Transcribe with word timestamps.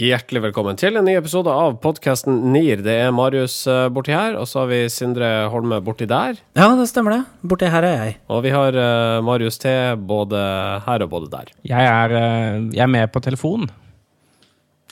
Hjertelig 0.00 0.40
velkommen 0.40 0.78
til 0.80 0.96
en 0.96 1.04
ny 1.04 1.12
episode 1.18 1.52
av 1.52 1.74
podkasten 1.82 2.38
NIR. 2.54 2.80
Det 2.80 2.94
er 3.02 3.10
Marius 3.12 3.58
eh, 3.68 3.90
borti 3.92 4.14
her, 4.16 4.32
og 4.40 4.46
så 4.48 4.62
har 4.62 4.70
vi 4.70 4.78
Sindre 4.88 5.28
Holme 5.52 5.76
borti 5.84 6.08
der. 6.08 6.38
Ja, 6.56 6.70
det 6.78 6.86
stemmer 6.88 7.18
det. 7.18 7.18
Borti 7.44 7.68
her 7.68 7.84
er 7.84 7.98
jeg. 8.06 8.14
Og 8.32 8.40
vi 8.46 8.54
har 8.54 8.78
uh, 8.80 9.18
Marius 9.26 9.60
T 9.60 9.68
både 10.00 10.40
her 10.86 11.04
og 11.04 11.12
både 11.12 11.28
der. 11.34 11.52
Jeg 11.68 11.90
er, 11.90 12.16
uh, 12.16 12.72
jeg 12.72 12.80
er 12.86 12.92
med 12.96 13.12
på 13.12 13.20
telefon. 13.28 13.68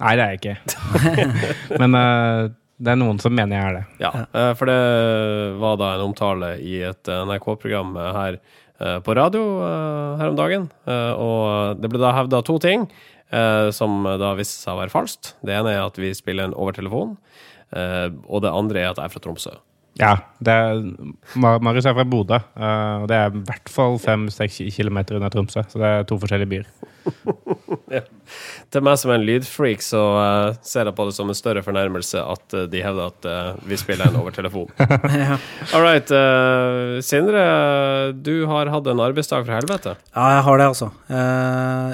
Nei, 0.02 0.12
det 0.20 0.26
er 0.26 0.36
jeg 0.36 0.42
ikke. 0.42 0.56
Men 1.80 1.96
uh, 1.96 2.52
det 2.76 2.92
er 2.92 3.00
noen 3.00 3.24
som 3.24 3.32
mener 3.32 3.56
jeg 3.56 3.64
er 3.64 3.80
det. 3.80 3.84
Ja, 4.04 4.50
for 4.60 4.68
det 4.68 4.80
var 5.64 5.80
da 5.80 5.94
en 5.96 6.08
omtale 6.10 6.58
i 6.60 6.82
et 6.92 7.08
NRK-program 7.08 7.96
her 7.96 8.42
på 9.02 9.14
radio 9.16 9.40
her 10.20 10.28
om 10.30 10.36
dagen, 10.38 10.68
og 10.86 11.80
det 11.80 11.88
ble 11.90 11.98
da 11.98 12.12
hevda 12.14 12.38
to 12.46 12.60
ting. 12.62 12.84
Eh, 13.30 13.70
som 13.76 14.06
da 14.20 14.32
viste 14.38 14.56
seg 14.56 14.72
å 14.72 14.80
være 14.80 14.92
falskt. 14.92 15.34
Det 15.44 15.52
ene 15.52 15.74
er 15.74 15.82
at 15.84 15.98
vi 16.00 16.14
spiller 16.16 16.48
en 16.48 16.56
over 16.56 16.76
telefon, 16.76 17.16
eh, 17.76 18.08
og 18.24 18.44
det 18.44 18.54
andre 18.54 18.80
er 18.80 18.92
at 18.92 19.00
jeg 19.00 19.10
er 19.10 19.12
fra 19.12 19.24
Tromsø. 19.24 19.56
Ja. 19.98 20.14
er, 20.46 20.78
Marius 21.34 21.88
er 21.88 21.96
fra 21.96 22.06
Bodø, 22.06 22.38
uh, 22.38 23.02
og 23.02 23.08
det 23.10 23.16
er 23.18 23.32
i 23.34 23.40
hvert 23.48 23.72
fall 23.72 23.98
fem-seks 24.02 24.60
kilometer 24.76 25.18
unna 25.18 25.30
Tromsø. 25.32 25.64
Så 25.66 25.80
det 25.82 25.90
er 25.90 26.06
to 26.06 26.20
forskjellige 26.22 26.50
byer. 26.52 26.68
ja. 27.96 28.04
Til 28.70 28.84
meg 28.84 28.98
som 29.00 29.10
en 29.14 29.24
lydfreak 29.26 29.82
så 29.82 30.04
uh, 30.14 30.56
ser 30.62 30.86
jeg 30.86 30.94
på 30.94 31.08
det 31.08 31.16
som 31.16 31.32
en 31.32 31.38
større 31.38 31.64
fornærmelse 31.66 32.22
at 32.22 32.54
uh, 32.54 32.64
de 32.70 32.84
hevder 32.84 33.10
at 33.10 33.28
vi 33.66 33.80
spiller 33.80 34.06
en 34.06 34.20
over 34.22 34.34
telefon. 34.34 34.70
ja. 34.78 35.40
All 35.74 35.82
right. 35.82 36.14
Sindre, 37.04 37.42
du 38.14 38.46
har 38.50 38.70
hatt 38.70 38.86
en 38.86 39.02
arbeidsdag 39.02 39.46
fra 39.48 39.58
helvete. 39.58 39.98
Ja, 40.14 40.30
jeg 40.36 40.42
har 40.46 40.60
det, 40.60 40.70
altså. 40.70 40.90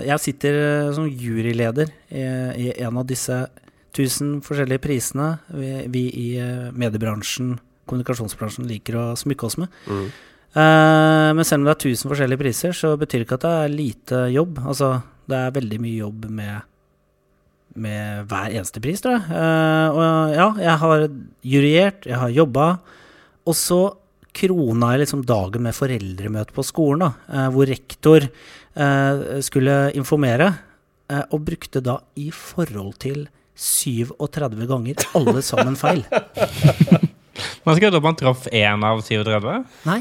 jeg 0.05 0.21
sitter 0.21 0.56
som 0.97 1.09
juryleder 1.09 1.89
i, 2.11 2.25
i, 2.67 2.73
en 2.84 3.00
av 3.00 3.06
disse 3.09 3.47
tusen 3.95 4.41
forskjellige 4.45 4.83
prisene 4.83 5.37
vi, 5.55 5.71
vi 5.89 6.09
i 6.11 6.28
mediebransjen 6.75 7.55
kommunikasjonsbransjen 7.89 8.69
liker 8.69 8.99
å 9.01 9.05
smykke 9.19 9.49
oss 9.49 9.59
med. 9.61 9.83
Mm. 9.89 10.07
Uh, 10.55 11.35
men 11.35 11.43
selv 11.43 11.65
om 11.65 11.67
det 11.67 11.73
er 11.75 11.89
1000 11.91 12.13
forskjellige 12.13 12.43
priser, 12.45 12.77
så 12.77 12.93
betyr 12.99 13.21
det 13.23 13.27
ikke 13.27 13.41
at 13.41 13.47
det 13.47 13.55
er 13.59 13.75
lite 13.75 14.21
jobb. 14.31 14.61
Altså, 14.63 14.93
det 15.31 15.41
er 15.41 15.57
veldig 15.57 15.81
mye 15.83 15.97
jobb 15.99 16.29
med, 16.31 16.69
med 17.83 18.31
hver 18.31 18.55
eneste 18.55 18.83
pris, 18.85 19.03
tror 19.03 19.17
jeg. 19.17 19.25
Uh, 19.35 19.89
og 19.91 20.37
ja, 20.37 20.49
jeg 20.62 20.77
har 20.85 21.07
juryert, 21.55 22.07
jeg 22.11 22.21
har 22.23 22.37
jobba. 22.37 22.69
Og 23.51 23.59
så 23.59 23.81
krona 24.35 24.93
jeg 24.95 25.05
liksom 25.05 25.27
dagen 25.27 25.67
med 25.67 25.77
foreldremøte 25.77 26.55
på 26.55 26.67
skolen, 26.67 27.03
da, 27.03 27.11
uh, 27.35 27.49
hvor 27.55 27.71
rektor 27.71 28.31
skulle 29.47 29.75
informere, 29.95 30.49
og 31.31 31.45
brukte 31.47 31.79
da 31.79 31.93
i 32.19 32.25
forhold 32.35 32.97
til 33.05 33.21
37 33.55 34.67
ganger 34.67 35.05
alle 35.15 35.45
sammen 35.47 35.79
feil. 35.79 36.03
Man 37.65 37.77
skulle 37.77 37.97
at 37.97 38.05
man 38.05 38.19
traff 38.19 38.47
én 38.53 38.85
av 38.87 39.03
37? 39.05 39.65
Nei, 39.89 40.01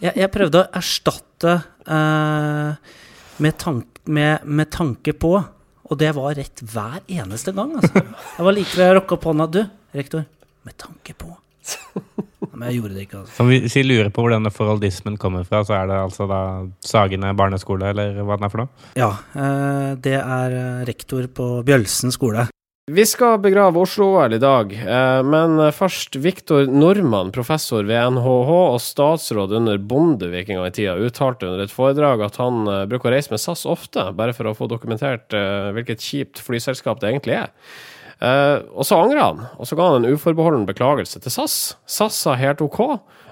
jeg, 0.00 0.12
jeg 0.12 0.30
prøvde 0.32 0.62
å 0.62 0.68
erstatte 0.80 1.56
uh, 1.88 2.96
med, 3.42 3.56
tank, 3.60 4.00
med, 4.04 4.44
med, 4.44 4.70
tanke 4.72 5.14
på, 5.16 5.34
og 5.84 6.00
det 6.00 6.12
var 6.16 6.36
rett 6.38 6.64
hver 6.64 7.00
eneste 7.06 7.54
gang. 7.56 7.76
Altså. 7.80 8.04
Jeg 8.36 8.48
var 8.48 8.56
like 8.56 8.78
ved 8.80 8.92
å 8.92 8.98
rokke 9.00 9.18
opp 9.18 9.28
hånda. 9.30 9.48
Du, 9.52 9.62
rektor, 9.96 10.24
med 10.64 10.78
tanke 10.80 11.16
på. 11.18 11.34
Men 12.54 12.68
jeg 12.68 12.78
gjorde 12.78 12.96
det 12.96 13.06
ikke. 13.06 13.22
Altså. 13.22 13.36
Som 13.36 13.50
hvis 13.50 13.76
vi 13.76 13.84
lurer 13.86 14.10
på 14.14 14.24
hvor 14.24 14.34
denne 14.34 14.52
forholdismen 14.54 15.16
kommer 15.20 15.46
fra, 15.48 15.62
så 15.66 15.78
er 15.78 15.88
det 15.90 16.00
altså 16.00 16.28
da 16.30 16.40
Sagene 16.84 17.32
barneskole, 17.36 17.92
eller 17.94 18.20
hva 18.22 18.38
den 18.38 18.48
er 18.48 18.52
for 18.52 18.64
noe? 18.64 18.90
Ja, 19.00 19.12
uh, 19.36 19.94
det 20.00 20.18
er 20.20 20.58
rektor 20.88 21.28
på 21.32 21.48
Bjølsen 21.66 22.14
skole. 22.14 22.48
Vi 22.86 23.06
skal 23.08 23.38
begrave 23.40 23.80
Oslo-OL 23.80 24.34
i 24.36 24.38
dag, 24.38 24.72
eh, 24.76 25.22
men 25.24 25.56
først 25.72 26.18
Viktor 26.20 26.66
Normann, 26.68 27.30
professor 27.32 27.80
ved 27.88 27.96
NHH 28.12 28.50
og 28.52 28.76
statsråd 28.84 29.54
under 29.56 29.78
Bondevik 29.80 30.50
en 30.50 30.60
gang 30.60 30.68
i 30.68 30.74
tida, 30.76 30.98
uttalte 31.00 31.48
under 31.48 31.62
et 31.64 31.72
foredrag 31.72 32.20
at 32.26 32.36
han 32.36 32.68
eh, 32.68 32.82
bruker 32.90 33.08
å 33.08 33.14
reise 33.14 33.32
med 33.32 33.40
SAS 33.40 33.64
ofte, 33.64 34.04
bare 34.12 34.36
for 34.36 34.50
å 34.50 34.52
få 34.58 34.68
dokumentert 34.68 35.32
eh, 35.32 35.70
hvilket 35.72 36.04
kjipt 36.04 36.44
flyselskap 36.44 37.00
det 37.00 37.14
egentlig 37.14 37.38
er. 37.40 37.56
Og 38.20 38.84
så 38.84 39.00
angra 39.00 39.24
han, 39.30 39.40
og 39.56 39.66
så 39.68 39.76
ga 39.80 39.88
han 39.88 40.04
en 40.04 40.14
uforbeholden 40.14 40.68
beklagelse 40.68 41.24
til 41.24 41.32
SAS. 41.32 41.56
SAS 41.88 42.20
sa 42.20 42.36
helt 42.36 42.60
OK, 42.64 42.82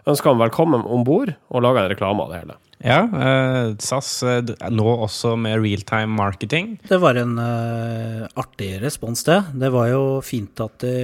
ønska 0.08 0.32
ham 0.32 0.40
velkommen 0.40 0.88
om 0.88 1.04
bord, 1.04 1.36
og 1.52 1.64
laga 1.64 1.84
en 1.84 1.92
reklame 1.92 2.24
av 2.24 2.32
det 2.32 2.40
hele. 2.40 2.56
Ja, 2.82 3.04
uh, 3.06 3.76
SAS 3.78 4.08
uh, 4.26 4.40
nå 4.74 4.86
også 5.04 5.36
med 5.38 5.60
realtime 5.62 6.10
marketing. 6.18 6.74
Det 6.88 6.98
var 7.02 7.18
en 7.20 7.36
uh, 7.38 8.26
artig 8.38 8.72
respons, 8.82 9.22
det. 9.28 9.38
Det 9.54 9.70
var 9.70 9.92
jo 9.92 10.02
fint 10.26 10.58
at 10.64 10.82
de 10.82 10.94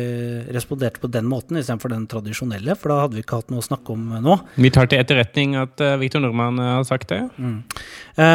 responderte 0.55 1.03
på 1.05 1.11
den 1.15 1.29
måten 1.31 1.61
istedenfor 1.61 1.95
den 1.95 2.09
tradisjonelle, 2.11 2.75
for 2.79 2.91
da 2.91 2.99
hadde 3.05 3.19
vi 3.19 3.23
ikke 3.23 3.39
hatt 3.39 3.55
noe 3.55 3.63
å 3.63 3.69
snakke 3.69 3.95
om 3.95 4.11
nå. 4.25 4.41
Vi 4.59 4.73
tar 4.75 4.91
til 4.91 5.05
etterretning 5.05 5.55
at 5.61 5.79
uh, 5.85 5.95
Viktor 6.03 6.25
Nordmann 6.25 6.59
har 6.59 6.87
sagt 6.89 7.13
det. 7.15 7.23
Mm. 7.39 7.61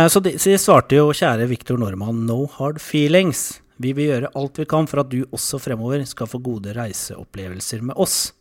så, 0.09 0.21
de, 0.23 0.37
så 0.39 0.53
de 0.53 0.59
svarte 0.61 0.95
jo, 0.95 1.11
kjære 1.11 1.49
Viktor 1.51 1.79
Nordmann, 1.81 2.23
no 2.29 2.45
hard 2.55 2.79
feelings. 2.81 3.59
Vi 3.83 3.91
vil 3.97 4.13
gjøre 4.13 4.31
alt 4.39 4.61
vi 4.61 4.69
kan 4.69 4.87
for 4.87 5.03
at 5.03 5.11
du 5.11 5.25
også 5.25 5.59
fremover 5.59 6.05
skal 6.07 6.29
få 6.31 6.39
gode 6.43 6.75
reiseopplevelser 6.77 7.83
med 7.83 7.99
oss. 7.99 8.31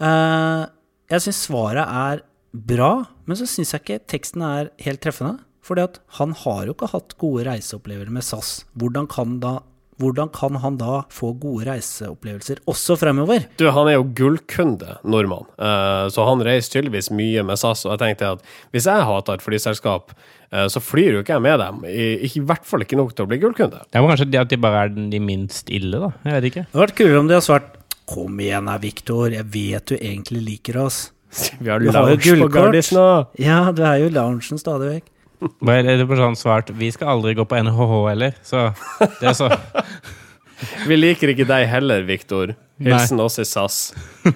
jeg 0.00 1.22
syns 1.22 1.44
svaret 1.46 1.86
er 1.86 2.24
bra, 2.56 2.92
men 3.26 3.38
så 3.38 3.48
syns 3.50 3.74
jeg 3.74 3.84
ikke 3.84 4.02
teksten 4.12 4.44
er 4.46 4.72
helt 4.86 5.02
treffende. 5.04 5.38
For 5.66 5.80
at 5.82 5.98
han 6.20 6.34
har 6.44 6.68
jo 6.68 6.76
ikke 6.76 6.92
hatt 6.92 7.16
gode 7.18 7.46
reiseopplevelser 7.48 8.12
med 8.14 8.22
SAS. 8.22 8.50
Hvordan 8.78 9.08
kan, 9.10 9.40
da, 9.42 9.56
hvordan 9.98 10.30
kan 10.34 10.60
han 10.62 10.76
da 10.78 11.00
få 11.10 11.32
gode 11.42 11.66
reiseopplevelser 11.66 12.60
også 12.70 12.94
fremover? 13.00 13.48
Du, 13.58 13.66
han 13.74 13.90
er 13.90 13.96
jo 13.96 14.06
gullkunde, 14.20 15.00
nordmann. 15.02 15.48
Uh, 15.58 16.06
så 16.12 16.28
han 16.28 16.44
reiser 16.46 16.76
tydeligvis 16.76 17.10
mye 17.10 17.42
med 17.48 17.58
SAS. 17.58 17.82
Og 17.88 17.96
jeg 17.96 18.02
tenkte 18.04 18.36
at 18.36 18.46
hvis 18.76 18.86
jeg 18.86 19.08
hater 19.10 19.40
et 19.40 19.46
flyselskap, 19.46 20.14
uh, 20.54 20.68
så 20.70 20.82
flyr 20.84 21.18
jo 21.18 21.24
ikke 21.24 21.34
jeg 21.34 21.46
med 21.48 21.58
dem. 21.64 21.82
I, 21.90 22.06
I, 22.30 22.44
hvert 22.46 22.68
fall 22.68 22.86
ikke 22.86 23.00
nok 23.02 23.16
til 23.16 23.26
å 23.26 23.32
bli 23.32 23.40
gullkunde. 23.42 23.82
Det 23.90 23.98
er 23.98 24.06
kanskje 24.06 24.30
det 24.30 24.44
at 24.44 24.54
de 24.54 24.60
bare 24.62 24.86
er 24.86 24.94
de 24.94 25.22
minst 25.32 25.74
ille, 25.74 25.98
da. 25.98 26.12
Jeg 26.28 26.38
vet 26.38 26.48
ikke. 26.52 26.66
Det 26.68 26.78
hadde 26.78 26.86
vært 26.86 26.98
kulere 27.02 27.24
om 27.24 27.32
de 27.32 27.38
hadde 27.40 27.48
svart 27.50 27.74
Kom 28.06 28.38
igjen 28.38 28.68
her, 28.70 28.78
Viktor. 28.78 29.32
Jeg 29.34 29.50
vet 29.50 29.90
du 29.90 29.96
egentlig 29.96 30.44
liker 30.46 30.76
oss. 30.84 31.08
Vi 31.60 31.70
har 31.70 31.84
lounge 31.84 32.38
på 32.42 32.48
Gardis 32.52 32.92
nå. 32.94 33.06
Ja, 33.42 33.60
du 33.74 33.82
er 33.86 34.00
jo 34.04 34.10
loungen 34.14 34.60
stadig 34.60 34.92
vekk. 34.96 35.12
Er 35.68 35.88
det 36.00 36.06
på 36.08 36.16
sånn 36.16 36.36
svart 36.38 36.70
Vi 36.78 36.88
skal 36.94 37.10
aldri 37.12 37.34
gå 37.36 37.44
på 37.44 37.58
NHH 37.60 37.90
heller, 38.08 38.36
så 38.46 38.70
det 39.20 39.32
er 39.32 39.34
så 39.36 39.50
Vi 40.88 40.96
liker 40.96 41.34
ikke 41.34 41.44
deg 41.48 41.66
heller, 41.68 42.06
Viktor. 42.08 42.54
Hilsen 42.78 43.20
oss 43.20 43.38
i 43.38 43.44
SAS. 43.44 43.94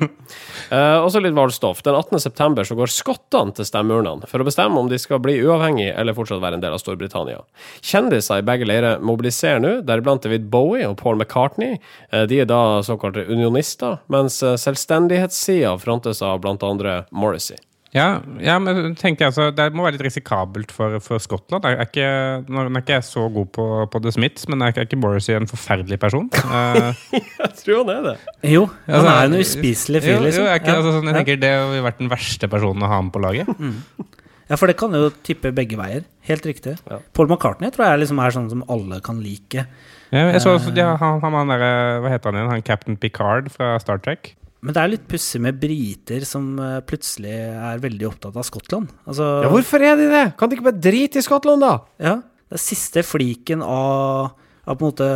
Uh, 0.70 1.02
også 1.02 1.18
litt 1.18 1.34
valgstoff. 1.34 1.80
Den 1.82 1.96
18.9 1.98 2.62
så 2.68 2.76
går 2.78 2.92
skottene 2.94 3.50
til 3.56 3.66
stemmeurnene 3.66 4.28
for 4.30 4.38
å 4.38 4.44
bestemme 4.46 4.78
om 4.78 4.86
de 4.86 5.00
skal 5.02 5.18
bli 5.18 5.32
uavhengige 5.42 5.96
eller 5.98 6.14
fortsatt 6.14 6.38
være 6.44 6.60
en 6.60 6.62
del 6.62 6.76
av 6.76 6.78
Storbritannia. 6.78 7.40
Kjendiser 7.82 8.38
i 8.38 8.44
begge 8.46 8.68
leirer 8.70 9.02
mobiliserer 9.02 9.58
nå, 9.64 9.72
deriblant 9.88 10.22
David 10.22 10.46
Bowie 10.52 10.86
og 10.86 10.94
Paul 11.00 11.18
McCartney. 11.18 11.80
Uh, 12.14 12.22
de 12.30 12.38
er 12.44 12.46
da 12.46 12.84
såkalte 12.86 13.26
unionister, 13.26 13.98
mens 14.14 14.38
uh, 14.46 14.54
selvstendighetssida 14.62 15.74
frontes 15.82 16.22
av 16.22 16.46
andre 16.46 17.00
Morrissey. 17.10 17.58
Ja, 17.90 18.20
ja, 18.38 18.54
men 18.62 18.92
tenker 18.94 19.24
jeg 19.24 19.32
altså, 19.32 19.48
Det 19.50 19.64
må 19.74 19.82
være 19.82 19.96
litt 19.96 20.04
risikabelt 20.06 20.70
for, 20.70 21.00
for 21.02 21.18
Skottland. 21.22 21.64
Jeg 21.66 21.74
er 21.74 21.88
ikke, 21.88 22.10
nå 22.46 22.62
er 22.62 22.78
ikke 22.78 22.98
jeg 23.00 23.06
så 23.08 23.24
god 23.34 23.50
på, 23.56 23.66
på 23.90 24.00
The 24.04 24.12
Smiths, 24.14 24.46
men 24.50 24.62
er 24.62 24.76
ikke, 24.84 24.98
Boris 25.00 25.26
en 25.34 25.50
forferdelig 25.50 25.98
person? 26.02 26.28
Uh, 26.38 26.94
jeg 27.18 27.50
tror 27.58 27.80
han 27.82 27.92
er 27.96 28.06
det. 28.06 28.14
Jo, 28.52 28.68
han 28.86 29.00
altså, 29.00 29.16
er 29.16 29.26
en 29.26 29.36
uspiselig 29.40 30.04
fyr, 30.06 30.22
liksom. 30.22 30.46
Jo, 30.46 30.52
jo, 30.52 30.60
ikke, 30.60 30.76
altså, 30.78 30.94
sånn, 30.94 31.10
jeg 31.10 31.18
tenker 31.18 31.42
Det 31.42 31.52
ville 31.72 31.86
vært 31.88 32.02
den 32.04 32.12
verste 32.12 32.50
personen 32.52 32.86
å 32.86 32.92
ha 32.94 33.02
med 33.06 33.14
på 33.16 33.24
laget. 33.26 33.54
Mm. 33.60 34.06
Ja, 34.50 34.56
for 34.58 34.66
det 34.66 34.74
kan 34.80 34.90
jo 34.96 35.12
tippe 35.22 35.52
begge 35.54 35.76
veier. 35.78 36.00
Helt 36.26 36.46
riktig. 36.48 36.72
Ja. 36.90 36.96
Paul 37.14 37.28
McCartney 37.28 37.70
tror 37.70 37.84
jeg 37.86 38.00
liksom 38.00 38.18
er 38.18 38.34
sånn 38.34 38.48
som 38.50 38.64
alle 38.72 38.98
kan 39.06 39.20
like. 39.22 39.62
Ja, 40.10 40.24
jeg 40.32 40.40
så, 40.42 40.56
uh, 40.58 40.70
ja, 40.74 40.88
han, 40.98 41.20
han, 41.22 41.36
han 41.38 41.52
der, 41.52 41.62
Hva 42.02 42.10
heter 42.10 42.32
han 42.32 42.40
igjen? 42.40 42.50
Han 42.56 42.64
Captain 42.66 42.98
Picard 42.98 43.52
fra 43.54 43.76
Star 43.82 44.02
Trek? 44.02 44.32
Men 44.60 44.76
det 44.76 44.82
er 44.82 44.92
litt 44.92 45.06
pussig 45.08 45.40
med 45.40 45.56
briter 45.60 46.24
som 46.28 46.52
eh, 46.60 46.78
plutselig 46.84 47.32
er 47.32 47.80
veldig 47.80 48.08
opptatt 48.10 48.36
av 48.36 48.44
Skottland. 48.44 48.92
Altså, 49.08 49.28
ja, 49.46 49.52
hvorfor 49.52 49.84
er 49.84 49.96
de 49.96 50.10
det? 50.12 50.26
Kan 50.40 50.50
de 50.50 50.58
ikke 50.58 50.68
bare 50.68 50.84
drite 50.88 51.20
i 51.20 51.24
Skottland, 51.24 51.64
da? 51.64 51.74
Ja, 52.02 52.18
det 52.20 52.58
er 52.58 52.62
siste 52.62 53.04
fliken 53.06 53.64
av, 53.64 54.34
av 54.66 54.76
på 54.76 54.84
en 54.84 54.92
måte 54.92 55.10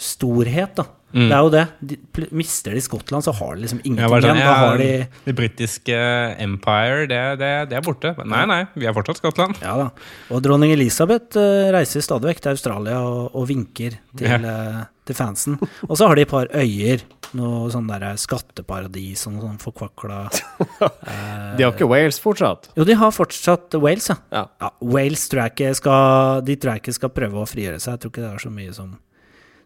storhet, 0.00 0.78
da. 0.80 0.88
Mm. 1.14 1.28
Det 1.30 1.34
er 1.36 1.44
jo 1.46 1.50
det. 1.52 1.64
De, 1.78 1.96
mister 2.34 2.74
de 2.74 2.80
Skottland, 2.82 3.22
så 3.22 3.34
har 3.38 3.54
de 3.54 3.62
liksom 3.62 3.82
ingenting 3.84 4.02
ja, 4.02 4.08
sånn, 4.10 4.24
igjen. 4.24 4.40
Da 4.40 4.54
har 4.58 4.80
de 4.80 4.88
Det 5.28 5.34
britiske 5.38 5.98
empire, 6.42 7.04
det, 7.10 7.20
det, 7.38 7.50
det, 7.70 7.78
er 7.78 7.84
borte. 7.86 8.14
Nei, 8.26 8.42
nei, 8.50 8.62
vi 8.74 8.88
er 8.90 8.96
fortsatt 8.96 9.20
Skottland. 9.20 9.60
Ja 9.62 9.76
da. 9.78 9.90
Og 10.34 10.42
dronning 10.42 10.74
Elisabeth 10.74 11.38
uh, 11.38 11.68
reiser 11.76 12.02
stadig 12.02 12.32
vekk 12.32 12.42
til 12.46 12.56
Australia 12.56 12.98
og, 13.06 13.28
og 13.30 13.46
vinker 13.52 14.00
til, 14.16 14.26
ja. 14.26 14.40
uh, 14.42 14.80
til 15.06 15.20
fansen. 15.20 15.60
Og 15.86 15.94
så 15.94 16.10
har 16.10 16.18
de 16.18 16.26
et 16.26 16.34
par 16.34 16.50
øyer 16.50 17.06
noe 17.38 17.70
sånn 17.72 17.88
der 17.90 18.06
skatteparadis 18.20 19.26
og 19.30 19.40
sånn 19.42 19.60
forkvakla 19.62 20.20
eh, 20.30 21.54
De 21.58 21.66
har 21.66 21.72
ikke 21.72 21.88
Wales 21.90 22.20
fortsatt? 22.22 22.70
Jo, 22.78 22.86
de 22.88 22.96
har 23.00 23.14
fortsatt 23.14 23.76
Wales, 23.82 24.10
ja. 24.12 24.18
ja. 24.34 24.44
ja 24.62 24.70
Wales 24.80 25.26
tror 25.30 25.44
jeg 25.44 25.54
ikke 25.54 25.74
skal 25.80 26.44
De 26.46 26.58
tror 26.60 26.74
jeg 26.74 26.84
ikke 26.84 26.96
skal 26.98 27.12
prøve 27.14 27.42
å 27.42 27.48
frigjøre 27.48 27.80
seg. 27.82 27.96
Jeg 27.96 28.04
tror 28.04 28.14
ikke 28.14 28.24
det 28.24 28.30
er 28.32 28.44
så 28.44 28.54
mye 28.54 28.76
som 28.76 28.94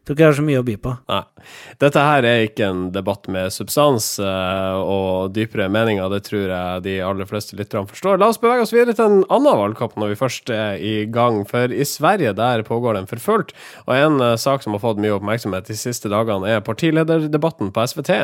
Tror 0.06 0.16
ikke 0.16 0.24
jeg 0.24 0.30
har 0.30 0.36
så 0.38 0.44
mye 0.46 0.60
å 0.62 0.64
by 0.64 0.74
på. 0.80 0.92
Nei. 1.10 1.22
Dette 1.82 2.02
her 2.02 2.26
er 2.26 2.44
ikke 2.46 2.68
en 2.70 2.82
debatt 2.94 3.28
med 3.32 3.52
substans 3.52 4.06
eh, 4.22 4.78
og 4.78 5.34
dypere 5.36 5.68
meninger, 5.72 6.08
det 6.12 6.22
tror 6.28 6.46
jeg 6.48 6.84
de 6.86 6.94
aller 7.04 7.28
fleste 7.28 7.58
lytterne 7.58 7.88
forstår. 7.90 8.20
La 8.20 8.30
oss 8.32 8.40
bevege 8.40 8.64
oss 8.64 8.72
videre 8.72 8.96
til 8.96 9.04
en 9.04 9.26
annen 9.26 9.60
valgkamp 9.60 9.98
når 10.00 10.14
vi 10.14 10.20
først 10.22 10.52
er 10.54 10.80
i 10.80 10.94
gang. 11.12 11.42
For 11.48 11.72
i 11.72 11.86
Sverige 11.88 12.32
der 12.38 12.64
pågår 12.66 12.96
den 12.96 13.10
for 13.10 13.20
fullt, 13.22 13.52
og 13.86 13.92
en 13.96 14.24
eh, 14.24 14.38
sak 14.40 14.64
som 14.64 14.76
har 14.76 14.84
fått 14.84 15.02
mye 15.02 15.16
oppmerksomhet 15.18 15.68
de 15.68 15.76
siste 15.78 16.10
dagene, 16.12 16.48
er 16.48 16.64
partilederdebatten 16.64 17.74
på 17.76 17.86
SVT, 17.92 18.14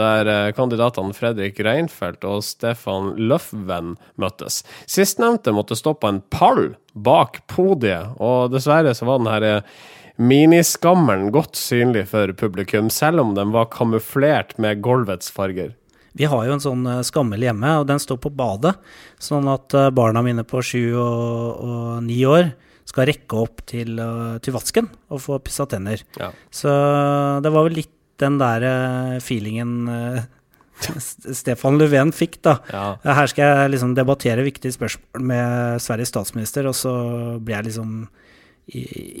der 0.00 0.32
eh, 0.34 0.50
kandidatene 0.56 1.14
Fredrik 1.16 1.62
Reinfeldt 1.62 2.26
og 2.26 2.42
Stefan 2.46 3.14
Löfven 3.30 3.94
møttes. 4.20 4.64
Sistnevnte 4.90 5.54
måtte 5.54 5.78
stå 5.78 5.94
på 5.94 6.10
en 6.10 6.22
pall 6.34 6.72
bak 6.94 7.44
podiet, 7.50 8.16
og 8.18 8.50
dessverre 8.54 8.94
så 8.98 9.06
var 9.06 9.22
den 9.22 9.30
her 9.30 9.48
miniskammeren 10.20 11.30
godt 11.32 11.56
synlig 11.56 12.06
for 12.12 12.32
publikum, 12.36 12.90
selv 12.92 13.22
om 13.24 13.34
den 13.36 13.52
var 13.54 13.70
kamuflert 13.72 14.56
med 14.60 14.82
gulvets 14.84 15.32
farger. 15.32 15.72
Vi 16.18 16.26
har 16.26 16.46
jo 16.46 16.56
en 16.56 16.62
sånn 16.62 16.88
eh, 16.90 17.04
skammel 17.06 17.44
hjemme, 17.46 17.76
og 17.80 17.86
den 17.88 18.02
står 18.02 18.18
på 18.24 18.32
badet. 18.34 18.74
Sånn 19.22 19.48
at 19.50 19.74
eh, 19.78 19.92
barna 19.94 20.24
mine 20.26 20.44
på 20.46 20.62
sju 20.64 20.82
og, 20.98 22.02
ni 22.04 22.18
år 22.26 22.52
skal 22.88 23.06
rekke 23.06 23.38
opp 23.38 23.62
til, 23.70 23.94
eh, 24.02 24.36
til 24.42 24.56
vasken 24.56 24.90
og 25.10 25.22
få 25.22 25.38
pussa 25.44 25.68
tenner. 25.70 26.02
Ja. 26.18 26.32
Så 26.50 26.74
det 27.44 27.54
var 27.54 27.68
vel 27.68 27.78
litt 27.82 27.94
den 28.20 28.36
der 28.36 28.66
feelingen 29.24 29.86
Stefan 31.40 31.78
Löfven 31.80 32.10
fikk, 32.12 32.40
da. 32.44 32.58
Ja. 32.68 32.84
Her 33.20 33.30
skal 33.30 33.46
jeg 33.46 33.76
liksom 33.76 33.94
debattere 33.96 34.44
viktige 34.44 34.74
spørsmål 34.74 35.24
med 35.30 35.80
Sveriges 35.80 36.12
statsminister, 36.12 36.68
og 36.68 36.76
så 36.76 36.92
blir 37.38 37.60
jeg 37.60 37.70
liksom 37.70 37.94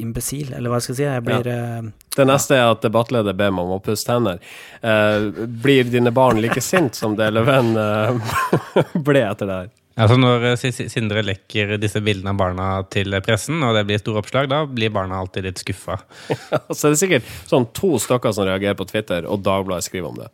imbesil, 0.02 0.52
eller 0.56 0.70
hva 0.72 0.78
jeg 0.80 0.86
skal 0.88 0.96
si. 1.00 1.04
Jeg 1.08 1.24
blir 1.26 1.48
ja. 1.50 1.80
Det 2.16 2.26
neste 2.28 2.56
er 2.58 2.70
at 2.72 2.82
debattleder 2.84 3.36
ber 3.38 3.52
meg 3.54 3.64
om 3.68 3.76
å 3.76 3.82
pusse 3.84 4.06
tenner. 4.08 4.40
Eh, 4.82 5.28
blir 5.62 5.88
dine 5.90 6.12
barn 6.14 6.40
like 6.42 6.60
sint 6.64 6.94
som 6.98 7.14
det 7.18 7.30
Leven 7.34 7.72
eh, 7.78 8.34
ble 9.06 9.22
etter 9.26 9.48
det 9.50 9.58
her? 9.62 9.70
Altså 10.00 10.16
Når 10.20 10.44
eh, 10.52 10.56
Si- 10.60 10.72
Si- 10.72 10.88
Sindre 10.92 11.22
lekker 11.26 11.74
disse 11.82 12.00
bildene 12.04 12.32
av 12.34 12.38
barna 12.40 12.68
til 12.92 13.14
pressen, 13.26 13.58
og 13.66 13.74
det 13.76 13.82
blir 13.88 14.00
store 14.00 14.22
oppslag, 14.22 14.48
da 14.52 14.62
blir 14.66 14.92
barna 14.94 15.18
alltid 15.20 15.48
litt 15.48 15.60
skuffa. 15.62 15.98
Så 16.70 16.90
det 16.90 16.94
er 16.94 17.00
sikkert 17.02 17.32
sånn 17.50 17.66
to 17.76 17.96
stykker 18.00 18.32
som 18.36 18.46
reagerer 18.48 18.78
på 18.78 18.86
Twitter, 18.90 19.26
og 19.28 19.42
Dagbladet 19.46 19.86
skriver 19.88 20.12
om 20.12 20.20
det. 20.22 20.30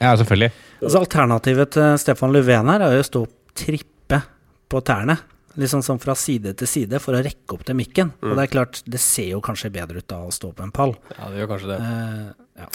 Ja, 0.00 0.14
selvfølgelig. 0.16 0.52
Altså 0.80 1.02
Alternativet 1.04 1.74
til 1.76 1.98
Stefan 2.00 2.32
Löfven 2.32 2.70
her 2.72 2.86
er 2.86 2.94
jo 2.96 3.02
å 3.04 3.08
stå 3.10 3.20
og 3.26 3.54
trippe 3.60 4.22
på 4.70 4.80
tærne. 4.86 5.18
Liksom 5.60 5.82
sånn 5.84 6.00
fra 6.00 6.16
side 6.16 6.54
til 6.56 6.70
side 6.70 7.00
for 7.02 7.16
å 7.16 7.22
rekke 7.24 7.56
opp 7.56 7.64
til 7.68 7.76
mikken. 7.78 8.14
Og 8.24 8.36
det 8.38 8.46
er 8.46 8.52
klart, 8.52 8.82
det 8.88 9.00
ser 9.02 9.34
jo 9.34 9.42
kanskje 9.44 9.72
bedre 9.74 10.00
ut 10.00 10.08
da 10.08 10.22
å 10.24 10.32
stå 10.34 10.54
på 10.56 10.64
en 10.64 10.74
pall. 10.74 10.94
Ja, 11.18 11.28
det 11.28 11.42
gjør 11.42 11.50
kanskje 11.54 11.72
det. 11.74 11.80
Uh, 11.84 12.62
ja, 12.62 12.70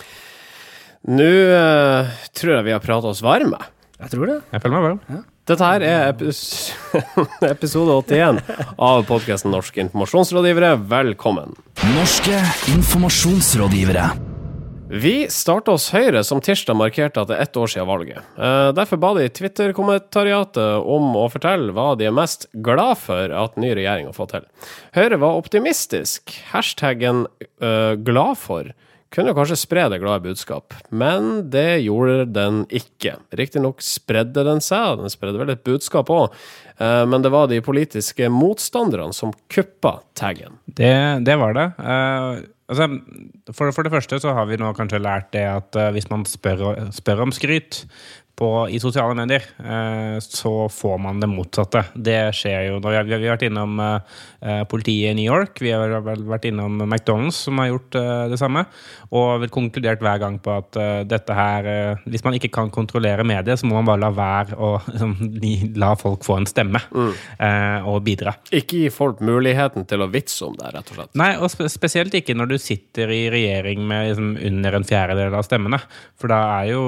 Nå 1.05 1.31
uh, 1.53 2.13
tror 2.33 2.57
jeg 2.57 2.67
vi 2.67 2.75
har 2.75 2.83
prata 2.83 3.11
oss 3.11 3.23
varme. 3.25 3.59
jeg 3.99 4.13
tror 4.13 4.29
det. 4.29 4.37
Jeg 4.53 4.61
føler 4.63 4.77
meg 4.77 4.85
varm. 4.89 5.25
Dette 5.45 5.61
her 5.69 5.83
er 5.85 6.07
epis 6.09 6.39
episode 7.53 7.99
81 8.01 8.41
av 8.81 9.03
podkasten 9.05 9.53
Norske 9.53 9.83
informasjonsrådgivere. 9.85 10.73
Velkommen. 10.89 11.53
Norske 11.93 12.39
informasjonsrådgivere. 12.73 14.09
Vi 14.89 15.25
starta 15.33 15.73
oss 15.73 15.87
Høyre, 15.89 16.21
som 16.23 16.37
tirsdag 16.45 16.77
markerte 16.77 17.23
at 17.23 17.31
det 17.31 17.39
er 17.39 17.47
ett 17.47 17.57
år 17.57 17.71
siden 17.73 17.87
valget. 17.89 18.21
Eh, 18.37 18.69
Derfor 18.77 18.99
ba 19.01 19.13
de 19.17 19.25
Twitter-kommentariatet 19.33 20.85
om 20.85 21.15
å 21.17 21.25
fortelle 21.33 21.73
hva 21.73 21.95
de 21.97 22.05
er 22.05 22.13
mest 22.13 22.45
glad 22.53 22.99
for 23.01 23.33
at 23.33 23.57
ny 23.57 23.71
regjering 23.73 24.11
har 24.11 24.17
fått 24.17 24.35
til. 24.35 24.45
Høyre 24.93 25.17
var 25.23 25.39
optimistisk. 25.41 26.35
Hashtaggen 26.51 27.25
uh, 27.25 27.97
'glad 27.97 28.37
for' 28.37 28.75
kunne 29.15 29.33
kanskje 29.33 29.55
spre 29.57 29.85
det 29.89 30.01
glade 30.03 30.25
budskap, 30.25 30.73
men 30.91 31.49
det 31.49 31.85
gjorde 31.85 32.25
den 32.35 32.65
ikke. 32.67 33.15
Riktignok 33.31 33.79
spredde 33.85 34.43
den 34.43 34.59
seg, 34.59 34.99
den 34.99 35.13
spredde 35.13 35.39
vel 35.39 35.53
et 35.53 35.63
budskap 35.63 36.11
òg, 36.11 36.33
men 36.81 37.23
det 37.23 37.31
var 37.31 37.47
de 37.47 37.61
politiske 37.63 38.27
motstanderne 38.27 39.15
som 39.15 39.31
kuppa 39.47 40.01
taggen. 40.19 40.57
Det, 40.67 41.23
det 41.23 41.37
var 41.39 41.55
det. 41.55 41.67
Eh, 41.79 42.43
altså, 42.69 42.89
for, 43.51 43.71
for 43.75 43.87
det 43.87 43.93
første 43.93 44.19
så 44.23 44.35
har 44.37 44.47
vi 44.49 44.59
nå 44.61 44.71
kanskje 44.77 45.01
lært 45.03 45.31
det 45.35 45.45
at 45.49 45.79
uh, 45.79 45.89
hvis 45.95 46.09
man 46.11 46.25
spør, 46.29 46.89
spør 46.95 47.25
om 47.27 47.33
skryt 47.35 47.83
på, 48.35 48.49
i 48.69 48.79
sosiale 48.83 49.15
medier, 49.15 49.43
eh, 49.63 50.17
så 50.19 50.69
får 50.71 50.97
man 50.99 51.21
det 51.23 51.29
motsatte. 51.31 51.85
Det 51.95 52.19
skjer 52.35 52.69
jo. 52.69 52.79
når 52.83 52.97
Vi, 52.97 53.19
vi 53.21 53.29
har 53.29 53.37
vært 53.37 53.47
innom 53.47 53.79
eh, 53.79 54.63
politiet 54.71 55.13
i 55.13 55.17
New 55.21 55.29
York, 55.29 55.61
vi 55.63 55.71
har 55.71 55.95
vel 56.03 56.25
vært 56.27 56.49
innom 56.49 56.81
McDonald's, 56.83 57.45
som 57.47 57.61
har 57.63 57.71
gjort 57.71 57.99
eh, 57.99 58.25
det 58.33 58.39
samme, 58.41 58.65
og 59.15 59.47
konkludert 59.53 60.03
hver 60.03 60.19
gang 60.19 60.39
på 60.43 60.51
at 60.51 60.77
dette 61.07 61.35
her 61.35 61.67
Hvis 62.09 62.23
man 62.25 62.35
ikke 62.35 62.49
kan 62.53 62.69
kontrollere 62.73 63.23
mediet, 63.27 63.59
så 63.59 63.67
må 63.67 63.77
man 63.77 63.87
bare 63.87 64.01
la 64.01 64.09
være 64.15 64.57
å 64.59 64.71
liksom, 64.87 65.13
la 65.79 65.91
folk 65.99 66.25
få 66.25 66.39
en 66.39 66.47
stemme 66.49 66.81
eh, 66.91 67.87
og 67.87 68.01
bidra. 68.05 68.35
Ikke 68.55 68.83
gi 68.83 68.91
folk 68.93 69.21
muligheten 69.25 69.87
til 69.89 70.03
å 70.03 70.09
vitse 70.11 70.45
om 70.47 70.55
det, 70.59 70.71
rett 70.75 70.91
og 70.91 70.99
slett. 70.99 71.13
Nei, 71.19 71.31
og 71.39 71.51
spe 71.53 71.69
spesielt 71.71 72.15
ikke 72.17 72.35
når 72.37 72.53
du 72.53 72.57
sitter 72.61 73.11
i 73.13 73.21
regjering 73.33 73.83
med 73.87 74.09
liksom 74.09 74.33
under 74.49 74.79
en 74.79 74.87
fjerdedel 74.87 75.37
av 75.37 75.45
stemmene. 75.47 75.79
For 76.19 76.31
da 76.31 76.41
er 76.59 76.71
jo 76.73 76.83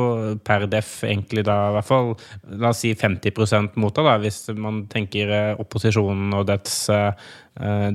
per 0.47 0.67
def 0.71 0.99
egentlig 1.07 1.36
da 1.45 1.69
i 1.69 1.73
hvert 1.77 1.85
fall 1.85 2.13
la 2.61 2.69
oss 2.73 2.79
si 2.85 2.93
50 2.95 3.75
mot 3.75 3.93
det, 3.95 4.03
da, 4.07 4.17
hvis 4.23 4.47
man 4.57 4.85
tenker 4.87 5.29
eh, 5.29 5.55
opposisjonen 5.59 6.33
og 6.33 6.45
dets, 6.49 6.89
eh, 6.89 7.11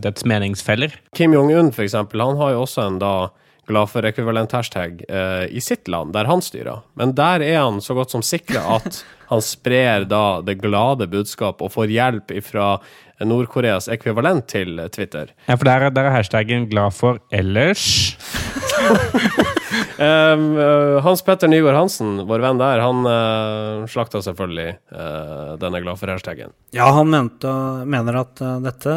dets 0.03 0.25
meningsfeller. 0.29 0.95
Kim 1.17 1.33
Jong-un, 1.35 1.73
for 1.73 1.83
eksempel, 1.87 2.21
han 2.23 2.37
har 2.37 2.53
jo 2.55 2.63
også 2.67 2.87
en 2.87 2.99
da 3.03 3.15
glad 3.71 3.87
for 3.93 4.03
ekvivalent-hashtag 4.03 5.05
eh, 5.09 5.45
i 5.55 5.61
sitt 5.63 5.87
land, 5.89 6.13
der 6.17 6.27
han 6.27 6.43
styrer. 6.43 6.83
Men 6.99 7.15
der 7.15 7.41
er 7.47 7.61
han 7.63 7.79
så 7.81 7.95
godt 7.95 8.11
som 8.11 8.23
sikra 8.27 8.65
at 8.81 9.05
han 9.31 9.41
sprer 9.41 10.05
da 10.11 10.41
det 10.45 10.59
glade 10.61 11.07
budskap 11.09 11.63
og 11.63 11.71
får 11.73 11.87
hjelp 11.95 12.35
fra 12.45 12.75
Nord-Koreas 13.23 13.87
ekvivalent 13.95 14.49
til 14.51 14.83
Twitter. 14.93 15.31
Ja, 15.47 15.55
for 15.55 15.65
der, 15.71 15.87
er- 15.87 15.95
der 15.95 16.11
er 16.11 16.17
hashtaggen 16.19 16.67
'glad 16.69 16.91
for 16.93 17.19
ellers'. 17.33 18.19
Um, 20.03 20.45
eh, 20.59 20.97
Hans 21.05 21.23
Petter 21.23 21.47
Nygaard 21.47 21.77
Hansen, 21.79 22.17
vår 22.27 22.43
venn 22.43 22.59
der, 22.59 22.81
han 22.83 23.07
uh, 23.07 23.85
slakta 23.87 24.19
selvfølgelig 24.25 24.73
uh, 24.91 25.53
denne 25.63 25.83
glad 25.85 26.01
for-hashtagen. 26.01 26.51
Ja, 26.75 26.89
han 26.97 27.13
mente, 27.13 27.53
mener 27.87 28.19
at 28.25 28.43
uh, 28.43 28.57
dette 28.65 28.97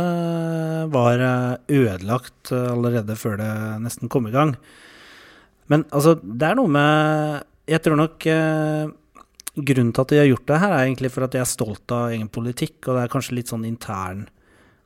var 0.92 1.20
eh, 1.20 1.58
ødelagt 1.68 2.52
eh, 2.52 2.72
allerede 2.72 3.16
før 3.20 3.40
det 3.42 3.52
nesten 3.84 4.12
kom 4.12 4.28
i 4.30 4.34
gang. 4.34 4.56
Men 5.72 5.86
altså, 5.90 6.16
det 6.22 6.46
er 6.46 6.60
noe 6.60 6.70
med 6.70 7.46
Jeg 7.66 7.82
tror 7.82 7.98
nok 7.98 8.26
eh, 8.30 8.86
grunnen 9.56 9.94
til 9.96 10.04
at 10.04 10.12
de 10.12 10.20
har 10.20 10.30
gjort 10.30 10.48
det 10.52 10.62
her, 10.62 10.72
er 10.72 10.86
egentlig 10.86 11.12
for 11.14 11.26
at 11.26 11.34
de 11.34 11.42
er 11.42 11.50
stolt 11.50 11.94
av 11.96 12.14
egen 12.14 12.30
politikk, 12.30 12.78
og 12.86 12.98
det 12.98 13.06
er 13.06 13.14
kanskje 13.14 13.38
litt 13.40 13.50
sånn 13.50 13.66
intern 13.66 14.28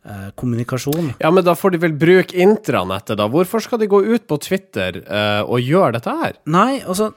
eh, 0.06 0.28
kommunikasjon. 0.40 1.14
Ja, 1.20 1.32
men 1.32 1.46
da 1.48 1.56
får 1.58 1.76
de 1.76 1.84
vel 1.86 1.96
bruke 2.00 2.38
intranettet, 2.38 3.18
da. 3.20 3.30
Hvorfor 3.32 3.64
skal 3.64 3.82
de 3.82 3.90
gå 3.92 4.04
ut 4.06 4.28
på 4.30 4.40
Twitter 4.46 5.02
eh, 5.04 5.42
og 5.44 5.64
gjøre 5.64 5.98
dette 5.98 6.20
her? 6.22 6.40
Nei, 6.50 6.82
altså 6.86 7.14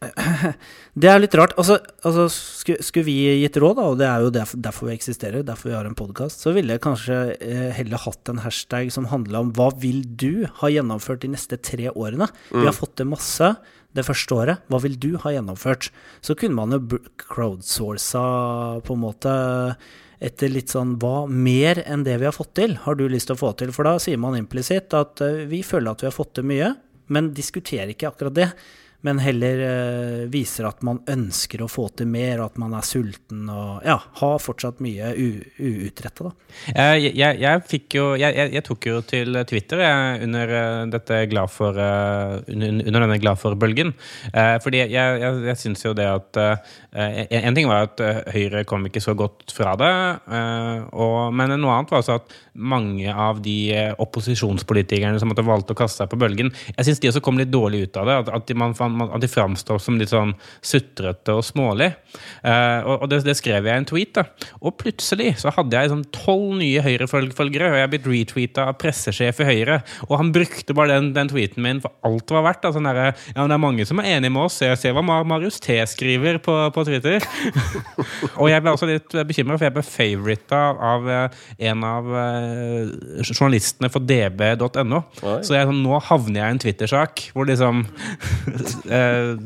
Det 1.00 1.08
er 1.10 1.20
litt 1.20 1.34
rart. 1.36 1.52
Altså, 1.60 1.76
altså 2.06 2.26
skulle, 2.32 2.84
skulle 2.84 3.06
vi 3.08 3.16
gitt 3.42 3.58
råd, 3.60 3.76
da, 3.78 3.88
og 3.92 3.98
det 4.00 4.06
er 4.08 4.24
jo 4.24 4.32
derfor, 4.34 4.62
derfor 4.64 4.88
vi 4.88 4.96
eksisterer, 4.96 5.44
derfor 5.46 5.70
vi 5.70 5.76
har 5.76 5.88
en 5.88 5.96
podkast, 5.98 6.42
så 6.44 6.54
ville 6.56 6.74
jeg 6.74 6.82
kanskje 6.84 7.18
eh, 7.36 7.68
heller 7.76 8.00
hatt 8.00 8.32
en 8.32 8.42
hashtag 8.44 8.90
som 8.94 9.10
handla 9.12 9.44
om 9.44 9.52
hva 9.56 9.70
vil 9.80 10.02
du 10.04 10.46
ha 10.62 10.72
gjennomført 10.72 11.24
de 11.24 11.32
neste 11.34 11.60
tre 11.60 11.92
årene? 11.92 12.30
Vi 12.52 12.64
har 12.64 12.76
fått 12.76 12.96
til 13.00 13.10
masse 13.12 13.54
det 13.96 14.06
første 14.06 14.36
året. 14.36 14.66
Hva 14.70 14.80
vil 14.84 14.96
du 15.02 15.12
ha 15.22 15.34
gjennomført? 15.34 15.90
Så 16.24 16.36
kunne 16.38 16.58
man 16.58 16.74
jo 16.74 17.00
crowdsourca 17.26 18.24
på 18.86 18.96
en 18.96 19.04
måte 19.04 19.34
etter 20.20 20.52
litt 20.52 20.72
sånn 20.72 20.98
Hva 21.00 21.24
mer 21.26 21.80
enn 21.86 22.04
det 22.04 22.18
vi 22.20 22.28
har 22.28 22.36
fått 22.36 22.52
til, 22.58 22.76
har 22.84 22.98
du 22.98 23.06
lyst 23.08 23.30
til 23.30 23.38
å 23.38 23.40
få 23.40 23.54
til? 23.58 23.72
For 23.74 23.88
da 23.88 23.96
sier 24.02 24.20
man 24.20 24.36
implisitt 24.38 24.94
at 24.96 25.22
eh, 25.24 25.46
vi 25.50 25.62
føler 25.66 25.94
at 25.94 26.04
vi 26.04 26.10
har 26.10 26.16
fått 26.16 26.34
til 26.38 26.48
mye, 26.50 26.74
men 27.10 27.32
diskuterer 27.34 27.94
ikke 27.94 28.12
akkurat 28.12 28.36
det. 28.36 28.50
Men 29.06 29.20
heller 29.22 29.62
eh, 29.64 30.24
viser 30.28 30.66
at 30.68 30.82
man 30.84 31.00
ønsker 31.08 31.62
å 31.64 31.68
få 31.70 31.86
til 31.96 32.08
mer, 32.10 32.40
og 32.40 32.50
at 32.50 32.58
man 32.60 32.74
er 32.76 32.84
sulten 32.84 33.46
og 33.48 33.86
ja, 33.86 33.96
har 34.20 34.42
fortsatt 34.42 34.82
mye 34.84 35.14
uutretta. 35.16 36.32
Eh, 36.74 36.96
Jeg, 37.00 37.14
jeg, 37.16 37.38
jeg 37.40 37.62
fikk 37.70 37.96
jo 37.96 38.04
jeg, 38.20 38.36
jeg, 38.36 38.64
tok 38.66 38.88
jo 38.90 39.00
til 39.06 39.40
Twitter 39.48 39.82
under 40.26 40.52
eh, 40.58 40.82
dette 40.92 41.22
glad 41.30 41.52
for 41.52 41.78
eh, 41.80 42.36
under, 42.52 43.00
denne 43.00 43.18
glad 43.22 43.40
for-bølgen. 43.40 43.94
Eh, 44.34 44.56
fordi 44.60 44.82
jeg, 44.82 44.92
jeg, 44.92 45.40
jeg 45.48 45.60
syns 45.62 45.86
jo 45.86 45.94
det 45.96 46.08
at 46.10 46.40
eh, 46.42 46.76
en, 47.40 47.56
ting 47.56 47.70
var 47.70 47.88
at 47.88 48.04
Høyre 48.34 48.66
kom 48.68 48.84
ikke 48.88 49.02
så 49.02 49.14
godt 49.16 49.52
fra 49.54 49.72
det. 49.78 49.90
og, 50.92 51.32
men 51.36 51.54
noe 51.60 51.74
annet 51.76 51.92
var 51.92 52.00
altså 52.02 52.18
at 52.18 52.34
mange 52.54 53.12
av 53.12 53.38
de 53.44 53.72
opposisjonspolitikerne 54.02 55.20
som 55.20 55.30
måtte 55.30 55.44
valgte 55.46 55.74
å 55.76 55.78
kaste 55.78 56.02
seg 56.02 56.10
på 56.10 56.18
bølgen, 56.20 56.50
jeg 56.74 56.86
syns 56.86 57.00
de 57.02 57.10
også 57.10 57.22
kom 57.24 57.38
litt 57.38 57.52
dårlig 57.52 57.84
ut 57.86 58.00
av 58.00 58.08
det. 58.08 58.16
At, 58.24 58.32
at 58.40 58.52
man, 58.58 58.74
man, 58.80 58.89
at 59.06 59.22
de 59.22 59.30
framstår 59.30 59.80
som 59.82 59.98
litt 60.00 60.12
sånn 60.12 60.34
sutrete 60.64 61.34
og 61.36 61.44
smålig. 61.46 61.92
Eh, 62.42 62.86
og 62.86 63.06
det, 63.10 63.22
det 63.26 63.36
skrev 63.38 63.68
jeg 63.68 63.74
i 63.74 63.82
en 63.82 63.88
tweet. 63.88 64.12
da. 64.16 64.26
Og 64.60 64.76
plutselig 64.80 65.36
så 65.42 65.52
hadde 65.54 65.76
jeg 65.76 65.92
sånn 65.92 66.06
tolv 66.14 66.58
nye 66.60 66.82
Høyre-følgere, 66.84 67.70
og 67.70 67.78
jeg 67.78 67.86
er 67.86 67.92
blitt 67.92 68.08
retweeta 68.10 68.68
av 68.70 68.78
pressesjef 68.80 69.42
i 69.44 69.48
Høyre. 69.48 69.80
Og 70.08 70.16
han 70.20 70.32
brukte 70.34 70.76
bare 70.76 70.96
den, 70.96 71.12
den 71.16 71.30
tweeten 71.32 71.64
min 71.64 71.82
for 71.84 71.94
alt 72.06 72.26
det 72.28 72.36
var 72.36 72.46
verdt. 72.48 72.62
da, 72.64 72.72
sånn 72.74 72.88
der, 72.88 73.00
ja, 73.34 73.46
Det 73.46 73.56
er 73.56 73.62
mange 73.62 73.86
som 73.88 74.02
er 74.02 74.10
enige 74.16 74.34
med 74.34 74.46
oss. 74.46 74.60
Jeg 74.64 74.78
ser 74.80 74.96
hva 74.96 75.04
Marius 75.04 75.60
T 75.62 75.78
skriver 75.90 76.40
på, 76.42 76.56
på 76.74 76.86
Twitter. 76.88 77.24
og 78.40 78.50
jeg 78.50 78.64
ble 78.64 78.74
også 78.74 78.90
litt 78.90 79.18
bekymra, 79.28 79.58
for 79.58 79.68
jeg 79.68 79.76
ble 79.76 79.86
favorita 79.86 80.62
av 80.90 81.08
eh, 81.10 81.40
en 81.70 81.86
av 81.86 82.10
eh, 82.24 82.92
journalistene 83.26 83.90
for 83.92 84.04
db.no. 84.04 85.04
Så 85.20 85.56
jeg, 85.56 85.68
sånn, 85.68 85.82
nå 85.84 86.00
havner 86.10 86.42
jeg 86.42 86.46
i 86.46 86.56
en 86.56 86.62
Twitter-sak 86.64 87.26
hvor 87.34 87.48
liksom 87.48 87.84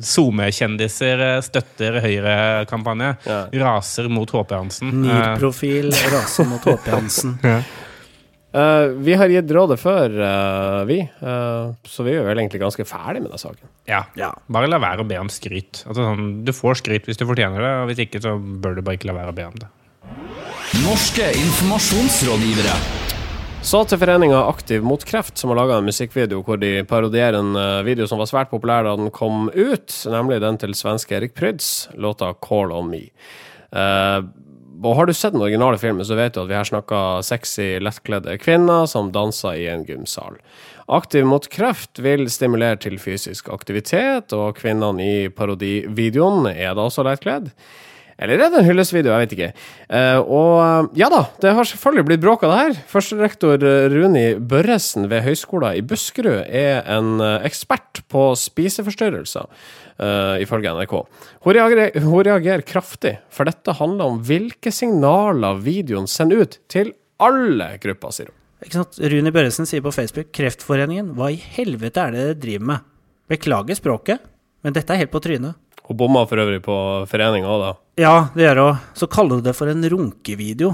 SoMe-kjendiser 0.05 1.25
eh, 1.29 1.41
støtter 1.45 2.00
Høyre-kampanje. 2.05 3.14
Ja. 3.26 3.41
Raser 3.64 4.11
mot 4.12 4.31
HP 4.31 4.55
Hansen. 4.57 4.93
Eh, 4.93 5.00
NIR-profil 5.09 5.91
raser 6.12 6.49
mot 6.50 6.71
HP 6.71 6.93
Hansen. 6.95 7.38
Eh, 8.55 8.85
vi 9.03 9.17
har 9.19 9.33
gitt 9.33 9.50
rådet 9.50 9.81
før, 9.83 10.12
uh, 10.14 10.85
vi. 10.87 11.00
Uh, 11.19 11.75
så 11.91 12.05
vi 12.07 12.12
er 12.14 12.23
vel 12.23 12.38
egentlig 12.38 12.61
ganske 12.62 12.87
ferdig 12.87 13.25
med 13.25 13.33
den 13.35 13.43
saken. 13.43 13.67
ja. 13.91 14.05
Ja. 14.14 14.31
Bare 14.47 14.69
la 14.71 14.79
være 14.79 15.03
å 15.03 15.09
be 15.11 15.19
om 15.19 15.26
skryt. 15.26 15.83
Altså, 15.88 16.05
sånn, 16.05 16.29
du 16.47 16.53
får 16.55 16.79
skryt 16.85 17.09
hvis 17.11 17.19
du 17.19 17.26
fortjener 17.26 17.59
det, 17.59 17.73
og 17.81 17.91
hvis 17.91 18.05
ikke, 18.07 18.23
så 18.23 18.37
bør 18.38 18.79
du 18.79 18.85
bare 18.87 19.00
ikke 19.00 19.11
la 19.11 19.19
være 19.19 19.35
å 19.35 19.38
be 19.41 19.49
om 19.50 19.59
det. 19.59 19.73
Norske 20.85 21.33
informasjonsrådgivere. 21.41 23.03
Så 23.64 23.78
til 23.88 23.97
foreninga 23.97 24.42
Aktiv 24.44 24.83
mot 24.85 25.00
kreft, 25.09 25.38
som 25.40 25.49
har 25.49 25.56
laga 25.56 25.78
en 25.80 25.87
musikkvideo 25.88 26.42
hvor 26.44 26.59
de 26.61 26.83
parodierer 26.85 27.38
en 27.38 27.56
eh, 27.56 27.85
video 27.87 28.04
som 28.04 28.21
var 28.21 28.28
svært 28.28 28.50
populær 28.50 28.85
da 28.85 28.92
den 29.00 29.09
kom 29.14 29.47
ut, 29.54 29.94
nemlig 30.12 30.37
den 30.44 30.59
til 30.61 30.75
svenske 30.76 31.16
Erik 31.16 31.33
Pryds, 31.33 31.88
låta 31.97 32.35
'Call 32.35 32.75
On 32.76 32.90
Me'. 32.92 33.09
Uh, 33.73 34.28
og 34.85 34.97
har 34.99 35.06
du 35.06 35.14
sett 35.16 35.33
den 35.33 35.42
originale 35.42 35.78
filmen, 35.80 36.04
så 36.04 36.14
vet 36.14 36.35
du 36.35 36.42
at 36.42 36.50
vi 36.50 36.59
her 36.59 36.68
snakker 36.68 37.25
sexy, 37.25 37.78
lettkledde 37.80 38.37
kvinner 38.38 38.85
som 38.87 39.09
danser 39.14 39.56
i 39.56 39.66
en 39.73 39.87
gymsal. 39.88 40.37
Aktiv 40.87 41.25
mot 41.25 41.49
kreft 41.49 41.99
vil 42.04 42.28
stimulere 42.28 42.76
til 42.76 42.99
fysisk 43.00 43.49
aktivitet, 43.49 44.37
og 44.37 44.61
kvinnene 44.61 45.00
i 45.00 45.28
parodivideoen 45.33 46.50
er 46.52 46.76
da 46.76 46.85
også 46.85 47.06
lettkledd. 47.09 47.49
Eller 48.18 48.38
er 48.38 48.52
det 48.52 48.61
en 48.61 48.66
hyllestvideo? 48.68 49.11
Jeg 49.12 49.25
vet 49.25 49.35
ikke. 49.37 49.49
Eh, 49.99 50.18
og 50.23 50.92
ja 50.99 51.09
da, 51.11 51.25
det 51.42 51.54
har 51.56 51.66
selvfølgelig 51.66 52.06
blitt 52.11 52.23
bråk 52.23 52.44
av 52.47 52.52
det 52.52 52.59
her. 52.61 52.76
Førsterektor 52.92 53.64
eh, 53.66 53.87
Runi 53.90 54.26
Børresen 54.38 55.09
ved 55.11 55.25
Høgskolen 55.26 55.78
i 55.78 55.83
Buskerud 55.87 56.44
er 56.47 56.85
en 56.94 57.18
eh, 57.25 57.49
ekspert 57.49 58.04
på 58.12 58.28
spiseforstyrrelser, 58.38 59.50
eh, 59.99 60.37
ifølge 60.47 60.76
NRK. 60.78 60.94
Hun 61.44 61.59
reagerer, 61.59 61.99
hun 62.04 62.23
reagerer 62.28 62.66
kraftig, 62.66 63.16
for 63.35 63.50
dette 63.50 63.76
handler 63.80 64.14
om 64.14 64.23
hvilke 64.26 64.73
signaler 64.75 65.59
videoen 65.64 66.06
sender 66.11 66.44
ut 66.47 66.59
til 66.71 66.94
alle 67.23 67.75
grupper, 67.83 68.14
sier 68.14 68.30
hun. 68.30 68.38
Ikke 68.64 68.78
sant? 68.78 68.97
Runi 69.12 69.33
Børresen 69.35 69.68
sier 69.68 69.83
på 69.85 69.92
Facebook 69.92 70.30
Kreftforeningen, 70.35 71.12
hva 71.18 71.35
i 71.35 71.40
helvete 71.59 72.00
er 72.00 72.14
det 72.14 72.23
dere 72.23 72.42
driver 72.47 72.71
med? 72.71 72.90
Beklager 73.28 73.76
språket, 73.76 74.23
men 74.64 74.76
dette 74.76 74.94
er 74.94 75.02
helt 75.02 75.12
på 75.12 75.21
trynet. 75.25 75.59
Hun 75.85 75.99
bomma 76.00 76.23
for 76.28 76.40
øvrig 76.40 76.62
på 76.64 76.76
foreninga 77.11 77.50
òg, 77.50 77.64
da. 77.64 77.73
Ja, 77.94 78.28
det 78.34 78.42
gjør 78.42 78.58
det 78.58 78.62
òg. 78.64 78.86
Så 78.98 79.06
kaller 79.06 79.38
du 79.38 79.46
det 79.46 79.54
for 79.54 79.70
en 79.70 79.86
runkevideo. 79.86 80.72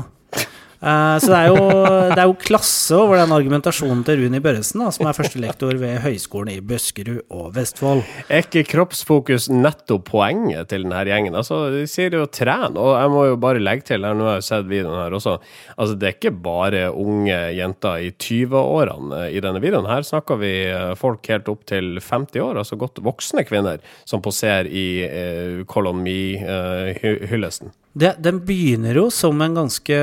Eh, 0.81 1.17
så 1.21 1.29
det 1.29 1.39
er, 1.39 1.49
jo, 1.53 1.65
det 2.09 2.23
er 2.23 2.29
jo 2.31 2.37
klasse 2.41 2.97
over 2.97 3.19
den 3.21 3.35
argumentasjonen 3.37 4.01
til 4.07 4.23
Runi 4.23 4.41
Børresen, 4.41 4.81
som 4.97 5.09
er 5.11 5.17
førstelektor 5.17 5.77
ved 5.81 5.99
Høgskolen 6.07 6.55
i 6.55 6.63
Buskerud 6.65 7.21
og 7.29 7.51
Vestfold. 7.57 8.01
Er 8.33 8.47
ikke 8.47 8.65
kroppsfokus 8.71 9.51
nettopp 9.53 10.09
poenget 10.09 10.71
til 10.73 10.87
denne 10.87 11.03
gjengen? 11.05 11.37
Altså, 11.37 11.67
De 11.75 11.85
sier 11.91 12.17
jo 12.17 12.25
tren, 12.33 12.79
og 12.81 12.95
jeg 12.97 13.13
må 13.13 13.27
jo 13.29 13.37
bare 13.41 13.61
legge 13.61 13.91
til, 13.91 14.07
her, 14.09 14.17
nå 14.17 14.25
har 14.25 14.39
jeg 14.39 14.45
jo 14.45 14.49
sett 14.49 14.71
videoen 14.71 15.03
her 15.03 15.19
også, 15.19 15.37
altså 15.77 15.99
det 16.01 16.09
er 16.09 16.17
ikke 16.17 16.35
bare 16.49 16.87
unge 16.97 17.39
jenter 17.59 18.07
i 18.07 18.11
20-årene 18.17 19.27
i 19.37 19.45
denne 19.45 19.61
videoen. 19.61 19.91
Her 19.91 20.07
snakker 20.07 20.41
vi 20.41 20.55
eh, 20.71 20.95
folk 21.01 21.29
helt 21.29 21.53
opp 21.53 21.67
til 21.69 22.01
50 22.01 22.41
år, 22.47 22.63
altså 22.63 22.81
godt 22.81 23.03
voksne 23.05 23.45
kvinner, 23.49 23.85
som 24.09 24.25
poserer 24.25 24.65
i 24.71 24.89
eh, 25.05 25.61
kolonihyllesten. 25.69 25.91
On 25.91 26.01
Me-hyllesten. 26.01 27.73
Det, 27.91 28.13
den 28.23 28.39
begynner 28.47 28.95
jo 28.95 29.09
som 29.11 29.41
en 29.43 29.57
ganske 29.57 29.97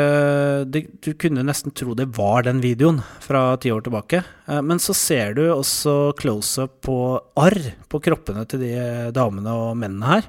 det, 0.67 0.81
Du 0.99 1.13
kunne 1.15 1.45
nesten 1.47 1.71
tro 1.71 1.93
det 1.95 2.09
var 2.17 2.43
den 2.43 2.59
videoen 2.59 2.99
fra 3.23 3.55
ti 3.63 3.71
år 3.71 3.85
tilbake. 3.85 4.23
Eh, 4.47 4.61
Men 4.61 4.81
så 4.83 4.95
ser 4.97 5.37
du 5.37 5.45
også 5.47 6.11
close-up 6.19 6.81
på 6.83 6.97
arr 7.39 7.71
på 7.87 8.01
kroppene 8.03 8.43
til 8.49 8.65
de 8.65 8.73
damene 9.15 9.55
og 9.55 9.77
mennene 9.79 10.11
her. 10.11 10.27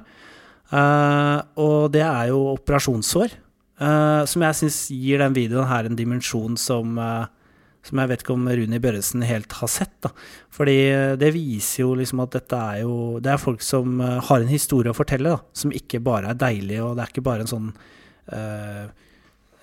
Eh, 0.71 1.37
og 1.59 1.91
det 1.91 2.05
er 2.05 2.31
jo 2.31 2.53
operasjonssår, 2.53 3.35
eh, 3.81 4.23
som 4.23 4.47
jeg 4.47 4.59
syns 4.61 4.79
gir 4.95 5.19
den 5.19 5.35
videoen 5.35 5.67
her 5.67 5.89
en 5.89 5.99
dimensjon 5.99 6.55
som 6.55 6.95
som 7.85 8.01
jeg 8.01 8.11
vet 8.11 8.23
ikke 8.23 8.35
om 8.35 8.47
Runi 8.47 8.79
Børresen 8.83 9.23
helt 9.25 9.53
har 9.59 9.71
sett. 9.71 9.95
da. 10.03 10.11
Fordi 10.53 10.77
eh, 10.91 11.15
det 11.19 11.31
viser 11.35 11.85
jo 11.85 11.93
liksom 11.99 12.23
at 12.23 12.35
dette 12.35 12.59
er 12.59 12.81
jo 12.83 13.19
Det 13.23 13.31
er 13.33 13.41
folk 13.41 13.63
som 13.65 14.01
eh, 14.03 14.17
har 14.29 14.41
en 14.41 14.51
historie 14.51 14.91
å 14.91 14.97
fortelle, 14.97 15.37
da. 15.37 15.39
Som 15.53 15.75
ikke 15.75 16.01
bare 16.03 16.33
er 16.33 16.39
deilig, 16.39 16.81
og 16.83 16.97
det 16.97 17.05
er 17.05 17.13
ikke 17.13 17.27
bare 17.29 17.45
en 17.45 17.53
sånn 17.53 17.71
eh, 18.35 18.85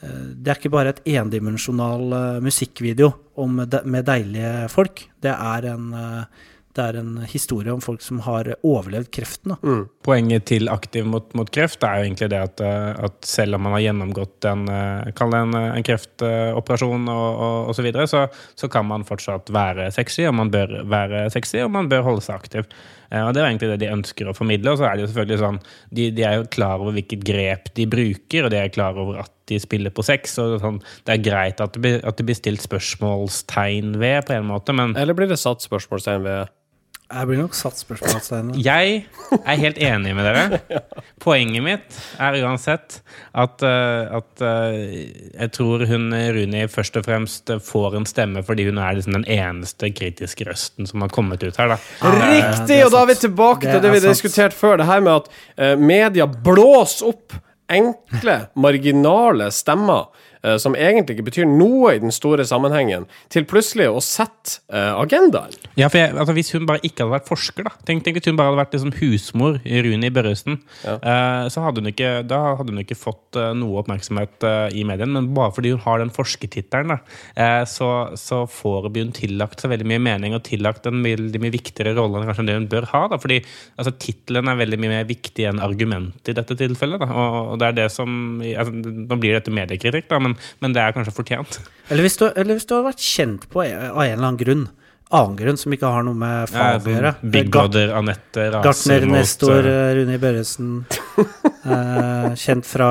Det 0.00 0.50
er 0.52 0.58
ikke 0.58 0.74
bare 0.74 0.94
et 0.94 1.04
endimensjonal 1.08 2.42
musikkvideo 2.44 3.08
om, 3.40 3.62
med 3.64 4.04
deilige 4.06 4.68
folk. 4.72 5.06
Det 5.24 5.32
er 5.32 5.70
en 5.72 5.88
eh, 5.96 6.44
det 6.76 6.84
er 6.84 6.98
en 7.00 7.12
historie 7.28 7.72
om 7.72 7.80
folk 7.82 8.02
som 8.04 8.20
har 8.26 8.50
overlevd 8.66 9.10
kreften. 9.16 9.54
Da. 9.54 9.76
Poenget 10.06 10.46
til 10.50 10.68
Aktiv 10.72 11.06
mot, 11.08 11.28
mot 11.38 11.50
kreft 11.52 11.84
er 11.86 12.00
jo 12.00 12.08
egentlig 12.08 12.30
det 12.32 12.42
at, 12.42 12.62
eh, 12.64 13.04
at 13.08 13.26
selv 13.26 13.58
om 13.58 13.64
man 13.66 13.76
har 13.76 13.86
gjennomgått 13.86 14.48
en, 14.50 14.66
eh, 14.72 15.12
kall 15.16 15.32
det 15.32 15.40
en, 15.46 15.56
en 15.62 15.86
kreftoperasjon 15.86 17.08
og, 17.12 17.26
og, 17.46 17.56
og 17.70 17.78
så 17.78 17.86
videre, 17.86 18.06
så, 18.10 18.26
så 18.58 18.68
kan 18.72 18.86
man 18.88 19.06
fortsatt 19.08 19.50
være 19.54 19.90
sexy, 19.94 20.26
og 20.28 20.36
man 20.42 20.52
bør 20.52 20.82
være 20.88 21.26
sexy, 21.34 21.62
og 21.64 21.72
man 21.74 21.88
bør 21.92 22.06
holde 22.10 22.24
seg 22.26 22.36
aktiv. 22.38 22.68
Eh, 23.10 23.22
Og 23.22 23.32
Det 23.34 23.42
er 23.42 23.48
egentlig 23.50 23.70
det 23.74 23.80
de 23.84 23.92
ønsker 23.94 24.28
å 24.28 24.34
formidle. 24.36 24.72
Og 24.72 24.80
så 24.80 24.88
er 24.88 24.96
det 24.96 25.06
jo 25.06 25.10
selvfølgelig 25.12 25.42
sånn, 25.42 25.60
de, 25.98 26.10
de 26.16 26.26
er 26.26 26.36
jo 26.40 26.50
klar 26.52 26.82
over 26.82 26.96
hvilket 26.96 27.24
grep 27.26 27.72
de 27.78 27.88
bruker, 27.90 28.46
og 28.46 28.52
de 28.54 28.60
er 28.60 28.74
klar 28.74 28.98
over 28.98 29.22
at 29.24 29.32
de 29.46 29.60
spiller 29.62 29.94
på 29.94 30.04
sex. 30.06 30.38
og 30.42 30.58
sånn, 30.62 30.82
Det 31.06 31.16
er 31.16 31.24
greit 31.24 31.62
at 31.62 31.76
det, 31.76 31.82
blir, 31.84 32.00
at 32.02 32.18
det 32.18 32.26
blir 32.26 32.38
stilt 32.38 32.64
spørsmålstegn 32.66 33.96
ved, 34.02 34.26
på 34.26 34.36
en 34.36 34.48
måte, 34.50 34.74
men 34.76 34.96
Eller 34.98 35.14
blir 35.14 35.30
det 35.30 35.38
satt 35.40 35.64
spørsmålstegn 35.64 36.26
ved 36.26 36.54
Jeg 37.06 37.28
blir 37.28 37.38
nok 37.38 37.54
satt 37.54 37.78
spørsmålstegn. 37.78 38.48
ved. 38.50 38.62
Jeg 38.66 39.04
er 39.38 39.60
helt 39.60 39.78
enig 39.78 40.14
med 40.18 40.26
dere. 40.26 40.80
Poenget 41.24 41.62
mitt 41.62 41.98
er 42.18 42.38
uansett 42.40 42.98
at, 43.30 43.62
eh, 43.62 44.16
at 44.18 44.42
eh, 44.42 44.78
jeg 45.36 45.52
tror 45.54 45.84
hun 45.86 46.10
Runi 46.10 46.64
først 46.72 46.98
og 46.98 47.06
fremst 47.06 47.52
får 47.62 47.96
en 48.00 48.08
stemme 48.10 48.42
fordi 48.46 48.66
hun 48.66 48.82
er 48.82 48.98
liksom 48.98 49.20
den 49.20 49.28
eneste 49.36 49.92
kritiske 49.94 50.48
røsten 50.50 50.90
som 50.90 51.06
har 51.06 51.14
kommet 51.14 51.46
ut 51.46 51.62
her. 51.62 51.76
da. 51.76 51.78
Riktig! 52.02 52.82
Og 52.88 52.90
da 52.90 53.04
er 53.04 53.10
vi 53.12 53.18
tilbake 53.22 53.70
til 53.70 53.82
det 53.84 53.94
vi 53.94 54.02
er 54.02 54.08
diskuterte 54.08 54.58
før. 54.58 54.80
Det 54.82 54.90
her 54.90 55.06
med 55.06 55.20
at 55.20 55.30
eh, 55.54 55.76
media 55.78 56.26
blåser 56.26 57.12
opp 57.12 57.38
enkle, 57.70 58.40
marginale 58.58 59.52
stemmer 59.54 60.10
som 60.62 60.76
egentlig 60.78 61.16
ikke 61.16 61.28
betyr 61.30 61.48
noe 61.50 61.96
i 61.96 62.02
den 62.02 62.14
store 62.14 62.46
sammenhengen, 62.46 63.06
til 63.32 63.46
plutselig 63.48 63.88
å 63.90 64.02
sette 64.04 64.60
eh, 64.70 64.92
agendaen. 64.94 65.54
Ja, 65.76 65.90
for 65.90 66.00
jeg, 66.00 66.14
altså 66.16 66.34
Hvis 66.36 66.52
hun 66.54 66.66
bare 66.68 66.82
ikke 66.86 67.04
hadde 67.04 67.16
vært 67.18 67.28
forsker, 67.28 67.66
da 67.66 67.74
Tenk, 67.86 68.04
tenk 68.04 68.18
hvis 68.18 68.30
hun 68.30 68.38
bare 68.38 68.52
hadde 68.52 68.62
vært 68.62 68.76
liksom 68.76 68.94
husmor 69.00 69.58
i 69.64 69.82
Runi 69.84 70.10
Børresen. 70.14 70.60
ja. 70.84 70.96
så 71.52 71.62
hadde 71.64 71.82
hun 71.82 71.90
ikke, 71.90 72.10
da 72.28 72.38
hadde 72.58 72.72
hun 72.72 72.82
ikke 72.82 72.98
fått 72.98 73.38
eh, 73.38 73.52
noe 73.58 73.80
oppmerksomhet 73.82 74.46
eh, 74.46 74.78
i 74.80 74.84
mediene. 74.88 75.18
Men 75.18 75.30
bare 75.36 75.54
fordi 75.56 75.74
hun 75.74 75.82
har 75.84 76.00
den 76.02 76.12
forskertittelen, 76.14 76.96
eh, 77.36 77.62
så, 77.70 77.90
så 78.18 78.42
får 78.50 78.90
hun 78.94 79.12
tillagt 79.16 79.62
så 79.62 79.70
veldig 79.72 79.88
mye 79.88 80.02
mening 80.02 80.36
og 80.36 80.44
tillagt 80.46 80.88
en 80.88 81.02
veldig 81.04 81.42
mye 81.42 81.54
viktigere 81.54 81.96
rolle 81.98 82.20
enn 82.20 82.30
kanskje 82.30 82.46
det 82.48 82.58
hun 82.58 82.70
bør 82.72 82.88
ha. 82.92 83.02
da 83.12 83.20
Fordi 83.22 83.40
altså, 83.76 83.94
tittelen 84.02 84.50
er 84.50 84.60
veldig 84.60 84.80
mye 84.82 84.94
mer 84.96 85.08
viktig 85.08 85.48
enn 85.50 85.62
argumentet 85.64 86.32
i 86.32 86.36
dette 86.36 86.58
tilfellet. 86.58 87.02
da 87.02 87.10
Og, 87.10 87.38
og 87.54 87.60
det 87.62 87.70
er 87.70 87.78
det 87.82 87.88
som 87.94 88.40
altså, 88.42 88.74
Nå 88.76 89.18
blir 89.20 89.36
dette 89.36 89.54
mediekritikk, 89.54 90.08
da, 90.10 90.20
men, 90.22 90.35
men 90.64 90.74
det 90.76 90.82
er 90.82 90.96
kanskje 90.96 91.14
fortjent. 91.16 91.60
Eller 91.88 92.06
hvis, 92.06 92.18
du, 92.20 92.26
eller 92.28 92.58
hvis 92.58 92.68
du 92.68 92.74
har 92.76 92.84
vært 92.88 93.04
kjent 93.04 93.46
på 93.52 93.62
av 93.62 94.02
en 94.02 94.12
eller 94.12 94.24
annen 94.24 94.40
grunn. 94.40 94.66
Annen 95.14 95.36
grunn 95.38 95.58
som 95.60 95.74
ikke 95.74 95.90
har 95.94 96.02
noe 96.02 96.18
med 96.18 96.50
fag 96.50 96.82
å 96.82 96.94
gjøre. 96.96 97.12
sånn 97.20 97.34
Big 97.36 97.50
Brother 97.54 97.92
Anette 97.94 98.48
raser 98.50 98.64
Gartner 98.66 99.06
mot, 99.06 99.18
Nestor 99.20 99.68
Rune 100.00 100.16
i 100.16 100.22
Børresen. 100.22 100.72
eh, 101.76 102.32
kjent 102.42 102.66
fra 102.66 102.90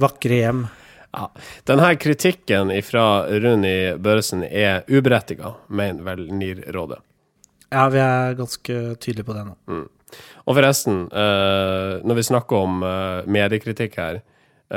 Vakre 0.00 0.38
hjem. 0.40 0.64
Ja. 1.12 1.28
Denne 1.68 1.90
kritikken 2.00 2.72
fra 2.86 3.06
Runi 3.28 3.76
Børresen 4.00 4.46
er 4.48 4.86
uberettiga, 4.88 5.52
mener 5.68 6.06
vel 6.06 6.24
NIR-rådet. 6.32 7.02
Ja, 7.72 7.88
vi 7.92 8.00
er 8.00 8.34
ganske 8.36 8.78
tydelige 9.00 9.28
på 9.28 9.36
det 9.36 9.44
nå. 9.48 9.56
Og 10.44 10.56
forresten, 10.56 11.06
eh, 11.12 12.00
når 12.04 12.18
vi 12.18 12.28
snakker 12.28 12.66
om 12.66 12.82
eh, 12.84 13.28
mediekritikk 13.32 13.96
her 14.00 14.18
eh, 14.20 14.24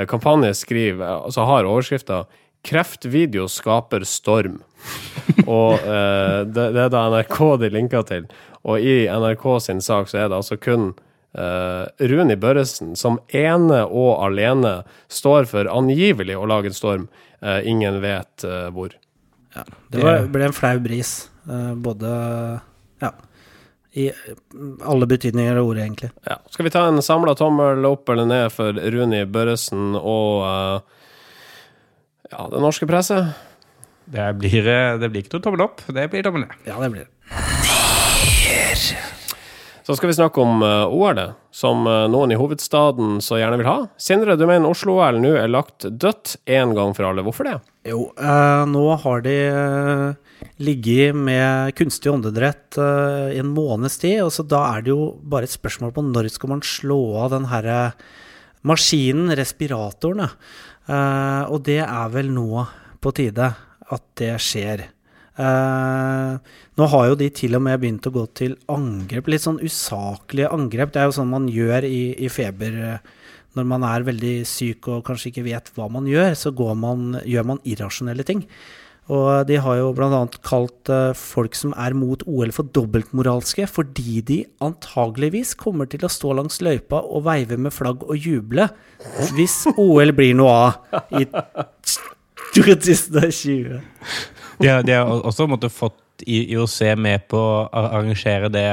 Kampanje 0.10 0.54
skriver, 0.58 1.24
altså 1.26 1.46
har 1.48 1.70
overskrifta 1.70 2.26
'Kreftvideo 2.66 3.48
skaper 3.48 4.04
storm'. 4.04 4.60
Og 5.48 5.74
eh, 5.74 6.42
det, 6.50 6.70
det 6.76 6.82
er 6.86 6.92
da 6.94 7.08
NRK 7.14 7.40
de 7.62 7.70
linker 7.74 8.06
til. 8.10 8.28
Og 8.66 8.82
i 8.82 9.06
NRK 9.06 9.46
sin 9.62 9.82
sak 9.82 10.10
så 10.10 10.24
er 10.24 10.30
det 10.32 10.40
altså 10.40 10.58
kun 10.58 10.94
eh, 11.38 11.86
Runi 12.10 12.36
Børresen 12.42 12.96
som 12.98 13.20
ene 13.30 13.84
og 13.86 14.24
alene 14.26 14.80
står 15.08 15.46
for 15.52 15.70
angivelig 15.70 16.38
å 16.38 16.48
lage 16.50 16.72
en 16.72 16.78
storm. 16.78 17.08
Eh, 17.42 17.62
ingen 17.70 18.02
vet 18.02 18.44
eh, 18.48 18.70
hvor. 18.74 18.96
Det 19.94 20.02
var, 20.02 20.26
ble 20.34 20.50
en 20.50 20.56
flau 20.56 20.80
bris. 20.84 21.30
eh, 21.48 21.74
både 21.76 22.12
Ja. 23.04 23.14
I 23.96 24.10
alle 24.84 25.08
betydninger 25.08 25.56
av 25.56 25.70
ordet, 25.70 25.86
egentlig. 25.86 26.10
Ja. 26.28 26.36
Skal 26.52 26.68
vi 26.68 26.74
ta 26.74 26.84
en 26.90 27.02
samla 27.06 27.36
tommel 27.40 27.86
opp 27.88 28.12
eller 28.12 28.28
ned 28.28 28.52
for 28.52 28.76
Runi 28.76 29.24
Børresen 29.32 29.96
og 29.96 30.44
uh, 30.44 30.80
ja, 32.32 32.48
den 32.52 32.66
norske 32.66 32.88
presse? 32.90 33.22
Det 34.06 34.28
blir, 34.38 34.68
eh, 34.68 35.00
det 35.02 35.10
blir 35.10 35.24
ikke 35.24 35.40
noe 35.40 35.46
tommel 35.48 35.66
opp, 35.66 35.82
det 35.88 36.10
blir 36.12 36.28
tommel 36.28 36.46
ned. 36.46 36.54
Ja, 36.68 36.78
det 36.84 36.92
blir 36.94 37.08
det. 37.08 37.12
Så 39.86 39.94
skal 39.94 40.10
vi 40.10 40.18
snakke 40.18 40.42
om 40.42 40.64
uh, 40.66 40.90
OL, 40.90 41.20
som 41.54 41.86
eh, 41.86 42.08
noen 42.10 42.34
i 42.34 42.38
hovedstaden 42.40 43.20
så 43.24 43.38
gjerne 43.38 43.60
vil 43.62 43.68
ha. 43.70 43.76
Sindre, 44.02 44.34
du 44.36 44.48
mener 44.50 44.66
Oslo-OL 44.68 45.20
nå 45.22 45.36
er 45.38 45.52
lagt 45.52 45.86
dødt 45.86 46.34
en 46.50 46.74
gang 46.76 46.96
for 46.98 47.06
alle. 47.08 47.22
Hvorfor 47.24 47.46
det? 47.46 47.54
Jo, 47.88 48.08
eh, 48.18 48.64
nå 48.66 48.82
har 49.04 49.22
de 49.24 49.36
eh, 49.46 50.42
ligget 50.66 51.16
med 51.16 51.76
kunstig 51.78 52.10
åndedrett 52.12 52.80
eh, 52.82 53.36
i 53.38 53.40
en 53.44 53.54
måneds 53.54 54.00
tid, 54.02 54.24
og 54.26 54.34
så 54.34 54.48
da 54.50 54.64
er 54.74 54.88
det 54.88 54.92
jo 54.96 55.14
bare 55.22 55.46
et 55.46 55.54
spørsmål 55.54 55.94
på 55.94 56.08
når 56.10 56.32
skal 56.34 56.56
man 56.56 56.66
slå 56.66 57.00
av 57.22 57.36
den 57.38 57.46
herre 57.54 57.80
maskinen, 58.66 59.30
respiratoren. 59.38 60.26
Eh, 60.26 61.44
og 61.46 61.62
det 61.70 61.84
er 61.86 62.12
vel 62.18 62.34
nå 62.34 62.66
på 63.06 63.14
tide 63.22 63.54
at 63.86 64.06
det 64.18 64.34
skjer. 64.42 64.90
Eh, 65.36 66.54
nå 66.80 66.88
har 66.94 67.10
jo 67.10 67.18
de 67.20 67.28
til 67.36 67.58
og 67.58 67.64
med 67.66 67.82
begynt 67.82 68.08
å 68.08 68.14
gå 68.16 68.24
til 68.40 68.56
angrep, 68.72 69.28
litt 69.32 69.44
sånn 69.44 69.60
usaklige 69.64 70.52
angrep. 70.56 70.94
Det 70.94 71.02
er 71.02 71.10
jo 71.10 71.18
sånn 71.20 71.34
man 71.34 71.50
gjør 71.52 71.88
i, 71.90 72.04
i 72.24 72.32
feber 72.32 72.80
eh, 72.94 73.14
når 73.56 73.68
man 73.68 73.86
er 73.88 74.08
veldig 74.08 74.38
syk 74.48 74.90
og 74.92 75.06
kanskje 75.08 75.32
ikke 75.32 75.46
vet 75.46 75.70
hva 75.76 75.88
man 75.92 76.08
gjør, 76.10 76.34
så 76.40 76.52
man, 76.76 77.20
gjør 77.24 77.54
man 77.54 77.64
irrasjonelle 77.64 78.26
ting. 78.28 78.44
Og 79.06 79.46
de 79.46 79.60
har 79.62 79.76
jo 79.78 79.92
bl.a. 79.94 80.24
kalt 80.48 80.90
eh, 80.90 81.12
folk 81.14 81.56
som 81.58 81.76
er 81.78 81.94
mot 81.94 82.24
OL 82.26 82.52
for 82.56 82.66
dobbeltmoralske, 82.74 83.68
fordi 83.70 84.22
de 84.26 84.40
antageligvis 84.66 85.54
kommer 85.60 85.86
til 85.92 86.08
å 86.08 86.12
stå 86.12 86.34
langs 86.40 86.58
løypa 86.66 87.04
og 87.06 87.28
veive 87.28 87.60
med 87.62 87.76
flagg 87.76 88.02
og 88.08 88.18
juble 88.18 88.66
hvis 89.38 89.68
OL 89.76 90.16
blir 90.18 90.34
noe 90.40 90.56
av 90.72 91.22
i 91.22 91.28
2020. 92.58 93.78
De 94.62 94.72
har, 94.72 94.84
de 94.88 94.96
har 94.96 95.12
også 95.28 95.48
måtte 95.52 95.72
fått 95.74 96.02
IOC 96.24 96.80
med 97.02 97.28
på 97.32 97.40
å 97.40 97.68
arrangere 97.76 98.50
det 98.54 98.68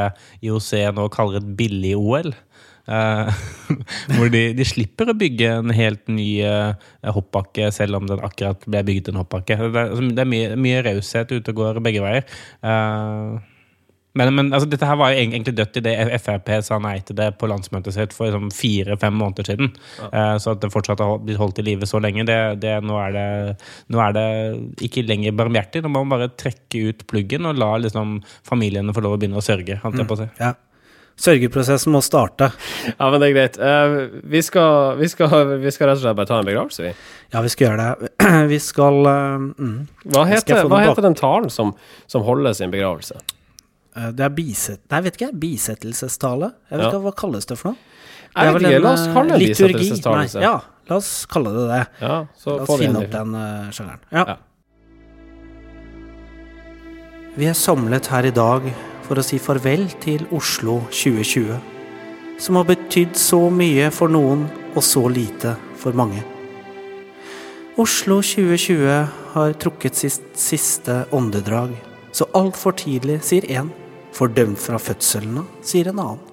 IOC 0.47 0.71
nå 0.95 1.09
kaller 1.15 1.41
et 1.41 1.53
billig-OL. 1.59 2.33
Uh, 2.83 3.31
hvor 4.17 4.27
de, 4.33 4.49
de 4.59 4.65
slipper 4.67 5.13
å 5.13 5.15
bygge 5.15 5.53
en 5.61 5.71
helt 5.75 6.03
ny 6.11 6.43
uh, 6.43 6.75
hoppbakke, 7.15 7.71
selv 7.75 8.01
om 8.01 8.09
den 8.11 8.23
akkurat 8.27 8.67
ble 8.67 8.83
bygget 8.89 9.13
en 9.13 9.21
hoppbakke. 9.23 9.59
Det 9.63 9.71
er, 9.71 9.93
altså, 9.93 10.11
det 10.11 10.25
er 10.25 10.31
mye, 10.33 10.57
mye 10.59 10.83
raushet 10.89 11.35
ute 11.35 11.55
og 11.55 11.61
går 11.61 11.83
begge 11.85 12.03
veier. 12.03 12.27
Eh, 12.67 13.52
men, 14.19 14.35
men 14.37 14.51
altså, 14.53 14.69
dette 14.69 14.89
her 14.89 14.99
var 15.01 15.13
jo 15.13 15.21
egentlig 15.23 15.55
dødt 15.57 15.79
idet 15.81 15.95
Frp 16.21 16.51
sa 16.67 16.77
nei 16.83 16.99
til 17.07 17.17
det 17.17 17.31
på 17.41 17.49
landsmøtet 17.49 17.97
sitt 17.97 18.17
for 18.17 18.29
liksom, 18.29 18.51
fire-fem 18.53 19.15
måneder 19.17 19.49
siden. 19.49 19.71
Eh, 20.09 20.35
så 20.43 20.53
at 20.53 20.61
det 20.65 20.73
fortsatt 20.75 21.01
har 21.01 21.23
blitt 21.25 21.41
holdt 21.41 21.63
i 21.63 21.67
live 21.71 21.89
så 21.89 22.01
lenge, 22.03 22.27
det, 22.29 22.41
det, 22.65 22.75
nå, 22.85 22.99
er 23.01 23.17
det, 23.17 23.29
nå 23.93 24.03
er 24.05 24.19
det 24.19 24.27
ikke 24.85 25.07
lenger 25.09 25.39
barmhjertig. 25.39 25.85
Nå 25.85 25.93
må 25.93 26.05
man 26.05 26.19
bare 26.19 26.35
trekke 26.37 26.91
ut 26.91 27.07
pluggen 27.09 27.49
og 27.49 27.63
la 27.63 27.73
liksom, 27.81 28.19
familiene 28.49 28.93
få 28.93 29.05
lov 29.05 29.17
å 29.17 29.23
begynne 29.23 29.41
å 29.41 29.45
sørge. 29.45 29.81
holdt 29.81 30.03
jeg 30.03 30.11
på 30.11 30.21
å 30.21 30.23
si. 30.25 30.29
Ja. 30.43 30.53
Sørgeprosessen 31.23 31.93
må 31.93 32.01
starte. 32.05 32.49
Ja, 32.89 33.09
men 33.13 33.21
det 33.21 33.29
er 33.29 33.35
greit. 33.37 33.59
Uh, 33.61 34.21
vi, 34.29 34.41
skal, 34.45 34.97
vi, 34.99 35.09
skal, 35.13 35.57
vi 35.61 35.73
skal 35.73 35.91
rett 35.91 36.01
og 36.01 36.07
slett 36.07 36.19
bare 36.19 36.29
ta 36.31 36.41
en 36.41 36.49
begravelse, 36.49 36.85
vi. 36.85 36.93
Ja, 37.33 37.43
vi 37.45 37.53
skal 37.53 37.69
gjøre 37.69 37.85
det. 37.85 38.11
Vi 38.53 38.59
skal 38.61 38.99
uh, 39.07 39.45
mm. 39.53 39.77
Hva 40.13 40.25
heter, 40.29 40.67
hva 40.69 40.83
heter 40.83 41.05
den 41.05 41.17
talen 41.17 41.53
som, 41.53 41.73
som 42.11 42.25
holder 42.27 42.57
sin 42.57 42.73
begravelse? 42.73 43.21
Eh, 43.97 44.11
Det 44.13 44.25
er 44.25 44.29
biset... 44.37 44.81
Nei, 44.91 45.01
vet 45.07 45.17
ikke 45.19 45.29
jeg. 45.31 45.39
Bisettelsestale? 45.43 46.53
Jeg 46.71 46.79
vet 46.79 46.85
Ja. 46.87 46.91
ikke, 46.93 47.03
Hva 47.07 47.15
kalles 47.23 47.47
det 47.47 47.59
for 47.59 47.73
noe? 47.73 47.79
Det 48.33 48.47
er 48.49 48.53
vel 48.57 48.65
en, 48.65 48.83
la 48.83 48.93
oss 48.95 49.03
eh, 49.07 49.13
kalle 49.13 49.37
det 49.37 49.49
liturgi. 49.49 49.89
Nei, 50.07 50.43
Ja, 50.43 50.55
la 50.89 50.97
oss 50.97 51.11
kalle 51.29 51.51
det 51.53 51.67
det. 51.69 51.83
Ja, 52.01 52.15
så 52.39 52.57
La 52.57 52.63
oss 52.65 52.81
finne 52.81 53.03
opp 53.03 53.11
den 53.13 53.35
uh, 53.37 53.69
sjangeren. 53.71 54.01
Ja. 54.11 54.25
Ja. 54.33 54.37
Vi 57.37 57.47
er 57.49 57.57
samlet 57.57 58.07
her 58.13 58.25
i 58.29 58.33
dag 58.33 58.65
for 59.07 59.21
å 59.21 59.25
si 59.25 59.39
farvel 59.41 59.87
til 60.01 60.25
Oslo 60.33 60.79
2020, 60.93 61.57
som 62.41 62.57
har 62.57 62.65
betydd 62.69 63.17
så 63.21 63.47
mye 63.53 63.91
for 63.93 64.13
noen 64.13 64.47
og 64.75 64.83
så 64.85 65.05
lite 65.13 65.55
for 65.81 65.93
mange. 65.97 66.23
Oslo 67.81 68.19
2020 68.21 69.09
har 69.33 69.55
trukket 69.61 69.97
sitt 69.97 70.27
siste 70.37 71.03
åndedrag, 71.13 71.73
så 72.13 72.29
altfor 72.37 72.77
tidlig, 72.77 73.21
sier 73.25 73.45
én, 73.49 73.71
fordømt 74.17 74.61
fra 74.61 74.79
fødselen 74.81 75.41
av, 75.43 75.49
sier 75.65 75.91
en 75.93 76.03
annen. 76.03 76.29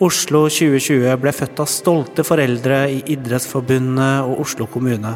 Oslo 0.00 0.46
2020 0.48 1.12
ble 1.20 1.32
født 1.36 1.60
av 1.60 1.68
stolte 1.68 2.24
foreldre 2.24 2.86
i 2.88 3.02
Idrettsforbundet 3.12 4.30
og 4.30 4.38
Oslo 4.46 4.64
kommune. 4.72 5.12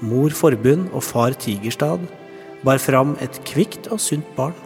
Mor 0.00 0.32
Forbund 0.32 0.88
og 0.96 1.04
far 1.04 1.36
Tigerstad 1.36 2.06
bar 2.64 2.80
fram 2.80 3.12
et 3.20 3.36
kvikt 3.44 3.90
og 3.92 4.00
sunt 4.00 4.26
barn. 4.38 4.56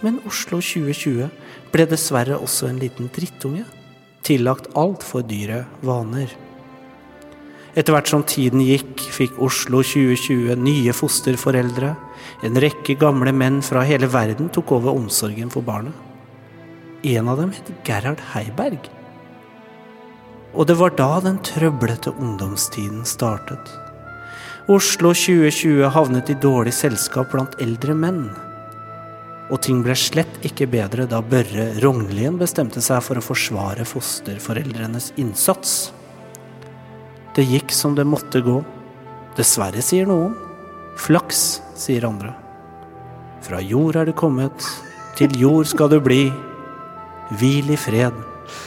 Men 0.00 0.22
Oslo 0.24 0.62
2020 0.64 1.28
ble 1.74 1.86
dessverre 1.90 2.40
også 2.40 2.70
en 2.70 2.80
liten 2.80 3.12
drittunge, 3.12 3.66
tillagt 4.24 4.72
altfor 4.72 5.26
dyre 5.28 5.66
vaner. 5.84 6.32
Etter 7.76 7.92
hvert 7.92 8.08
som 8.08 8.22
tiden 8.24 8.62
gikk, 8.64 9.02
fikk 9.12 9.36
Oslo 9.44 9.82
2020 9.84 10.56
nye 10.64 10.92
fosterforeldre. 10.96 11.90
En 12.46 12.56
rekke 12.62 12.96
gamle 12.96 13.34
menn 13.36 13.58
fra 13.64 13.82
hele 13.84 14.08
verden 14.08 14.48
tok 14.52 14.72
over 14.78 14.96
omsorgen 14.96 15.52
for 15.52 15.64
barnet. 15.66 15.92
En 17.04 17.28
av 17.28 17.42
dem 17.42 17.52
het 17.52 17.68
Gerhard 17.84 18.22
Heiberg. 18.32 18.88
Og 20.56 20.64
det 20.70 20.78
var 20.80 20.94
da 20.96 21.10
den 21.20 21.36
trøblete 21.44 22.14
ungdomstiden 22.16 23.04
startet. 23.04 23.68
Oslo 24.72 25.12
2020 25.12 25.92
havnet 25.92 26.32
i 26.32 26.38
dårlig 26.40 26.72
selskap 26.74 27.28
blant 27.34 27.58
eldre 27.62 27.92
menn. 27.94 28.24
Og 29.52 29.60
ting 29.62 29.84
ble 29.84 29.94
slett 30.00 30.40
ikke 30.48 30.66
bedre 30.72 31.04
da 31.06 31.20
Børre 31.20 31.68
Rognlien 31.84 32.40
bestemte 32.40 32.80
seg 32.82 33.04
for 33.04 33.20
å 33.20 33.26
forsvare 33.28 33.84
fosterforeldrenes 33.86 35.12
innsats. 35.20 35.76
Det 37.36 37.44
gikk 37.44 37.72
som 37.76 37.92
det 37.92 38.06
måtte 38.08 38.40
gå. 38.40 38.62
Dessverre, 39.36 39.82
sier 39.84 40.08
noen. 40.08 40.32
Flaks, 40.96 41.60
sier 41.76 42.06
andre. 42.08 42.32
Fra 43.44 43.60
jord 43.60 43.98
er 44.00 44.08
du 44.08 44.14
kommet, 44.16 44.64
til 45.20 45.36
jord 45.36 45.68
skal 45.68 45.92
du 45.92 45.98
bli. 46.00 46.30
Hvil 47.36 47.74
i 47.74 47.76
fred, 47.76 48.16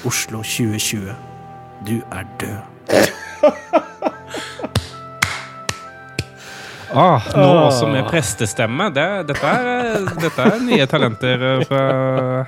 Oslo 0.05 0.43
2020. 0.45 1.15
Du 1.89 1.95
er 2.13 2.29
død. 2.37 3.85
Ah, 6.89 7.21
nå 7.35 7.47
også 7.67 7.87
med 7.91 8.07
prestestemme. 8.09 8.87
Det, 8.93 9.05
dette, 9.29 9.49
er, 9.49 10.07
dette 10.23 10.45
er 10.45 10.63
nye 10.65 10.85
talenter 10.89 11.43
eh, 11.45 11.63
fra 11.69 11.81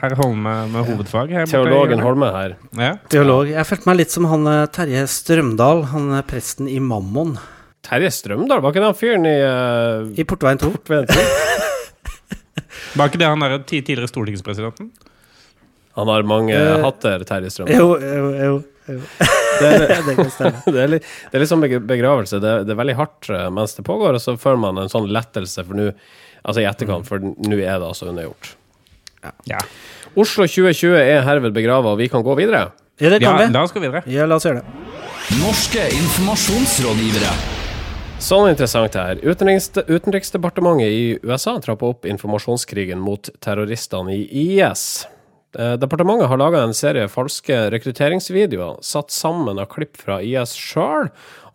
herr 0.01 0.15
Holme 0.17 0.53
med 0.71 0.87
hovedfag. 0.87 1.33
Her 1.35 1.49
Teologen. 1.49 2.01
Holme 2.01 2.31
her. 2.33 2.55
Ja. 2.77 2.95
Teolog. 3.11 3.51
Jeg 3.51 3.67
følte 3.69 3.89
meg 3.91 3.99
litt 4.01 4.15
som 4.15 4.25
han 4.31 4.47
eh, 4.49 4.63
Terje 4.73 5.03
Strømdal, 5.13 5.85
han 5.93 6.09
eh, 6.17 6.25
presten 6.27 6.69
i 6.71 6.79
Mammon. 6.81 7.35
Terje 7.85 8.09
Strømdal, 8.17 8.63
var 8.63 8.73
ikke 8.73 8.81
det 8.81 8.89
han 8.89 8.97
fyren 8.97 9.29
i 9.29 9.37
uh, 9.41 10.09
I 10.21 10.25
Portveien 10.29 10.59
2. 10.61 10.73
Var 12.91 13.07
ikke 13.07 13.21
det 13.21 13.29
han 13.29 13.41
der 13.41 13.55
tidligere 13.65 14.09
stortingspresidenten? 14.09 14.91
Han 15.97 16.09
har 16.11 16.27
mange 16.27 16.57
uh, 16.57 16.81
hatter, 16.85 17.25
Terje 17.29 17.53
Strømdal. 17.53 17.77
Jo, 17.77 17.95
jo, 18.01 18.29
jo. 18.37 18.59
Det 18.91 19.69
er, 19.69 19.85
det 20.07 20.15
det, 20.75 20.81
er 20.81 20.91
litt, 20.95 21.05
det 21.05 21.37
er 21.37 21.43
litt 21.43 21.51
sånn 21.51 21.63
begravelse. 21.65 22.41
Det, 22.43 22.55
det 22.67 22.75
er 22.75 22.81
veldig 22.81 22.97
hardt 22.99 23.29
eh, 23.31 23.47
mens 23.53 23.77
det 23.77 23.85
pågår, 23.87 24.17
og 24.17 24.23
så 24.23 24.35
føler 24.41 24.61
man 24.63 24.81
en 24.81 24.91
sånn 24.91 25.09
lettelse 25.11 25.67
for 25.67 25.77
nå 25.77 25.91
Altså 26.41 26.63
i 26.63 26.65
etterkant, 26.65 27.05
for 27.05 27.21
nå 27.21 27.57
er 27.59 27.75
det 27.77 27.85
altså 27.85 28.07
unnagjort. 28.09 28.55
Ja. 29.45 29.59
Oslo 30.17 30.47
2020 30.49 30.95
er 30.97 31.21
herved 31.27 31.53
begrava, 31.53 31.91
og 31.93 31.99
vi 32.01 32.07
kan 32.09 32.23
gå 32.25 32.33
videre. 32.39 32.71
Ja, 32.97 33.11
det 33.13 33.21
ja, 33.21 33.29
kan 33.29 33.37
vi. 33.37 33.53
la 33.53 33.61
oss 33.61 33.75
gå 33.75 33.83
videre. 33.83 34.01
Ja, 34.09 34.25
la 34.25 34.39
oss 34.41 34.47
gjøre 34.49 34.63
det. 34.63 34.81
Norske 35.37 35.85
informasjonsrådgivere. 35.99 37.29
Sånn 38.21 38.51
interessant 38.51 38.93
det 38.93 39.05
her. 39.05 39.21
Utenriks, 39.25 39.71
utenriksdepartementet 39.87 40.93
i 40.93 41.05
USA 41.25 41.55
trapper 41.63 41.95
opp 41.95 42.05
informasjonskrigen 42.05 43.01
mot 43.01 43.31
terroristene 43.41 44.13
i 44.13 44.25
IS. 44.43 44.83
Eh, 45.59 45.73
Departementet 45.73 46.29
har 46.31 46.39
laga 46.39 46.63
en 46.63 46.73
serie 46.75 47.09
falske 47.11 47.57
rekrutteringsvideoer 47.73 48.79
satt 48.85 49.11
sammen 49.11 49.59
av 49.59 49.67
klipp 49.73 49.99
fra 49.99 50.21
IS 50.23 50.55
sjøl 50.55 51.09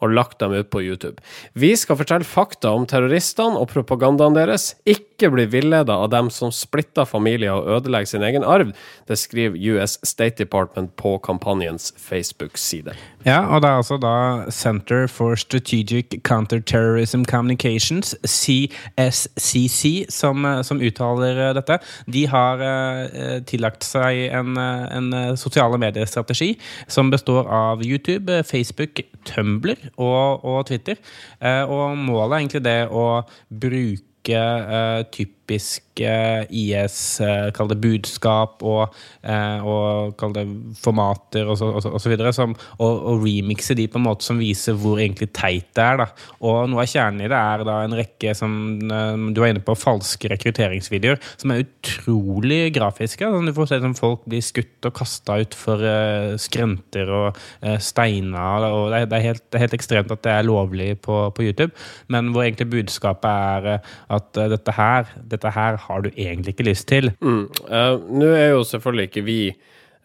og 0.05 0.13
lagt 0.13 0.43
dem 0.43 0.53
ut 0.53 0.69
på 0.69 0.83
YouTube. 0.85 1.23
Vi 1.57 1.73
skal 1.81 1.97
fortelle 1.97 2.29
fakta 2.29 2.75
om 2.77 2.85
terroristene 2.89 3.57
og 3.57 3.71
propagandaen 3.73 4.37
deres, 4.37 4.75
ikke 4.85 5.31
bli 5.33 5.47
villeda 5.49 5.97
av 5.97 6.11
dem 6.13 6.29
som 6.29 6.53
splitter 6.53 7.09
familier 7.09 7.57
og 7.57 7.71
ødelegger 7.79 8.13
sin 8.13 8.27
egen 8.27 8.45
arv. 8.45 8.75
Det 9.09 9.17
skriver 9.17 9.57
US 9.57 9.97
State 10.05 10.37
Department 10.45 10.93
på 11.01 11.17
kampanjens 11.25 11.95
Facebook-side. 11.97 12.93
Ja, 13.27 13.41
og 13.51 13.63
det 13.63 13.69
er 13.69 13.81
altså 13.81 13.97
da 13.99 14.51
Center 14.55 15.09
for 15.11 15.35
Strategic 15.35 16.15
Counterterrorism 16.23 17.25
Communications, 17.27 18.15
CSCC, 18.23 20.07
som, 20.15 20.45
eh, 20.45 20.63
som 20.63 20.79
uttaler 20.79 21.41
eh, 21.49 21.55
dette. 21.59 21.79
De 22.07 22.23
har 22.31 22.63
eh, 22.63 23.41
tillagt 23.43 23.83
seg 23.83 24.29
en, 24.31 24.55
eh, 24.57 24.87
en 24.95 25.13
eh, 25.13 25.35
sosiale 25.35 25.79
mediestrategi 25.79 26.53
som 26.87 27.11
består 27.11 27.51
av 27.51 27.83
YouTube, 27.83 28.31
eh, 28.31 28.47
Facebook, 28.47 29.03
Tumblr 29.27 29.75
og, 29.97 30.45
og 30.45 30.67
Twitter. 30.71 30.95
Eh, 31.43 31.65
og 31.67 31.99
målet 31.99 32.31
er 32.31 32.45
egentlig 32.45 32.65
det 32.69 32.81
å 32.95 33.09
bruke 33.51 34.39
eh, 34.39 35.03
typiske 35.11 35.36
IS, 35.47 37.21
eh, 37.21 37.51
kall 37.57 37.69
det 37.71 37.79
budskap 37.81 38.63
og, 38.67 38.95
eh, 39.23 39.65
og 39.65 40.35
det 40.35 40.45
formater 40.83 41.49
og 41.49 41.57
så, 41.59 41.71
og 41.73 41.83
så, 41.83 41.93
og 41.95 42.03
så 42.03 42.11
videre, 42.11 42.33
som, 42.37 42.55
og, 42.79 43.23
remixe 43.23 43.75
de 43.75 43.87
på 43.89 43.99
en 43.99 44.05
måte 44.05 44.27
som 44.27 44.39
viser 44.41 44.77
hvor 44.77 45.01
egentlig 45.01 45.31
teit 45.33 45.69
det 45.77 45.85
er. 45.85 46.03
Da. 46.03 46.07
Og 46.45 46.69
noe 46.71 46.85
av 46.85 46.91
kjernen 46.91 47.25
i 47.25 47.31
det 47.31 47.39
er 47.39 47.65
da 47.67 47.79
en 47.85 47.97
rekke 47.97 48.35
som 48.37 48.53
eh, 48.85 49.25
du 49.33 49.41
var 49.41 49.53
inne 49.53 49.65
på, 49.65 49.77
falske 49.79 50.31
rekrutteringsvideoer, 50.35 51.21
som 51.41 51.55
er 51.55 51.65
utrolig 51.65 52.75
grafiske. 52.77 53.27
Sånn, 53.27 53.49
du 53.49 53.55
får 53.57 53.73
se 53.73 53.81
som 53.85 53.97
folk 53.97 54.27
blir 54.29 54.45
skutt 54.45 54.89
og 54.89 54.95
kasta 54.97 55.39
utfor 55.43 55.83
uh, 55.83 56.35
skrenter 56.41 57.09
og 57.13 57.39
steiner. 57.83 58.67
Og 58.69 58.91
det, 58.93 59.01
er, 59.01 59.09
det, 59.11 59.21
helt, 59.25 59.45
det 59.51 59.59
er 59.59 59.65
helt 59.67 59.77
ekstremt 59.77 60.13
at 60.13 60.23
det 60.25 60.33
er 60.33 60.47
lovlig 60.47 60.89
på, 61.05 61.19
på 61.35 61.47
YouTube, 61.47 61.73
men 62.13 62.31
hvor 62.35 62.45
egentlig 62.45 62.69
budskapet 62.73 63.27
er 63.27 63.81
at 64.13 64.41
dette 64.53 64.75
her, 64.77 65.11
dette 65.37 65.53
her 65.55 65.79
har 65.87 66.03
du 66.05 66.11
egentlig 66.11 66.55
ikke 66.57 66.67
lyst 66.69 66.89
til. 66.91 67.13
Mm. 67.23 67.45
Eh, 67.69 67.95
Nå 68.21 68.31
er 68.35 68.51
jo 68.55 68.65
selvfølgelig 68.67 69.11
ikke 69.11 69.25
vi 69.27 69.41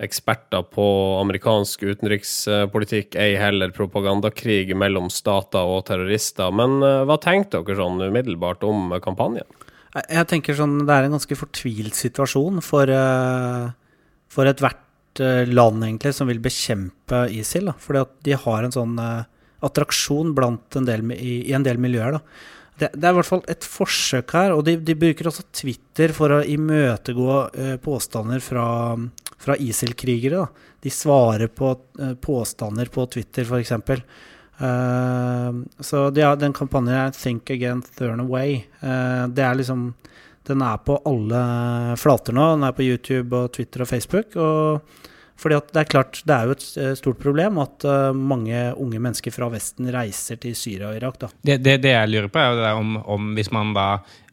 eksperter 0.02 0.64
på 0.66 0.86
amerikansk 1.20 1.84
utenrikspolitikk, 1.86 3.16
ei 3.22 3.36
heller 3.38 3.74
propagandakrig 3.76 4.74
mellom 4.78 5.12
stater 5.14 5.62
og 5.76 5.84
terrorister, 5.90 6.54
men 6.58 6.80
eh, 6.86 7.04
hva 7.06 7.20
tenkte 7.22 7.62
dere 7.62 7.78
sånn 7.82 8.02
umiddelbart 8.02 8.66
om 8.68 8.96
kampanjen? 9.04 9.46
Jeg- 9.92 10.28
tenker 10.28 10.56
sånn, 10.56 10.86
Det 10.88 10.94
er 10.96 11.04
en 11.04 11.18
ganske 11.18 11.36
fortvilt 11.36 11.94
situasjon 11.94 12.62
for, 12.64 12.88
uh, 12.88 13.72
for 14.30 14.46
ethvert 14.46 14.80
land 15.20 15.84
egentlig 15.84 16.14
som 16.16 16.28
vil 16.28 16.40
bekjempe 16.40 17.28
ISIL. 17.30 17.66
Da. 17.66 17.74
Fordi 17.74 18.00
at 18.00 18.24
de 18.24 18.32
har 18.32 18.64
en 18.64 18.72
sånn 18.72 18.96
attraksjon 19.62 20.34
blant 20.34 20.78
en 20.78 20.86
del, 20.88 21.04
i, 21.12 21.42
i 21.50 21.54
en 21.54 21.64
del 21.66 21.78
miljøer. 21.82 22.18
Da. 22.18 22.22
Det, 22.82 22.88
det 22.98 23.06
er 23.06 23.14
i 23.14 23.18
hvert 23.20 23.30
fall 23.30 23.44
et 23.52 23.66
forsøk 23.68 24.34
her, 24.34 24.56
og 24.56 24.64
de, 24.66 24.74
de 24.82 24.98
bruker 24.98 25.28
også 25.30 25.46
Twitter 25.54 26.14
for 26.18 26.34
å 26.34 26.42
imøtegå 26.42 27.30
uh, 27.54 27.76
påstander 27.84 28.42
fra, 28.42 28.66
fra 29.38 29.58
ISIL-krigere. 29.62 30.48
De 30.82 30.94
svarer 30.94 31.52
på 31.54 31.76
uh, 31.78 32.14
påstander 32.18 32.90
på 32.90 33.06
Twitter, 33.14 33.46
f.eks. 33.46 33.76
Uh, 34.62 35.62
så 35.78 36.08
de 36.10 36.26
har, 36.26 36.42
den 36.42 36.58
kampanjen 36.58 36.98
er 36.98 37.14
'Think 37.14 37.54
Again, 37.54 37.84
Turn 37.98 38.26
Away'. 38.26 38.64
Uh, 38.82 39.28
det 39.30 39.46
er 39.46 39.62
liksom 39.62 39.94
Den 40.44 40.62
er 40.66 40.78
på 40.82 40.98
alle 41.06 41.40
flater 42.02 42.34
nå. 42.34 42.56
Den 42.56 42.64
er 42.66 42.74
på 42.74 42.82
YouTube 42.82 43.38
og 43.38 43.52
Twitter 43.54 43.84
og 43.86 43.88
Facebook. 43.88 44.36
Og 44.36 44.82
fordi 45.42 45.60
det 45.74 45.82
er 45.82 45.90
klart, 45.90 46.22
det 46.28 46.36
er 46.36 46.48
jo 46.48 46.56
et 46.56 46.66
eh, 46.78 46.96
stort 47.00 47.22
problem 47.22 47.62
at 47.64 47.86
eh, 47.88 48.10
mange 48.14 48.66
unge 48.78 49.02
mennesker 49.02 49.34
fra 49.34 49.50
Vesten 49.54 49.90
reiser 49.94 50.38
til 50.42 50.58
Syria 50.58 50.92
og 50.92 51.00
Irak. 51.00 51.22
da. 51.22 51.32
Det, 51.42 51.62
det, 51.66 51.80
det 51.86 51.96
jeg 51.96 52.12
lurer 52.12 52.34
på, 52.34 52.42
er 52.42 52.76
om, 52.78 53.00
om 53.02 53.32
hvis 53.38 53.50
man 53.54 53.74
da 53.78 53.88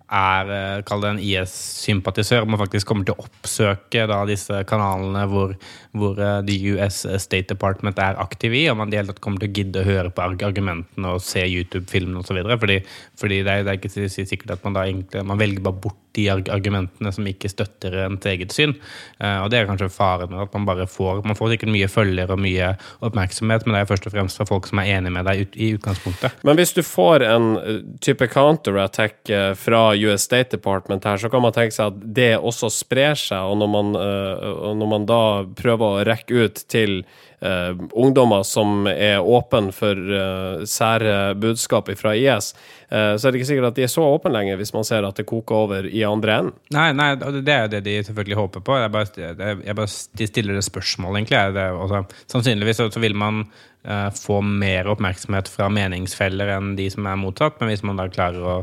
er 0.09 0.51
eh, 0.53 0.83
kall 0.89 1.05
det 1.05 1.13
en 1.15 1.23
IS-sympatisør, 1.25 2.45
man 2.49 2.61
faktisk 2.61 2.91
kommer 2.91 3.09
til 3.09 3.17
å 3.17 3.25
oppsøke 3.25 4.05
da 4.09 4.21
disse 4.29 4.61
kanalene 4.69 5.25
hvor, 5.33 5.55
hvor 5.97 6.21
The 6.21 6.57
US 6.75 7.03
State 7.25 7.49
Department 7.55 8.01
er 8.05 8.21
aktiv 8.21 8.57
i, 8.57 8.67
om 8.73 8.81
man 8.83 8.93
i 8.93 9.01
hele 9.01 9.13
tatt 9.13 9.25
kommer 9.25 9.41
til 9.41 9.53
å 9.53 9.57
gidde 9.61 9.85
å 9.85 9.89
høre 9.89 10.13
på 10.13 10.25
argumentene 10.25 11.15
og 11.15 11.25
se 11.25 11.45
YouTube-filmene 11.45 12.21
osv. 12.21 12.41
Fordi, 12.53 12.83
fordi 13.21 13.41
det, 13.49 13.55
er, 13.55 13.65
det 13.65 13.75
er 13.75 13.81
ikke 13.81 14.13
sikkert 14.13 14.59
at 14.59 14.69
man 14.69 14.77
da 14.77 14.85
egentlig 14.89 15.25
man 15.29 15.41
velger 15.41 15.65
bare 15.65 15.85
bort 15.89 16.05
de 16.19 16.53
argumentene 16.53 17.13
som 17.15 17.27
ikke 17.29 17.51
støtter 17.51 17.95
ens 18.05 18.27
eget 18.29 18.55
syn. 18.55 18.75
Eh, 19.19 19.39
og 19.43 19.51
det 19.53 19.61
er 19.61 19.69
kanskje 19.69 19.91
faren 19.93 20.33
med 20.33 20.45
at 20.47 20.57
man 20.57 20.67
bare 20.69 20.89
får 20.91 21.23
Man 21.29 21.37
får 21.39 21.55
sikkert 21.55 21.73
mye 21.75 21.89
følgere 21.91 22.35
og 22.35 22.43
mye 22.43 22.73
oppmerksomhet, 23.05 23.67
men 23.67 23.77
det 23.77 23.83
er 23.83 23.91
først 23.91 24.09
og 24.09 24.15
fremst 24.15 24.41
fra 24.41 24.49
folk 24.49 24.69
som 24.69 24.81
er 24.83 24.93
enig 24.97 25.13
med 25.15 25.27
deg 25.29 25.57
i 25.57 25.73
utgangspunktet. 25.77 26.43
Men 26.47 26.59
hvis 26.59 26.75
du 26.77 26.83
får 26.87 27.27
en 27.27 27.49
eh, 27.61 27.81
type 28.05 28.29
counterattack 28.33 29.31
eh, 29.31 29.53
fra 29.59 29.83
US 29.95 30.27
State 30.29 30.57
Department 30.57 31.07
her, 31.09 31.21
så 31.21 31.31
kan 31.33 31.45
man 31.45 31.55
tenke 31.57 31.77
seg 31.77 31.93
at 31.93 32.03
det 32.19 32.33
også 32.39 32.71
sprer 32.73 33.19
seg, 33.19 33.41
og 33.49 33.59
når 33.61 33.73
man, 33.73 33.95
og 33.99 34.77
når 34.79 34.91
man 34.91 35.07
da 35.09 35.23
prøver 35.59 35.87
å 35.87 36.05
rekke 36.07 36.47
ut 36.47 36.63
til 36.71 37.03
eh, 37.41 37.71
ungdommer 37.93 38.43
som 38.47 38.89
er 38.91 39.21
åpne 39.21 39.73
for 39.75 39.95
uh, 39.95 40.65
sære 40.69 41.35
budskap 41.39 41.91
fra 41.99 42.15
IS, 42.17 42.53
uh, 42.91 43.15
så 43.17 43.29
er 43.29 43.33
det 43.33 43.41
ikke 43.41 43.51
sikkert 43.53 43.71
at 43.71 43.79
de 43.79 43.87
er 43.87 43.93
så 43.93 44.05
åpne 44.07 44.33
lenger, 44.35 44.59
hvis 44.61 44.75
man 44.75 44.87
ser 44.87 45.07
at 45.07 45.19
det 45.19 45.27
koker 45.29 45.65
over 45.69 45.89
i 45.89 46.05
andre 46.07 46.39
enden. 46.41 46.59
Nei, 46.75 46.91
nei, 46.97 47.13
det 47.19 47.55
er 47.55 47.67
jo 47.67 47.73
det 47.77 47.83
de 47.87 47.97
selvfølgelig 48.09 48.41
håper 48.43 48.65
på. 48.67 48.77
Jeg 48.83 48.93
bare, 48.95 49.31
jeg, 49.65 49.79
bare 49.79 49.97
de 50.21 50.29
stiller 50.31 50.59
det 50.59 50.67
spørsmål, 50.67 51.21
egentlig. 51.21 51.41
Det, 51.55 51.67
altså, 51.85 52.05
sannsynligvis 52.33 52.81
så, 52.83 52.91
så 52.93 53.03
vil 53.03 53.17
man 53.19 53.45
eh, 53.85 54.11
få 54.15 54.41
mer 54.41 54.91
oppmerksomhet 54.93 55.51
fra 55.53 55.71
meningsfeller 55.73 56.55
enn 56.57 56.75
de 56.79 56.89
som 56.93 57.09
er 57.09 57.19
mottatt, 57.21 57.59
men 57.61 57.73
hvis 57.73 57.85
man 57.87 58.01
da 58.01 58.09
klarer 58.13 58.45
å 58.45 58.57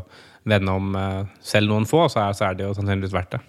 vende 0.49 0.77
om 0.77 0.95
eh, 0.99 1.21
selv 1.45 1.71
noen 1.71 1.87
få, 1.89 2.05
så 2.11 2.27
er, 2.27 2.37
så 2.37 2.49
er 2.49 2.57
det 2.57 2.67
jo 2.67 2.75
sannsynligvis 2.77 3.15
verdt 3.15 3.37
det. 3.37 3.43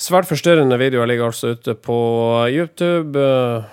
Svært 0.00 0.26
forstyrrende 0.28 0.78
videoer 0.80 1.06
ligger 1.06 1.30
altså 1.30 1.54
ute 1.54 1.74
på 1.74 1.96
YouTube. 2.50 3.16
Eh, 3.18 3.70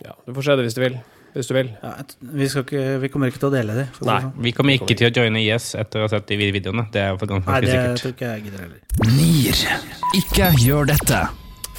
Ja, 0.00 0.14
du 0.26 0.32
får 0.32 0.42
se 0.46 0.54
det 0.56 0.62
hvis 0.64 0.74
du 0.74 0.80
vil. 0.80 0.94
Hvis 1.34 1.46
du 1.46 1.52
vil. 1.54 1.68
Ja, 1.82 1.90
vi, 2.32 2.46
skal 2.48 2.64
ikke, 2.64 2.84
vi 3.02 3.08
kommer 3.12 3.28
ikke 3.30 3.38
til 3.42 3.50
å 3.50 3.52
dele 3.52 3.74
det 3.76 3.84
Nei. 4.00 4.16
sånn. 4.22 4.30
Vi 4.42 4.52
kommer 4.56 4.72
ikke 4.74 4.96
til 4.96 5.10
å 5.10 5.12
joine 5.14 5.42
IS 5.44 5.74
etter 5.78 6.00
å 6.00 6.08
ha 6.08 6.08
sett 6.08 6.26
de 6.26 6.38
videoene. 6.40 6.86
Det 6.90 7.02
er 7.04 7.18
for 7.20 7.28
ganske 7.30 7.52
Nei, 7.52 7.60
det 7.60 7.70
sikkert. 7.76 8.00
tror 8.00 8.14
ikke 8.16 8.30
jeg 8.32 8.42
gidder 8.48 8.64
heller. 8.64 8.80
NIR. 9.12 9.60
Ikke 10.22 10.48
gjør 10.64 10.90
dette. 10.90 11.20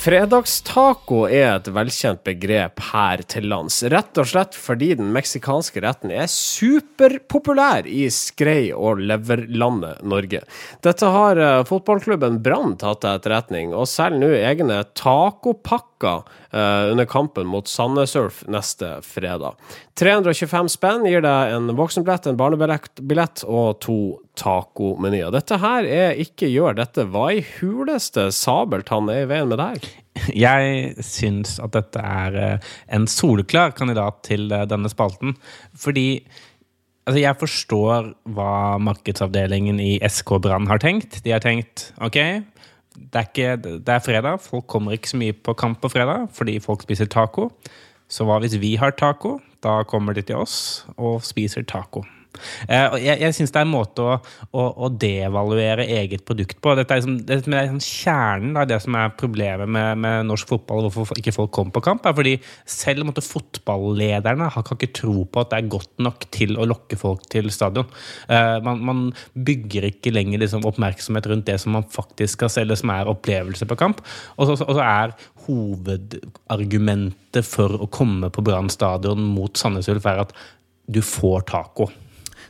Fredagstaco 0.01 1.27
er 1.29 1.59
et 1.59 1.67
velkjent 1.69 2.23
begrep 2.25 2.79
her 2.87 3.21
til 3.29 3.45
lands, 3.51 3.75
rett 3.93 4.17
og 4.17 4.25
slett 4.31 4.55
fordi 4.57 4.95
den 4.97 5.11
meksikanske 5.13 5.83
retten 5.83 6.09
er 6.09 6.25
superpopulær 6.31 7.85
i 7.85 8.07
skrei- 8.09 8.73
og 8.73 9.03
leverlandet 9.05 10.01
Norge. 10.01 10.41
Dette 10.81 11.11
har 11.13 11.37
eh, 11.37 11.59
fotballklubben 11.69 12.39
Brann 12.41 12.73
tatt 12.81 13.03
til 13.03 13.13
etterretning, 13.13 13.75
og 13.77 13.85
selger 13.91 14.23
nå 14.23 14.31
egne 14.39 14.79
tacopakker 14.97 16.25
eh, 16.49 16.89
under 16.95 17.05
kampen 17.05 17.45
mot 17.53 17.69
Sandnes 17.69 18.17
Ulf 18.17 18.41
neste 18.49 18.95
fredag. 19.05 19.61
325 20.01 20.73
spenn 20.79 21.05
gir 21.05 21.21
deg 21.21 21.53
en 21.59 21.75
voksenbillett, 21.77 22.25
en 22.25 22.41
barnebillett 22.41 23.45
og 23.45 23.77
to 23.85 24.01
tacomenyer. 24.41 25.31
Dette 25.33 25.59
her 25.61 25.87
er 25.87 26.21
ikke 26.21 26.49
gjør 26.49 26.77
dette. 26.79 27.05
Hva 27.13 27.29
i 27.35 27.43
huleste 27.59 28.29
sabeltann 28.35 29.09
er 29.13 29.25
i 29.25 29.29
veien 29.29 29.51
med 29.51 29.61
det 29.61 29.67
her? 29.71 29.89
Jeg 30.35 31.05
syns 31.05 31.57
at 31.63 31.75
dette 31.75 32.01
er 32.01 32.37
eh, 32.39 32.71
en 32.93 33.07
soleklar 33.09 33.75
kandidat 33.77 34.23
til 34.27 34.49
eh, 34.51 34.65
denne 34.69 34.91
spalten. 34.91 35.35
Fordi 35.77 36.23
altså, 37.05 37.19
jeg 37.21 37.39
forstår 37.39 38.11
hva 38.35 38.53
markedsavdelingen 38.83 39.79
i 39.83 39.93
SK 40.09 40.39
Brann 40.43 40.69
har 40.71 40.81
tenkt. 40.83 41.21
De 41.25 41.35
har 41.35 41.43
tenkt 41.43 41.91
ok, 42.01 42.19
det 42.91 43.21
er, 43.21 43.29
ikke, 43.29 43.53
det 43.61 43.93
er 43.93 44.03
fredag, 44.03 44.41
folk 44.43 44.67
kommer 44.67 44.97
ikke 44.97 45.13
så 45.13 45.19
mye 45.21 45.35
på 45.35 45.55
kamp 45.55 45.79
på 45.81 45.91
fredag 45.93 46.27
fordi 46.35 46.57
folk 46.63 46.83
spiser 46.83 47.07
taco. 47.11 47.49
Så 48.11 48.27
hva 48.27 48.41
hvis 48.43 48.57
vi 48.59 48.75
har 48.75 48.97
taco? 48.99 49.37
Da 49.63 49.81
kommer 49.87 50.17
de 50.17 50.25
til 50.25 50.41
oss 50.41 50.83
og 50.97 51.21
spiser 51.23 51.63
taco. 51.63 52.03
Eh, 52.67 52.97
jeg 53.03 53.19
jeg 53.21 53.35
syns 53.35 53.51
det 53.53 53.59
er 53.59 53.65
en 53.67 53.73
måte 53.73 54.03
å, 54.05 54.17
å, 54.55 54.65
å 54.85 54.89
devaluere 54.89 55.85
eget 55.99 56.23
produkt 56.27 56.59
på. 56.63 56.73
Dette 56.77 56.95
er, 56.95 57.01
liksom, 57.01 57.17
det 57.27 57.35
er 57.35 57.67
liksom 57.67 57.81
kjernen 57.83 58.59
av 58.59 58.67
det 58.69 58.79
som 58.83 58.95
er 58.97 59.13
problemet 59.19 59.69
med, 59.69 60.01
med 60.03 60.29
norsk 60.29 60.53
fotball, 60.53 60.87
hvorfor 60.87 61.19
ikke 61.19 61.35
folk 61.35 61.51
kommer 61.55 61.75
på 61.75 61.83
kamp. 61.89 62.05
er 62.05 62.17
fordi 62.17 62.37
Selv 62.69 63.05
måtte 63.07 63.23
fotballederne 63.25 64.49
kan 64.55 64.77
ikke 64.77 64.93
tro 65.01 65.25
på 65.25 65.43
at 65.43 65.51
det 65.51 65.59
er 65.59 65.73
godt 65.75 65.93
nok 66.03 66.27
til 66.33 66.57
å 66.59 66.67
lokke 66.69 66.97
folk 66.99 67.25
til 67.31 67.51
stadion. 67.53 67.89
Uh, 68.29 68.57
man, 68.63 68.81
man 68.87 69.03
bygger 69.33 69.89
ikke 69.89 70.13
lenger 70.13 70.43
liksom, 70.43 70.65
oppmerksomhet 70.67 71.27
rundt 71.31 71.47
det 71.49 71.57
som 71.61 71.75
man 71.75 71.87
faktisk 71.91 72.39
skal 72.39 72.53
selge, 72.53 72.79
som 72.79 72.93
er 72.93 73.11
opplevelse 73.11 73.67
på 73.67 73.79
kamp. 73.79 74.01
Og 74.37 74.53
så 74.55 74.79
er 74.81 75.15
hovedargumentet 75.47 77.45
for 77.47 77.81
å 77.81 77.89
komme 77.91 78.29
på 78.33 78.43
Brann 78.45 78.69
stadion 78.71 79.21
mot 79.35 79.57
Sandnes 79.57 79.89
Ulf 79.91 80.05
er 80.09 80.23
at 80.25 80.35
du 80.91 81.01
får 81.05 81.41
taco. 81.51 81.89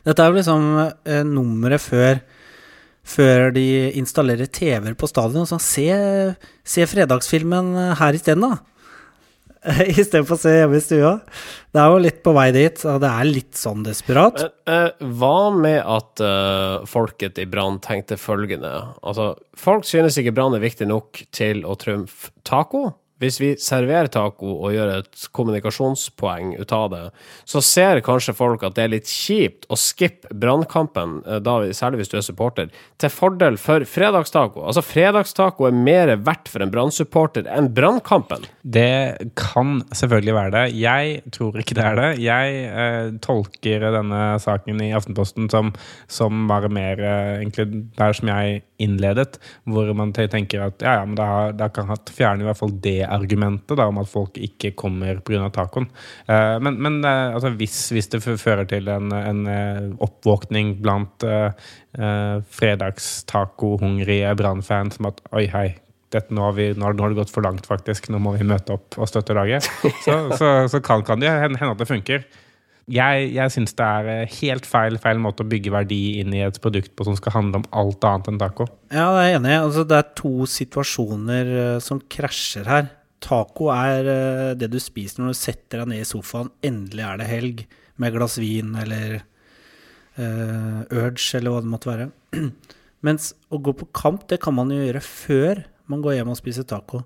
Dette 0.06 0.22
er 0.22 0.30
jo 0.30 0.38
liksom 0.40 0.68
eh, 0.82 1.24
nummeret 1.26 1.82
før 1.82 2.22
før 3.02 3.48
de 3.50 3.64
installerer 3.98 4.46
TV-er 4.46 4.94
på 4.94 5.08
stadion. 5.10 5.42
Så 5.42 5.56
se, 5.58 5.88
se 6.62 6.84
fredagsfilmen 6.86 7.74
her 7.98 8.14
isteden, 8.14 8.46
da. 8.46 8.60
istedenfor 9.86 10.34
å 10.34 10.42
se 10.42 10.52
hjemme 10.56 10.78
i 10.78 10.82
stua. 10.82 11.12
Det 11.72 11.80
er 11.80 11.92
jo 11.92 12.00
litt 12.02 12.18
på 12.24 12.34
vei 12.34 12.48
dit, 12.54 12.80
og 12.88 12.98
det 13.02 13.10
er 13.10 13.28
litt 13.28 13.58
sånn 13.58 13.84
desperat. 13.86 14.42
Eh, 14.66 15.04
hva 15.18 15.36
med 15.54 15.78
at 15.80 16.22
uh, 16.24 16.82
folket 16.90 17.38
i 17.42 17.46
Brann 17.50 17.78
tenkte 17.84 18.18
følgende? 18.20 18.72
Altså, 19.06 19.32
folk 19.58 19.86
synes 19.88 20.18
ikke 20.18 20.34
Brann 20.34 20.56
er 20.58 20.64
viktig 20.64 20.88
nok 20.90 21.22
til 21.34 21.62
å 21.62 21.76
trumfe 21.78 22.32
taco. 22.48 22.88
Hvis 23.22 23.38
vi 23.38 23.52
serverer 23.60 24.10
taco 24.10 24.56
og 24.56 24.72
gjør 24.74 24.96
et 24.98 25.26
kommunikasjonspoeng 25.36 26.56
ut 26.58 26.74
av 26.74 26.88
det, 26.90 27.02
så 27.46 27.62
ser 27.62 28.02
kanskje 28.02 28.34
folk 28.34 28.64
at 28.66 28.74
det 28.74 28.86
er 28.86 28.94
litt 28.96 29.10
kjipt 29.10 29.68
å 29.70 29.78
skippe 29.78 30.32
brannkampen, 30.42 31.20
eh, 31.26 31.70
særlig 31.76 32.02
hvis 32.02 32.12
du 32.12 32.16
er 32.18 32.26
supporter, 32.26 32.72
til 32.98 33.12
fordel 33.12 33.58
for 33.60 33.86
fredagstaco. 33.86 34.64
Altså, 34.66 34.82
fredagstaco 34.82 35.68
er 35.68 35.76
mer 35.76 36.14
verdt 36.18 36.50
for 36.50 36.64
en 36.64 36.72
brannsupporter 36.72 37.46
enn 37.46 37.70
brannkampen. 37.74 38.48
Det 38.62 39.30
kan 39.38 39.80
selvfølgelig 39.94 40.36
være 40.38 40.54
det. 40.56 40.64
Jeg 40.82 41.22
tror 41.34 41.60
ikke 41.62 41.78
det 41.78 41.86
er 41.86 42.00
det. 42.00 42.10
Jeg 42.22 42.66
eh, 42.66 43.14
tolker 43.22 43.86
denne 43.94 44.22
saken 44.42 44.82
i 44.82 44.92
Aftenposten 44.96 45.50
som, 45.52 45.72
som 46.10 46.46
bare 46.50 46.72
mer 46.72 46.98
eh, 46.98 47.38
egentlig 47.40 47.68
der 47.98 48.18
som 48.18 48.34
jeg 48.34 48.62
innledet, 48.82 49.38
hvor 49.68 49.88
man 49.96 50.12
tenker 50.14 50.66
at 50.66 50.82
ja, 50.84 50.96
ja, 51.00 51.04
men 51.06 51.16
da, 51.18 51.28
da 51.56 51.68
kan 51.72 51.88
man 51.90 52.00
fjerne 52.12 52.44
i 52.44 52.48
hvert 52.48 52.60
fall 52.60 52.74
det 52.84 53.00
argumentet 53.06 53.78
da, 53.78 53.88
om 53.90 54.00
at 54.02 54.10
folk 54.10 54.38
ikke 54.40 54.74
kommer 54.78 55.22
pga. 55.24 55.48
tacoen. 55.54 55.88
Eh, 56.26 56.56
men, 56.62 56.78
men 56.82 57.00
uh, 57.04 57.34
altså, 57.36 57.52
hvis, 57.58 57.76
hvis, 57.94 58.10
det 58.12 58.22
fører 58.24 58.66
til 58.68 58.90
en, 58.92 59.12
en 59.16 59.44
uh, 59.48 60.02
oppvåkning 60.02 60.76
blant 60.82 61.24
eh, 61.26 61.70
fredagstacohungrige 62.56 64.34
Brann-fans 64.38 64.98
som 64.98 65.08
at 65.10 65.20
oi, 65.36 65.46
hei, 65.52 65.66
dette, 66.12 66.32
nå, 66.34 66.44
har 66.44 66.56
vi, 66.56 66.70
nå, 66.76 66.86
har 66.86 66.96
det 66.96 67.18
gått 67.18 67.32
for 67.32 67.44
langt, 67.44 67.66
faktisk. 67.68 68.10
Nå 68.12 68.20
må 68.22 68.34
vi 68.36 68.46
møte 68.48 68.76
opp 68.76 68.98
og 69.00 69.08
støtte 69.08 69.36
laget. 69.36 69.68
Så, 70.04 70.16
så, 70.36 70.48
så 70.68 70.80
kan, 70.84 71.04
kan, 71.06 71.22
det 71.22 71.30
hende 71.30 71.70
at 71.70 71.80
det 71.80 71.88
funker. 71.88 72.26
Jeg, 72.90 73.28
jeg 73.36 73.52
syns 73.54 73.76
det 73.78 73.86
er 73.86 74.32
helt 74.40 74.66
feil, 74.66 74.96
feil 75.00 75.20
måte 75.22 75.44
å 75.44 75.48
bygge 75.48 75.70
verdi 75.70 76.00
inn 76.18 76.34
i 76.34 76.42
et 76.42 76.58
produkt 76.62 76.90
på 76.98 77.06
som 77.06 77.14
skal 77.18 77.36
handle 77.36 77.60
om 77.60 77.68
alt 77.78 78.02
annet 78.08 78.32
enn 78.32 78.40
taco. 78.40 78.66
Ja, 78.90 79.06
det 79.14 79.20
er 79.20 79.28
jeg 79.28 79.38
enig 79.38 79.52
i. 79.52 79.60
Altså, 79.60 79.84
det 79.86 80.00
er 80.00 80.10
to 80.18 80.32
situasjoner 80.50 81.52
som 81.84 82.02
krasjer 82.10 82.66
her. 82.68 82.90
Taco 83.22 83.70
er 83.74 84.08
uh, 84.08 84.50
det 84.58 84.70
du 84.72 84.78
spiser 84.82 85.22
når 85.22 85.32
du 85.32 85.38
setter 85.38 85.82
deg 85.82 85.92
ned 85.92 86.02
i 86.02 86.08
sofaen. 86.08 86.50
Endelig 86.64 87.06
er 87.06 87.20
det 87.20 87.30
helg 87.30 87.64
med 88.02 88.14
glass 88.16 88.38
vin 88.42 88.74
eller 88.82 89.20
uh, 90.18 90.82
Urge 90.90 91.38
eller 91.38 91.54
hva 91.54 91.62
det 91.62 91.72
måtte 91.72 91.92
være. 91.92 92.08
Mens 93.06 93.32
å 93.50 93.60
gå 93.62 93.74
på 93.78 93.90
kamp, 93.94 94.26
det 94.30 94.40
kan 94.42 94.56
man 94.56 94.72
jo 94.72 94.82
gjøre 94.82 95.02
før 95.04 95.64
man 95.90 96.02
går 96.04 96.18
hjem 96.18 96.32
og 96.32 96.38
spiser 96.38 96.66
taco. 96.68 97.04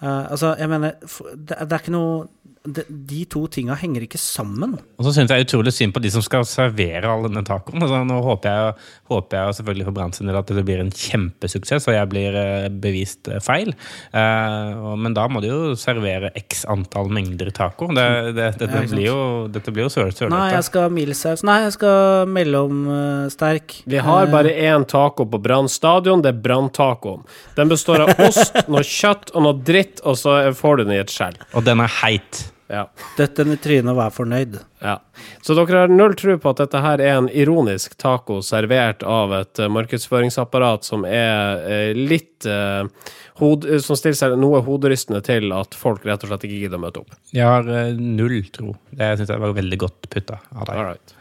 Uh, 0.00 0.30
altså, 0.32 0.54
jeg 0.60 0.70
mener, 0.72 0.96
det, 1.34 1.56
det 1.60 1.74
er 1.76 1.80
ikke 1.82 1.96
noe 1.96 2.28
de, 2.60 2.82
de 2.88 3.22
to 3.24 3.46
tinga 3.48 3.72
henger 3.80 4.04
ikke 4.04 4.18
sammen. 4.20 4.74
Og 5.00 5.06
så 5.06 5.14
syns 5.16 5.30
jeg 5.32 5.46
utrolig 5.46 5.72
synd 5.72 5.94
på 5.96 6.02
de 6.04 6.10
som 6.12 6.24
skal 6.24 6.44
servere 6.44 7.08
all 7.08 7.24
denne 7.24 7.40
tacoen. 7.46 7.80
Altså, 7.80 8.02
nå 8.04 8.18
håper 8.26 8.52
jeg, 8.52 8.74
håper 9.08 9.38
jeg 9.38 9.56
selvfølgelig 9.60 9.86
for 9.86 9.96
Brann 9.96 10.12
sin 10.12 10.28
del 10.28 10.36
at 10.36 10.52
det 10.52 10.64
blir 10.68 10.82
en 10.82 10.92
kjempesuksess, 10.92 11.88
og 11.88 11.96
jeg 11.96 12.10
blir 12.12 12.36
eh, 12.36 12.66
bevist 12.82 13.30
eh, 13.32 13.40
feil. 13.40 13.72
Uh, 14.12 14.92
men 15.00 15.16
da 15.16 15.24
må 15.32 15.40
de 15.40 15.48
jo 15.48 15.72
servere 15.80 16.34
x 16.36 16.66
antall 16.68 17.08
mengder 17.08 17.48
taco. 17.56 17.88
Det, 17.96 18.06
det, 18.36 18.50
dette, 18.60 18.84
blir 18.92 19.08
jo, 19.08 19.16
dette 19.52 19.72
blir 19.72 19.88
jo 19.88 19.94
sølete. 19.96 20.28
Nei, 20.28 20.50
jeg 20.52 20.68
skal 20.68 20.86
ha 20.90 20.92
mildsaus. 20.92 21.46
Nei, 21.48 21.56
jeg 21.64 21.74
skal 21.78 22.28
mellomsterk. 22.28 23.80
Vi 23.88 24.04
har 24.04 24.28
bare 24.36 24.52
én 24.68 24.84
taco 24.90 25.24
på 25.24 25.40
Brann 25.40 25.70
stadion. 25.72 26.20
Det 26.20 26.34
er 26.34 26.44
Brann-tacoen. 26.44 27.24
Den 27.56 27.72
består 27.72 28.04
av 28.04 28.14
ost, 28.20 28.60
noe 28.72 28.84
kjøtt 28.84 29.32
og 29.32 29.48
noe 29.48 29.56
dritt, 29.64 30.04
og 30.04 30.20
så 30.20 30.42
får 30.52 30.82
du 30.82 30.88
den 30.90 30.98
i 30.98 31.02
et 31.06 31.16
skjell. 31.16 31.40
Og 31.56 31.64
den 31.64 31.80
er 31.80 32.00
heit. 32.02 32.49
Ja. 32.70 32.84
Dette 33.18 33.42
i 33.42 33.56
trynet 33.58 33.90
og 33.90 33.98
vær 33.98 34.12
fornøyd. 34.14 34.58
Ja. 34.84 34.96
Så 35.42 35.56
dere 35.58 35.82
har 35.82 35.90
null 35.92 36.14
tro 36.18 36.36
på 36.38 36.52
at 36.52 36.62
dette 36.62 36.82
her 36.84 37.02
er 37.02 37.16
en 37.18 37.30
ironisk 37.34 37.96
taco 37.98 38.38
servert 38.46 39.02
av 39.02 39.34
et 39.40 39.62
uh, 39.62 39.66
markedsføringsapparat 39.74 40.86
som 40.86 41.06
er 41.08 41.64
uh, 41.64 41.90
litt 41.98 42.46
uh, 42.46 42.86
hod, 43.42 43.66
Som 43.82 43.98
stiller 43.98 44.18
seg 44.18 44.36
noe 44.38 44.62
hoderystende 44.64 45.22
til 45.26 45.50
at 45.56 45.74
folk 45.74 46.06
rett 46.06 46.22
og 46.22 46.30
slett 46.30 46.46
ikke 46.46 46.60
gidder 46.62 46.78
å 46.78 46.84
møte 46.86 47.02
opp? 47.02 47.18
Jeg 47.34 47.48
har 47.48 47.66
null 47.98 48.38
tro. 48.54 48.76
Det 48.94 49.10
syns 49.18 49.34
jeg 49.34 49.42
var 49.42 49.56
veldig 49.58 49.80
godt 49.88 50.10
putta 50.12 50.38
av 50.54 50.70
deg. 50.70 50.76
Alright. 50.76 51.18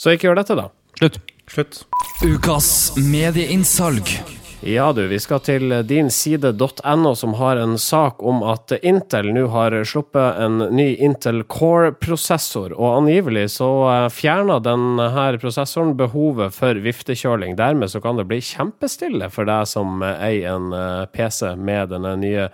Så 0.00 0.16
ikke 0.16 0.30
gjør 0.30 0.42
dette, 0.42 0.58
da. 0.58 0.68
Slutt. 0.98 1.22
Slutt. 1.50 1.82
Ukas 2.26 2.70
medieinnsalg. 2.98 4.39
Ja 4.62 4.92
du, 4.92 5.06
vi 5.06 5.16
skal 5.16 5.40
til 5.40 5.72
dinside.no, 5.88 7.14
som 7.16 7.34
har 7.38 7.56
en 7.56 7.78
sak 7.80 8.18
om 8.20 8.42
at 8.44 8.74
Intel 8.84 9.30
nå 9.32 9.46
har 9.54 9.72
sluppet 9.88 10.36
en 10.36 10.58
ny 10.76 10.98
Intel 11.00 11.40
Core-prosessor. 11.48 12.74
Og 12.76 12.98
angivelig 12.98 13.46
så 13.54 13.70
eh, 13.88 14.08
fjerner 14.12 14.60
denne 14.60 15.08
prosessoren 15.40 15.94
behovet 15.96 16.52
for 16.52 16.76
viftekjøling. 16.76 17.56
Dermed 17.56 17.88
så 17.88 18.02
kan 18.04 18.20
det 18.20 18.28
bli 18.28 18.42
kjempestille 18.44 19.30
for 19.32 19.48
deg 19.48 19.64
som 19.70 20.04
eier 20.04 20.52
en 20.52 20.76
eh, 20.76 21.08
PC 21.08 21.54
med 21.56 21.94
denne 21.94 22.12
nye 22.20 22.50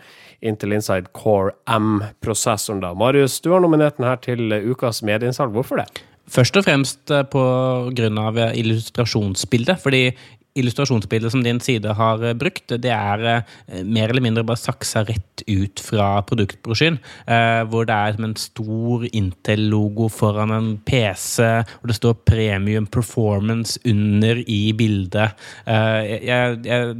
Intel 0.46 0.78
Inside 0.78 1.10
Core 1.10 1.56
M-prosessoren. 1.66 2.86
da. 2.86 2.94
Marius, 2.94 3.40
du 3.42 3.50
har 3.50 3.66
nominert 3.66 3.98
den 3.98 4.06
her 4.06 4.22
til 4.22 4.54
ukas 4.70 5.02
medieinnsalg. 5.02 5.58
Hvorfor 5.58 5.82
det? 5.82 5.90
Først 6.30 6.56
og 6.58 6.66
fremst 6.66 7.10
pga. 7.30 7.90
grunn 7.94 8.18
av 8.18 8.38
illustrasjonsbildet. 8.54 9.78
fordi 9.82 10.08
illustrasjonsbildet 10.56 11.32
som 11.32 11.42
din 11.44 11.60
side 11.60 11.94
har 11.98 12.22
eh, 12.24 12.34
brukt, 12.36 12.72
det 12.82 12.92
er 12.92 13.24
eh, 13.30 13.82
mer 13.84 14.10
eller 14.10 14.24
mindre 14.24 14.44
bare 14.46 14.60
saksa 14.60 15.04
rett 15.06 15.44
ut 15.46 15.80
fra 15.82 16.22
produktbrosjyren. 16.26 16.98
Eh, 17.28 17.62
hvor 17.70 17.86
det 17.88 17.96
er 17.96 18.20
en 18.20 18.36
stor 18.40 19.06
Intel-logo 19.10 20.08
foran 20.12 20.54
en 20.54 20.70
PC, 20.86 21.44
og 21.80 21.90
det 21.90 21.98
står 21.98 22.16
'Premium 22.26 22.86
Performance' 22.86 23.78
under 23.84 24.42
i 24.46 24.72
bildet. 24.76 25.36
Jeg, 25.66 26.58
er 26.66 26.94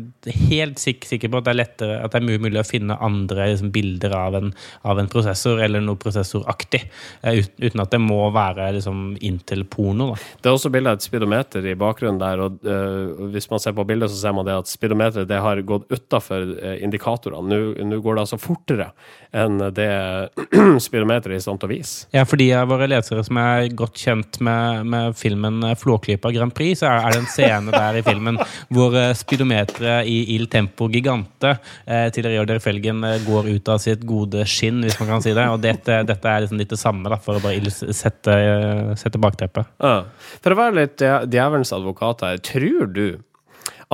helt 0.50 0.78
sikker 0.78 1.28
på 1.28 1.38
at 1.38 1.46
det 1.46 1.52
er 1.52 1.60
lettere 1.60 1.98
at 2.02 2.12
det 2.12 2.20
er 2.20 2.26
mye 2.26 2.42
mulig 2.42 2.60
å 2.60 2.66
finne 2.66 2.98
andre 3.00 3.48
liksom, 3.50 3.70
bilder 3.72 4.14
av 4.16 4.36
en, 4.38 4.52
av 4.84 4.98
en, 4.98 5.08
prosessor, 5.08 5.60
eller 5.62 5.80
noe 5.80 5.98
prosessoraktig, 6.00 6.82
uten 7.22 7.82
at 7.82 7.92
det 7.92 8.00
må 8.02 8.28
være 8.34 8.72
liksom, 8.76 9.16
Intel-porno. 9.26 10.12
Det 10.42 10.50
er 10.50 10.56
også 10.56 10.72
bilde 10.74 10.92
av 10.92 10.98
et 10.98 11.06
speedometer 11.06 11.66
i 11.66 11.76
bakgrunnen 11.78 12.20
der. 12.20 12.42
og 12.46 13.32
hvis 13.32 13.45
hvis 13.46 13.52
man 13.54 13.62
ser 13.62 13.74
på 13.76 13.84
bildet, 13.86 14.10
så 14.10 14.18
ser 14.18 14.34
man 14.34 14.46
det 14.46 14.56
at 14.58 14.66
speedometeret 14.66 15.28
det 15.30 15.38
har 15.38 15.60
gått 15.62 15.86
utafor 15.92 16.48
eh, 16.58 16.80
indikatorene. 16.82 17.60
Nå 17.86 17.98
går 18.02 18.16
det 18.16 18.24
altså 18.24 18.38
fortere 18.42 18.88
enn 19.36 19.60
det 19.76 19.86
speedometeret 20.86 21.36
er 21.36 21.38
i 21.38 21.44
stand 21.44 21.60
til 21.62 21.68
å 21.68 21.70
vise. 21.70 22.08
Ja, 22.14 22.24
for 22.26 22.40
de 22.40 22.48
av 22.58 22.66
våre 22.70 22.88
lesere 22.90 23.22
som 23.26 23.38
er 23.38 23.68
godt 23.78 24.00
kjent 24.02 24.40
med, 24.42 24.86
med 24.90 25.14
filmen 25.18 25.60
eh, 25.66 25.76
Flåklypa 25.78 26.32
Grand 26.34 26.54
Prix, 26.56 26.80
så 26.82 26.90
er 26.90 27.14
det 27.14 27.20
en 27.22 27.30
scene 27.30 27.74
der 27.74 28.00
i 28.00 28.02
filmen 28.06 28.40
hvor 28.74 28.96
eh, 28.98 29.12
speedometeret 29.14 30.10
i 30.10 30.16
Il 30.34 30.48
Tempo 30.50 30.90
Gigante 30.90 31.54
eh, 31.84 32.08
til 32.14 32.26
Rio 32.26 32.58
Felgen 32.62 33.04
går 33.26 33.52
ut 33.52 33.70
av 33.70 33.78
sitt 33.82 34.02
gode 34.08 34.42
skinn, 34.50 34.82
hvis 34.82 34.98
man 34.98 35.14
kan 35.14 35.22
si 35.22 35.36
det. 35.36 35.46
Og 35.52 35.62
dette, 35.62 36.00
dette 36.08 36.32
er 36.32 36.42
liksom 36.42 36.58
litt 36.58 36.74
det 36.74 36.80
samme, 36.80 37.06
da, 37.12 37.20
for 37.22 37.38
å 37.38 37.44
bare 37.44 37.70
sette, 37.70 38.34
sette 38.98 39.22
bakteppet. 39.22 39.70
Ja. 39.78 40.02
For 40.42 40.54
å 40.54 40.58
være 40.58 40.78
litt 40.80 41.06
djevelens 41.30 41.74
advokat 41.76 42.26
her, 42.26 42.42
tror 42.42 42.90
du 42.90 43.06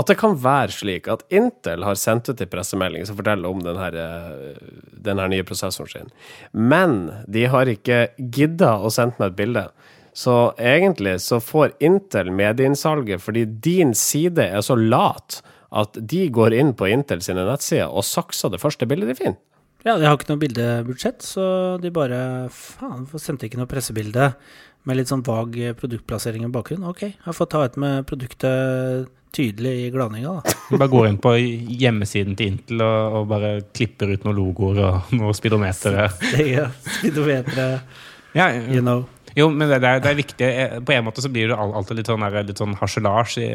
at 0.00 0.09
det 0.09 0.16
kan 0.20 0.37
være 0.40 0.72
slik 0.72 1.09
at 1.12 1.24
Intel 1.35 1.85
har 1.85 1.98
sendt 2.00 2.31
ut 2.31 2.40
en 2.40 2.50
pressemelding 2.52 3.05
som 3.09 3.18
forteller 3.18 3.50
om 3.50 3.61
denne, 3.61 3.88
eh, 3.92 4.70
denne 5.05 5.28
nye 5.28 5.44
prosessoren 5.44 5.92
sin, 5.92 6.12
men 6.52 7.24
de 7.28 7.44
har 7.52 7.68
ikke 7.68 8.07
gidda 8.16 8.78
å 8.81 8.92
sende 8.92 9.20
meg 9.20 9.33
et 9.33 9.40
bilde. 9.42 9.66
Så 10.16 10.55
egentlig 10.61 11.18
så 11.24 11.40
får 11.40 11.76
Intel 11.81 12.33
medieinnsalget 12.33 13.20
fordi 13.20 13.46
din 13.64 13.94
side 13.96 14.44
er 14.44 14.64
så 14.64 14.76
lat 14.76 15.40
at 15.72 15.96
de 15.96 16.26
går 16.28 16.52
inn 16.57 16.74
på 16.76 16.88
Intel 16.92 17.22
sine 17.24 17.46
nettsider 17.48 17.88
og 17.88 18.05
sakser 18.05 18.52
det 18.52 18.61
første 18.61 18.88
bildet 18.88 19.12
de 19.12 19.16
finner. 19.16 19.40
Ja, 19.83 19.96
de 19.98 20.07
har 20.07 20.14
ikke 20.14 20.28
noe 20.31 20.38
bildebudsjett, 20.38 21.24
så 21.26 21.44
de 21.83 21.90
bare 21.90 22.48
faen, 22.55 23.09
sendte 23.18 23.48
ikke 23.48 23.59
noe 23.59 23.70
pressebilde 23.70 24.28
med 24.87 24.98
litt 24.98 25.11
sånn 25.11 25.24
vag 25.26 25.57
produktplassering 25.81 26.44
i 26.46 26.52
bakgrunnen. 26.55 26.87
Ok, 26.87 27.02
jeg 27.11 27.35
får 27.35 27.48
ta 27.50 27.64
et 27.66 27.78
med 27.81 28.07
produktet 28.07 29.11
tydelig 29.33 29.73
i 29.87 29.90
glaninga, 29.92 30.37
da. 30.40 30.55
Bare 30.77 30.90
går 30.92 31.09
inn 31.09 31.18
på 31.23 31.35
hjemmesiden 31.37 32.37
til 32.38 32.53
Intel 32.53 32.85
og, 32.85 33.16
og 33.18 33.27
bare 33.33 33.55
klipper 33.73 34.12
ut 34.12 34.27
noen 34.27 34.38
logoer 34.38 34.81
og 34.85 35.14
noen 35.16 35.37
speedometere. 35.37 36.09
ja, 36.57 36.68
speedometere, 36.99 37.68
ja, 38.37 38.49
you 38.68 38.85
know. 38.85 39.07
Jo, 39.37 39.49
men 39.49 39.64
det, 39.64 39.79
det, 39.81 39.88
er, 39.88 40.01
det, 40.05 40.11
er, 40.11 40.16
viktig. 40.18 40.49
På 40.85 40.92
en 40.92 41.07
måte 41.07 41.25
så 41.25 41.31
blir 41.33 41.49
det 41.49 41.57
alltid 41.57 42.03
litt 42.03 42.11
sånn, 42.11 42.25
litt 42.45 42.61
sånn 42.61 42.77
harselasje. 42.77 43.47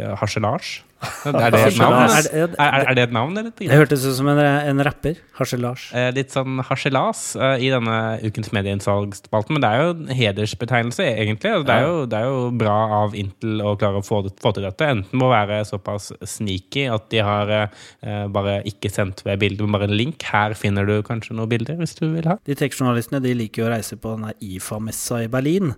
Er 1.28 1.52
det 1.54 1.60
et 1.62 1.78
navn? 1.78 1.94
Er 1.94 2.18
Er, 2.18 2.48
det- 2.48 2.56
er, 2.58 2.86
er 2.90 2.96
det 2.98 3.04
et 3.08 3.12
navn, 3.14 3.36
eller? 3.38 3.52
Det 3.60 3.68
hørtes 3.70 4.06
ut 4.08 4.16
som 4.18 4.28
en, 4.32 4.40
en 4.42 4.80
rapper. 4.88 5.20
Harselas. 5.38 5.84
Eh, 5.94 6.08
litt 6.16 6.34
sånn 6.34 6.58
harselas 6.66 7.22
eh, 7.38 7.62
i 7.68 7.70
denne 7.70 7.98
ukens 8.26 8.50
medieinnsalgsspalten. 8.56 9.54
Men 9.58 9.62
det 9.66 9.70
er 9.70 9.84
jo 9.84 9.92
en 9.94 10.10
hedersbetegnelse, 10.18 11.06
egentlig. 11.22 11.52
Altså, 11.54 11.68
det, 11.70 11.76
er 11.76 11.86
jo, 11.86 12.00
det 12.10 12.18
er 12.22 12.26
jo 12.32 12.40
bra 12.64 12.78
av 13.04 13.14
Intel 13.20 13.62
å 13.62 13.76
klare 13.78 14.02
å 14.02 14.06
få, 14.08 14.24
det, 14.26 14.34
få 14.42 14.54
til 14.58 14.66
dette. 14.66 14.90
Enten 14.96 15.22
må 15.22 15.30
være 15.30 15.60
såpass 15.70 16.10
sneaky 16.34 16.88
at 16.96 17.08
de 17.14 17.22
har 17.30 17.54
eh, 17.58 18.26
bare 18.34 18.58
ikke 18.70 18.90
sendt 18.94 19.22
ved 19.28 19.38
bilder, 19.46 19.68
men 19.70 19.78
bare 19.78 19.92
en 19.92 19.98
link. 20.00 20.26
Her 20.34 20.58
finner 20.58 20.90
du 20.90 20.98
kanskje 21.06 21.38
noen 21.38 21.52
bilder, 21.54 21.78
hvis 21.78 21.94
du 22.02 22.08
vil 22.16 22.26
ha. 22.32 22.40
De 22.50 22.58
tekstjournalistene 22.58 23.22
de 23.22 23.38
liker 23.38 23.64
jo 23.66 23.70
å 23.70 23.74
reise 23.78 24.00
på 24.02 24.18
denne 24.18 24.34
IFA-messa 24.42 25.22
i 25.28 25.32
Berlin, 25.32 25.76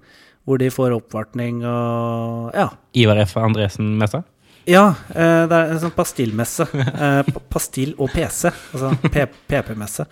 hvor 0.48 0.58
de 0.64 0.72
får 0.74 0.96
oppvartning 0.96 1.60
og 1.68 2.56
Ja. 2.56 2.70
Ivar 2.98 3.20
F. 3.28 3.36
Andresen-messa. 3.38 4.24
Ja, 4.70 4.92
eh, 5.16 5.46
det 5.50 5.56
er 5.58 5.72
en 5.74 5.80
sånn 5.82 5.96
pastillmesse. 5.96 6.68
Eh, 6.76 7.30
Pastill 7.50 7.96
og 7.98 8.12
PC, 8.14 8.52
altså 8.76 8.92
PP-messe. 9.10 10.06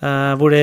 Eh, 0.00 0.32
Hvor, 0.40 0.52
de, 0.52 0.60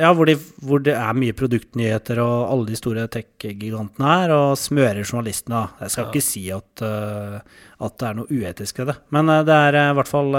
ja, 0.00 0.10
hvor, 0.14 0.26
de, 0.30 0.34
hvor 0.66 0.82
det 0.82 0.94
er 0.98 1.14
mye 1.18 1.34
produktnyheter, 1.36 2.18
og 2.24 2.50
alle 2.50 2.68
de 2.72 2.78
store 2.78 3.06
tech-gigantene 3.12 4.10
er, 4.24 4.34
og 4.34 4.58
smører 4.58 5.02
journalistene. 5.04 5.64
Jeg 5.84 5.94
skal 5.94 6.10
ikke 6.10 6.24
si 6.26 6.44
at, 6.54 6.84
at 6.84 7.96
det 8.02 8.08
er 8.10 8.18
noe 8.18 8.30
uetisk 8.30 8.82
ved 8.82 8.92
det, 8.92 8.96
men 9.14 9.30
det 9.46 9.58
er 9.68 9.80
i 9.84 9.88
hvert 9.98 10.10
fall 10.10 10.30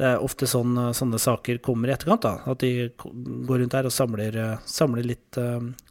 det 0.00 0.08
er 0.14 0.22
ofte 0.24 0.48
sånn, 0.48 0.78
sånne 0.96 1.18
saker 1.20 1.58
kommer 1.64 1.90
i 1.90 1.92
etterkant. 1.92 2.24
da, 2.24 2.38
At 2.48 2.62
de 2.64 2.88
går 2.96 3.60
rundt 3.60 3.74
der 3.76 3.88
og 3.88 3.92
samler, 3.92 4.38
samler 4.64 5.04
litt 5.04 5.36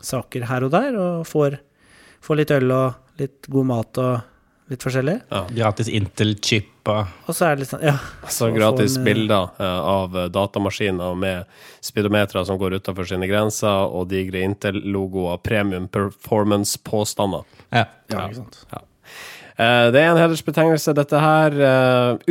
saker 0.02 0.48
her 0.50 0.66
og 0.66 0.74
der, 0.74 0.98
og 0.98 1.28
får, 1.30 1.60
får 2.26 2.42
litt 2.42 2.54
øl 2.58 2.74
og 2.74 3.22
litt 3.22 3.50
god 3.54 3.70
mat 3.70 4.02
og 4.02 4.16
litt 4.70 4.84
forskjellig. 4.86 5.20
Gratis 5.56 5.90
Intel-chip 5.92 6.80
og 6.90 7.36
så 7.36 7.46
er 7.50 7.56
det 7.56 7.64
litt 7.64 7.72
sånn, 7.72 7.84
ja. 7.86 7.96
Så 8.26 8.48
Så 8.48 8.52
gratis 8.56 8.96
en, 8.98 9.02
eh, 9.02 9.06
bilder 9.06 9.50
eh, 9.60 9.80
av 9.94 10.18
eh, 10.18 10.30
datamaskiner 10.34 11.16
med 11.16 11.46
speedometere 11.82 12.46
som 12.46 12.58
går 12.58 12.80
utafor 12.80 13.08
sine 13.08 13.28
grenser, 13.28 13.90
og 13.94 14.10
digre 14.10 14.42
Intel-logoer, 14.42 15.38
premium 15.44 15.88
performance-påstander. 15.88 17.44
ja. 17.72 17.86
Ja, 18.10 18.26
ikke 18.26 18.36
sant. 18.36 18.66
Ja. 18.72 18.80
Det 19.92 20.00
er 20.00 20.08
en 20.14 20.18
hedersbetegnelse, 20.18 20.94
dette 20.96 21.20
her. 21.20 21.52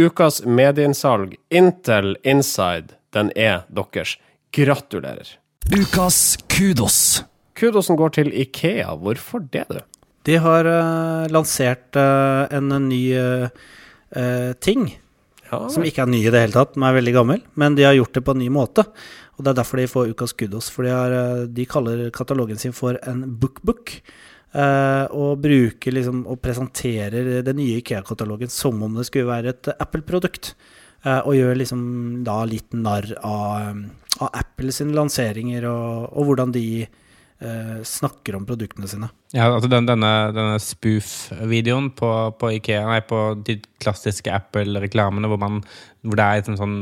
Ukas 0.00 0.40
medieinnsalg, 0.46 1.36
Intel 1.50 2.16
Inside, 2.24 2.96
den 3.12 3.30
er 3.36 3.66
deres. 3.68 4.16
Gratulerer. 4.50 5.36
Ukas 5.70 6.38
kudos. 6.48 7.22
Kudosen 7.54 7.96
går 7.96 8.16
til 8.16 8.32
Ikea. 8.32 8.96
Hvorfor 8.96 9.44
det, 9.52 9.66
du? 9.68 9.97
De 10.28 10.36
har 10.36 10.66
uh, 10.68 11.28
lansert 11.32 11.96
uh, 11.96 12.44
en 12.52 12.72
ny 12.88 13.02
eh, 13.16 14.52
ting, 14.60 14.90
Ja, 15.48 15.62
som 15.72 15.84
ikke 15.84 16.02
er 16.04 16.10
ny 16.10 16.18
i 16.20 16.30
det 16.32 16.42
hele 16.42 16.52
tatt, 16.52 16.74
den 16.74 16.84
er 16.84 16.96
veldig 16.96 17.12
gammel, 17.16 17.38
men 17.56 17.76
de 17.76 17.86
har 17.86 17.94
gjort 17.96 18.18
det 18.18 18.22
på 18.26 18.34
en 18.34 18.42
ny 18.42 18.48
måte. 18.52 18.84
Og 19.36 19.44
det 19.44 19.52
er 19.52 19.58
derfor 19.60 19.80
de 19.80 19.86
får 19.88 20.10
ukas 20.12 20.34
kudos, 20.36 20.68
for 20.72 20.84
de, 20.84 20.92
har, 20.92 21.14
de 21.48 21.64
kaller 21.68 22.02
katalogen 22.12 22.60
sin 22.60 22.74
for 22.76 22.98
en 23.08 23.22
bookbook. 23.40 23.94
eh, 24.52 25.04
og 25.12 25.40
bruker 25.44 25.92
liksom 25.92 26.26
og 26.26 26.40
presenterer 26.44 27.42
den 27.44 27.60
nye 27.60 27.80
IKEA-katalogen 27.80 28.52
som 28.52 28.82
om 28.82 29.00
det 29.00 29.06
skulle 29.08 29.28
være 29.28 29.54
et 29.54 29.72
Apple-produkt. 29.78 30.54
og 31.04 31.34
gjør 31.36 31.54
liksom 31.56 32.24
da 32.26 32.44
litt 32.44 32.72
narr 32.74 33.12
av, 33.22 33.76
av 34.18 34.30
Apple 34.34 34.72
sine 34.72 34.96
lanseringer 34.96 35.64
og, 35.70 36.08
og 36.12 36.24
hvordan 36.26 36.52
de 36.52 36.88
eh, 37.40 37.78
snakker 37.84 38.36
om 38.36 38.46
produktene 38.48 38.88
sine. 38.90 39.10
Ja, 39.34 39.50
altså 39.50 39.68
den, 39.70 39.86
denne, 39.88 40.10
denne 40.32 40.56
spoof-videoen 40.62 41.90
på, 41.96 42.10
på 42.40 42.52
Ikea, 42.56 42.86
nei, 42.88 43.00
på 43.04 43.20
de 43.44 43.58
klassiske 43.82 44.32
Apple-reklamene, 44.32 45.28
hvor, 45.28 45.42
hvor 46.06 46.20
det 46.20 46.26
er 46.26 46.48
en 46.48 46.60
sånn 46.60 46.78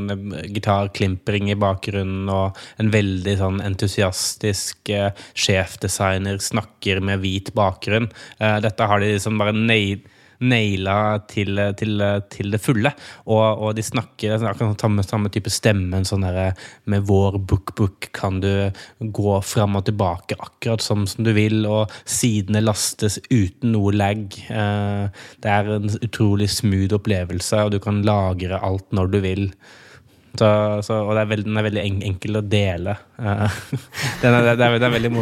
gitarklimpring 0.55 1.51
i 1.51 1.59
bakgrunnen, 1.59 2.29
og 2.31 2.57
en 2.81 2.91
veldig 2.93 3.37
sånn 3.41 3.63
entusiastisk 3.65 4.93
eh, 4.95 5.11
sjefdesigner 5.37 6.39
snakker 6.43 7.03
med 7.03 7.23
hvit 7.25 7.51
bakgrunn. 7.57 8.09
Eh, 8.39 8.59
dette 8.63 8.87
har 8.89 9.03
de 9.03 9.15
liksom 9.17 9.41
bare 9.41 9.55
nail, 9.57 10.05
naila 10.39 10.97
til, 11.29 11.59
til, 11.79 12.03
til 12.33 12.53
det 12.53 12.59
fulle. 12.61 12.91
Og, 13.25 13.45
og 13.63 13.75
de 13.77 13.85
snakker 13.85 14.35
er 14.35 14.45
akkurat 14.51 14.81
samme, 14.81 15.05
samme 15.05 15.31
type 15.33 15.51
stemme. 15.53 15.97
en 15.97 16.07
Sånn 16.07 16.25
derre 16.25 16.51
med 16.89 17.07
vår 17.09 17.39
bookbook 17.49 18.09
kan 18.17 18.41
du 18.43 18.51
gå 18.99 19.37
fram 19.45 19.79
og 19.79 19.87
tilbake 19.89 20.37
akkurat 20.39 20.83
som, 20.83 21.07
som 21.09 21.25
du 21.27 21.33
vil, 21.37 21.65
og 21.69 21.93
sidene 22.05 22.63
lastes 22.63 23.19
uten 23.31 23.73
noe 23.75 23.95
lag. 23.95 24.23
Eh, 24.51 25.25
det 25.43 25.57
er 25.57 25.73
en 25.77 25.91
utrolig 25.97 26.49
smooth 26.53 26.97
opplevelse, 26.99 27.65
og 27.65 27.75
du 27.75 27.81
kan 27.83 28.03
lagre 28.07 28.61
alt 28.61 28.89
når 28.95 29.13
du 29.13 29.21
vil. 29.25 29.45
Så, 30.37 30.47
så, 30.85 31.01
og 31.01 31.17
er 31.17 31.29
veldig, 31.29 31.47
den 31.49 31.57
er 31.57 31.65
veldig 31.65 31.85
enkel 32.11 32.39
å 32.39 32.45
dele. 32.45 32.97
Eh, 33.17 33.61
den 34.23 34.33
er, 34.33 34.51
den 34.53 34.67
er, 34.67 34.77
den 34.77 34.89
er 34.89 34.97
veldig 34.99 35.13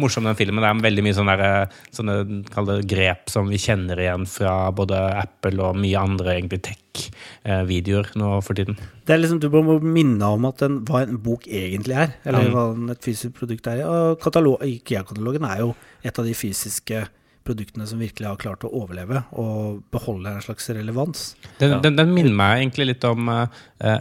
morsom, 0.00 0.24
den 0.24 0.36
filmen. 0.38 0.62
Det 0.62 0.70
er 0.70 0.82
veldig 0.90 1.04
mye 1.06 1.16
sånne, 1.16 1.36
der, 1.38 1.68
sånne 1.94 2.76
grep 2.90 3.30
som 3.32 3.48
vi 3.48 3.56
kjenner 3.62 4.00
igjen 4.02 4.26
fra 4.30 4.70
både 4.74 4.98
Apple 5.22 5.62
og 5.62 5.76
mye 5.80 5.96
andre 6.00 6.34
egentlig 6.38 6.60
tech-videoer 6.68 8.12
nå 8.20 8.30
for 8.44 8.54
tiden. 8.58 8.76
Det 9.04 9.14
er 9.14 9.18
liksom, 9.22 9.40
Du 9.40 9.48
må 9.50 9.78
minne 9.82 10.22
om 10.34 10.44
at 10.48 10.58
den, 10.64 10.80
hva 10.88 11.02
en 11.06 11.18
bok 11.18 11.46
egentlig 11.46 11.96
er, 11.96 12.14
eller 12.24 12.42
Ja. 12.44 12.50
hva 12.50 12.74
en- 12.74 12.90
et 12.90 13.00
fysisk 13.02 13.34
produkt 13.34 13.66
er. 13.66 13.84
Og 13.86 14.20
katalog, 14.20 14.60
IKEA-katalogen 14.62 15.44
er 15.44 15.58
jo 15.60 15.74
et 16.02 16.18
av 16.18 16.24
de 16.24 16.32
fysiske 16.34 17.08
produktene 17.44 17.86
som 17.88 18.00
virkelig 18.00 18.26
har 18.28 18.40
klart 18.40 18.64
å 18.64 18.70
overleve 18.72 19.20
og 19.40 19.82
beholde 19.92 20.32
en 20.32 20.44
slags 20.44 20.68
relevans. 20.72 21.34
Den, 21.60 21.74
Ja. 21.74 21.78
den, 21.84 21.96
den 21.96 22.12
minner 22.14 22.32
meg 22.34 22.62
egentlig 22.62 22.86
litt 22.94 23.04
om 23.04 23.28
uh, 23.28 23.46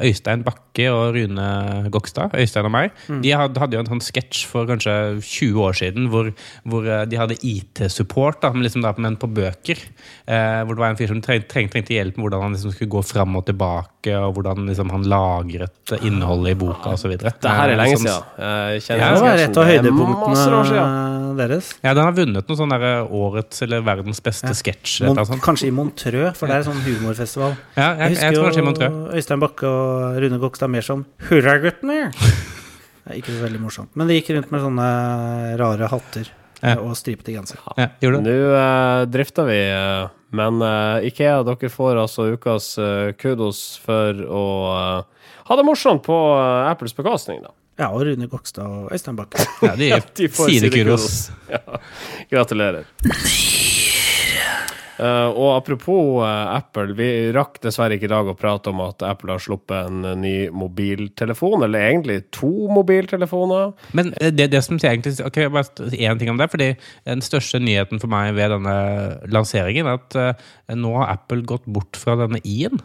Øystein 0.04 0.46
Bakke 0.46 0.88
og 0.94 1.18
Rune 1.18 1.90
Gokstad. 1.92 2.34
Øystein 2.40 2.68
og 2.70 2.74
meg. 2.74 2.94
De 3.24 3.34
hadde, 3.36 3.60
hadde 3.60 3.76
jo 3.78 3.84
en 3.84 3.92
sånn 3.92 4.04
sketsj 4.04 4.46
for 4.50 4.70
kanskje 4.70 4.94
20 5.20 5.60
år 5.64 5.78
siden 5.78 6.08
hvor, 6.14 6.32
hvor 6.64 6.88
eh, 6.88 7.04
de 7.10 7.20
hadde 7.20 7.38
IT-support, 7.44 8.40
da, 8.42 8.54
men, 8.56 8.64
liksom 8.66 8.86
men 9.04 9.18
på 9.20 9.28
bøker. 9.28 9.82
Uh, 10.24 10.64
hvor 10.64 10.76
det 10.78 10.84
var 10.86 10.94
en 10.94 11.00
fyr 11.00 11.12
som 11.12 11.22
treng, 11.24 11.44
treng, 11.50 11.70
trengte 11.72 11.96
hjelp 11.96 12.18
med 12.18 12.26
hvordan 12.26 12.48
han 12.48 12.56
liksom 12.58 12.74
skulle 12.76 12.94
gå 12.96 13.04
fram 13.06 13.36
og 13.40 13.46
tilbake, 13.50 14.16
og 14.18 14.38
hvordan 14.38 14.66
liksom, 14.70 14.94
han 14.94 15.06
lagret 15.10 15.96
innholdet 16.02 16.56
i 16.56 16.60
boka 16.64 16.96
osv. 16.96 17.18
Det 17.20 17.36
her 17.44 17.76
er 17.76 17.80
lenge 17.80 18.00
siden. 18.00 18.24
Ja, 18.40 19.12
Det 19.14 19.22
var 19.28 19.44
et 19.44 19.62
av 19.62 19.70
høydepunktene 19.70 21.13
deres. 21.40 21.74
Ja, 21.84 21.94
den 21.94 22.04
har 22.04 22.16
vunnet 22.18 22.50
noe 22.50 22.58
sånn 22.60 22.74
årets 22.74 23.62
eller 23.66 23.82
verdens 23.86 24.22
beste 24.24 24.52
Ja. 24.52 24.54
sketsj. 24.58 25.02
kanskje 25.42 25.68
i 25.68 25.72
Montreux, 25.72 26.38
for 26.38 26.48
det 26.48 26.56
er 26.56 26.64
sånn 26.64 26.82
humorfestival. 26.86 27.56
Ja, 27.76 27.96
jeg, 27.98 28.18
jeg, 28.18 28.34
tror 28.34 28.50
kanskje 28.50 28.62
i 28.62 28.90
jo 28.90 29.08
Øystein 29.14 29.40
Bakke 29.40 29.68
og 29.68 30.22
Rune 30.22 30.40
Gokstad 30.40 30.70
mer 30.70 30.82
som 30.82 31.06
'Hurraguttene'. 31.20 32.12
Det 32.12 33.16
ikke 33.20 33.34
så 33.36 33.44
veldig 33.44 33.62
morsomt. 33.62 33.96
Men 33.96 34.08
de 34.08 34.20
gikk 34.22 34.36
rundt 34.36 34.52
med 34.52 34.62
sånne 34.62 35.58
rare 35.60 35.88
hatter 35.88 36.30
Ja. 36.64 36.78
og 36.80 36.96
stripete 36.96 37.34
genser. 37.36 37.60
Ja, 37.78 37.90
Nå 38.02 38.32
eh, 38.56 39.06
drifter 39.12 39.44
vi, 39.44 39.60
uh, 39.70 40.08
men 40.32 40.62
uh, 40.64 41.04
Ikea, 41.04 41.44
dere 41.44 41.70
får 41.70 42.00
altså 42.00 42.30
ukas 42.34 42.78
eh, 42.82 43.12
kudos 43.20 43.78
for 43.84 44.14
å 44.26 44.46
eh, 44.74 45.28
ha 45.50 45.58
det 45.60 45.66
morsomt 45.68 46.02
på 46.06 46.16
eh, 46.16 46.72
Apples 46.72 46.96
bekostning, 46.98 47.44
da. 47.44 47.52
Ja, 47.80 47.90
og 47.90 48.04
Rune 48.06 48.30
Gokstad 48.30 48.70
og 48.70 48.92
Øystein 48.94 49.18
Bakke. 49.18 49.42
Ja, 49.66 49.74
de, 49.80 49.90
De 50.20 50.30
får 50.30 50.54
sidekuros. 50.54 51.32
Ja, 51.50 51.64
gratulerer. 52.30 52.86
Uh, 54.94 55.26
og 55.34 55.48
apropos 55.56 56.22
uh, 56.22 56.54
Apple, 56.54 56.94
vi 56.96 57.08
rakk 57.34 57.58
dessverre 57.64 57.98
ikke 57.98 58.06
i 58.06 58.12
dag 58.12 58.28
å 58.30 58.36
prate 58.38 58.70
om 58.70 58.84
at 58.86 59.02
Apple 59.04 59.34
har 59.34 59.42
sluppet 59.42 59.90
en 59.90 60.06
uh, 60.06 60.14
ny 60.16 60.52
mobiltelefon, 60.54 61.66
eller 61.66 61.88
egentlig 61.90 62.20
to 62.36 62.52
mobiltelefoner. 62.72 63.74
Men 63.98 64.14
det, 64.22 64.52
det 64.54 64.62
som 64.64 64.78
jeg 64.78 65.00
egentlig 65.02 65.18
Ok, 65.26 65.42
bare 65.52 65.90
én 65.98 66.22
ting 66.22 66.30
om 66.32 66.38
det. 66.38 66.52
fordi 66.54 66.70
Den 67.10 67.26
største 67.26 67.60
nyheten 67.64 68.00
for 68.04 68.12
meg 68.14 68.36
ved 68.38 68.54
denne 68.54 68.78
lanseringen 69.34 69.90
er 69.90 69.98
at 69.98 70.78
nå 70.78 70.94
har 71.00 71.18
Apple 71.18 71.42
gått 71.50 71.66
bort 71.66 71.98
fra 71.98 72.16
denne 72.20 72.40
i-en. 72.46 72.78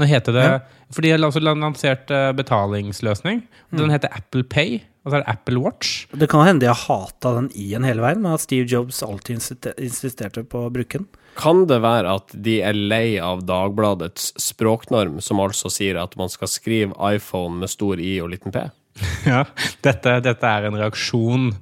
Nå 0.00 0.08
heter 0.08 0.34
det 0.36 0.46
For 0.92 1.04
de 1.04 1.12
har 1.12 1.22
også 1.24 1.42
lansert 1.42 2.10
eh, 2.12 2.30
betalingsløsning. 2.36 3.44
Den 3.72 3.92
heter 3.92 4.12
Apple 4.12 4.44
Pay, 4.44 4.82
og 5.02 5.10
så 5.10 5.18
er 5.18 5.24
det 5.24 5.32
Apple 5.32 5.62
Watch. 5.64 6.04
Det 6.12 6.28
kan 6.30 6.44
hende 6.46 6.64
de 6.64 6.70
har 6.70 6.78
hata 6.78 7.34
den 7.38 7.48
i-en 7.58 7.86
hele 7.88 8.04
veien, 8.04 8.20
men 8.22 8.36
at 8.36 8.44
Steve 8.44 8.68
Jobs 8.68 9.00
alltid 9.06 9.40
insisterte 9.80 10.44
på 10.44 10.66
å 10.66 10.72
bruke 10.74 11.00
den. 11.00 11.08
Kan 11.40 11.64
det 11.70 11.80
være 11.80 12.12
at 12.20 12.34
de 12.44 12.58
er 12.60 12.76
lei 12.76 13.16
av 13.22 13.46
Dagbladets 13.48 14.34
språknorm, 14.40 15.16
som 15.24 15.40
altså 15.40 15.72
sier 15.72 15.96
at 16.02 16.16
man 16.20 16.30
skal 16.32 16.50
skrive 16.52 17.12
iPhone 17.14 17.62
med 17.62 17.72
stor 17.72 18.00
I 18.02 18.18
og 18.20 18.34
liten 18.34 18.52
P? 18.52 18.66
Ja, 19.32 19.44
dette, 19.84 20.18
dette 20.24 20.48
er 20.48 20.68
en 20.68 20.76
reaksjon 20.78 21.52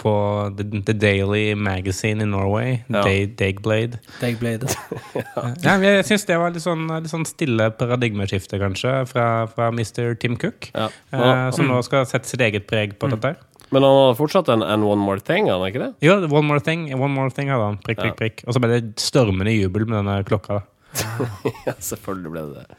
på 0.00 0.12
The, 0.56 0.94
Daily 0.96 1.54
Magazine 1.54 2.24
i 2.24 2.28
Norway, 2.28 2.78
Ja. 2.88 3.02
Dagblade. 3.36 4.00
Dagblade. 4.20 4.70
Ja, 5.66 5.76
jeg 5.76 6.06
syns 6.08 6.24
det 6.28 6.38
var 6.40 6.54
litt 6.54 6.64
sånn, 6.64 6.86
litt 6.88 7.12
sånn 7.12 7.26
stille 7.28 7.68
paradigmeskifte, 7.76 8.60
kanskje, 8.62 8.94
fra, 9.10 9.26
fra 9.52 9.68
Mr. 9.74 10.14
Tim 10.20 10.38
Cook. 10.40 10.70
Ja. 10.72 10.88
Eh, 11.12 11.46
som 11.56 11.68
nå 11.68 11.82
skal 11.84 12.08
sette 12.08 12.30
sitt 12.32 12.40
eget 12.44 12.66
preg 12.70 12.96
på 13.00 13.12
dette. 13.12 13.36
Men 13.70 13.84
han 13.86 13.96
har 14.08 14.16
fortsatt 14.18 14.48
en 14.50 14.64
And 14.66 14.82
One 14.82 15.04
More 15.04 15.22
Thing, 15.22 15.46
han 15.52 15.62
ikke 15.68 15.84
det? 15.84 15.92
Jo, 16.02 16.16
One 16.26 16.48
More 16.48 16.64
Thing 16.64 16.88
One 16.96 17.12
more 17.14 17.30
thing 17.30 17.52
hadde 17.52 17.68
han. 17.68 17.78
Prikk, 17.84 18.00
prikk, 18.02 18.16
prikk. 18.18 18.42
Og 18.48 18.56
så 18.56 18.62
ble 18.62 18.72
det 18.72 18.82
stormende 19.02 19.52
jubel 19.54 19.86
med 19.86 20.00
denne 20.00 20.16
klokka. 20.26 20.62
ja, 21.68 21.76
selvfølgelig 21.78 22.32
ble 22.34 22.42
det 22.48 22.64
det. 22.64 22.78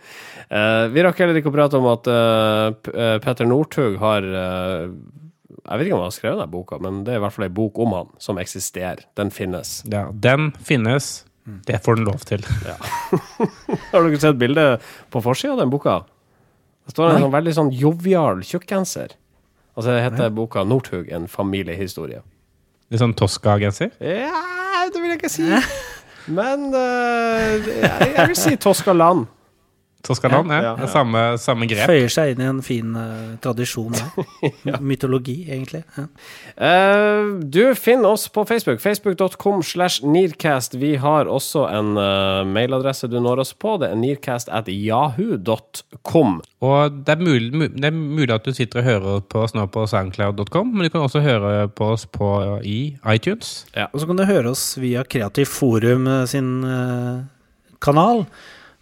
Eh, 0.51 0.85
vi 0.91 1.03
rakk 1.05 1.19
heller 1.21 1.37
ikke 1.39 1.47
å 1.47 1.55
prate 1.55 1.79
om 1.79 1.87
at 1.93 2.07
eh, 2.11 2.91
eh, 2.91 3.17
Petter 3.23 3.47
Northug 3.47 3.95
har 4.01 4.25
Jeg 4.27 5.77
vet 5.79 5.85
ikke 5.85 5.95
om 5.95 6.01
han 6.01 6.09
har 6.09 6.15
skrevet 6.15 6.41
den 6.41 6.51
boka, 6.51 6.79
men 6.83 7.03
det 7.07 7.13
er 7.13 7.21
i 7.21 7.23
hvert 7.23 7.35
fall 7.37 7.47
ei 7.47 7.53
bok 7.55 7.79
om 7.79 7.95
han, 7.95 8.09
som 8.19 8.39
eksisterer. 8.41 9.05
Den 9.15 9.31
finnes. 9.31 9.79
Ja, 9.87 10.09
den 10.11 10.51
finnes. 10.59 11.23
Det 11.67 11.79
får 11.85 12.01
den 12.01 12.09
lov 12.09 12.25
til. 12.27 12.43
Har 13.91 14.03
dere 14.03 14.19
sett 14.21 14.37
bildet 14.41 14.83
på 15.13 15.21
forsida 15.23 15.55
av 15.55 15.63
den 15.63 15.71
boka? 15.73 16.01
Det 16.85 16.93
står 16.93 17.13
en 17.13 17.25
sånn 17.25 17.33
veldig 17.33 17.53
sånn 17.57 17.71
jovial 17.73 18.43
tjukkgenser. 18.45 19.15
Altså, 19.77 19.93
det 19.93 20.03
heter 20.03 20.33
boka 20.35 20.65
'Northug 20.67 21.09
en 21.15 21.29
familiehistorie'. 21.31 22.21
Litt 22.91 23.01
sånn 23.01 23.15
Tosca-genser. 23.15 23.93
Ja, 24.03 24.85
det 24.91 24.99
vil 24.99 25.13
jeg 25.13 25.21
ikke 25.21 25.31
si. 25.31 25.47
Men 26.27 26.73
uh, 26.75 27.55
jeg, 27.55 28.09
jeg 28.17 28.27
vil 28.33 28.37
si 28.37 28.57
Toskaland. 28.59 29.29
Toscaland, 30.01 30.51
ja. 30.51 30.61
Ja, 30.63 30.75
ja. 30.79 30.87
Samme, 30.87 31.21
samme 31.37 31.67
grep. 31.69 31.85
Føyer 31.89 32.09
seg 32.11 32.33
inn 32.33 32.41
i 32.41 32.47
en 32.49 32.61
fin 32.65 32.95
uh, 32.97 33.33
tradisjon 33.43 33.93
der. 33.93 34.79
Mytologi, 34.89 35.37
egentlig. 35.49 35.83
Ja. 35.97 36.05
Eh, 36.55 37.31
du 37.41 37.61
finner 37.77 38.15
oss 38.15 38.27
på 38.33 38.45
Facebook. 38.49 38.81
Facebook.com 38.81 39.61
slash 39.63 40.05
Nearcast. 40.05 40.77
Vi 40.81 40.95
har 41.01 41.29
også 41.29 41.67
en 41.69 41.93
uh, 41.99 42.41
mailadresse 42.47 43.09
du 43.11 43.19
når 43.21 43.43
oss 43.45 43.53
på. 43.53 43.75
Det 43.81 43.91
er 43.91 43.99
nearcast 43.99 44.49
at 44.49 44.69
yahoo.com. 44.71 46.39
Og 46.61 46.97
det 47.05 47.15
er, 47.15 47.21
mulig, 47.21 47.69
det 47.75 47.91
er 47.91 47.97
mulig 47.97 48.33
at 48.33 48.47
du 48.47 48.55
sitter 48.57 48.81
og 48.81 48.87
hører 48.87 49.27
på 49.29 49.43
oss 49.45 49.53
nå 49.57 49.67
på 49.73 49.85
soundcloud.com, 49.89 50.73
men 50.73 50.87
du 50.87 50.93
kan 50.93 51.05
også 51.05 51.21
høre 51.25 51.67
på 51.73 51.91
oss 51.95 52.07
på, 52.09 52.31
i 52.65 52.95
iTunes. 53.09 53.65
Og 53.91 54.01
så 54.01 54.09
kan 54.09 54.17
du 54.17 54.25
høre 54.29 54.53
oss 54.53 54.65
via 54.81 55.05
Kreativt 55.05 55.49
Forum 55.49 56.09
sin 56.29 56.51
kanal. 57.81 58.25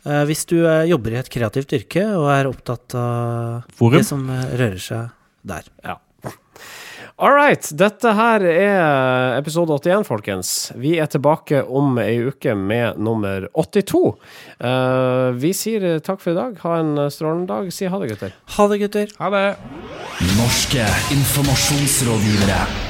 Eh, 0.07 0.21
hvis 0.29 0.45
du 0.47 0.57
eh, 0.63 0.85
jobber 0.89 1.15
i 1.15 1.19
et 1.19 1.31
kreativt 1.31 1.73
yrke 1.75 2.05
og 2.15 2.29
er 2.31 2.49
opptatt 2.49 2.95
av 2.95 3.65
Forum? 3.75 3.99
det 3.99 4.07
som 4.07 4.29
eh, 4.31 4.45
rører 4.59 4.79
seg 4.83 5.09
der. 5.49 5.67
Ja. 5.83 5.97
All 7.19 7.33
right. 7.35 7.65
Dette 7.75 8.13
her 8.15 8.43
er 8.47 9.33
episode 9.35 9.75
81, 9.75 10.05
folkens. 10.07 10.51
Vi 10.79 10.93
er 11.03 11.09
tilbake 11.11 11.65
om 11.67 11.97
ei 11.99 12.15
uke 12.31 12.53
med 12.55 12.95
nummer 13.03 13.49
82. 13.59 13.99
Eh, 14.63 15.25
vi 15.35 15.51
sier 15.51 15.99
takk 15.99 16.23
for 16.23 16.31
i 16.31 16.37
dag. 16.39 16.55
Ha 16.63 16.77
en 16.79 16.93
strålende 17.11 17.51
dag. 17.51 17.73
Si 17.75 17.91
ha 17.91 17.99
det, 17.99 18.13
gutter. 18.13 18.37
Ha 18.55 18.69
det, 18.71 18.79
gutter. 18.85 19.11
Ha 19.19 19.33
det! 19.35 19.43
Norske 20.39 20.87
informasjonsrådgivere. 21.17 22.88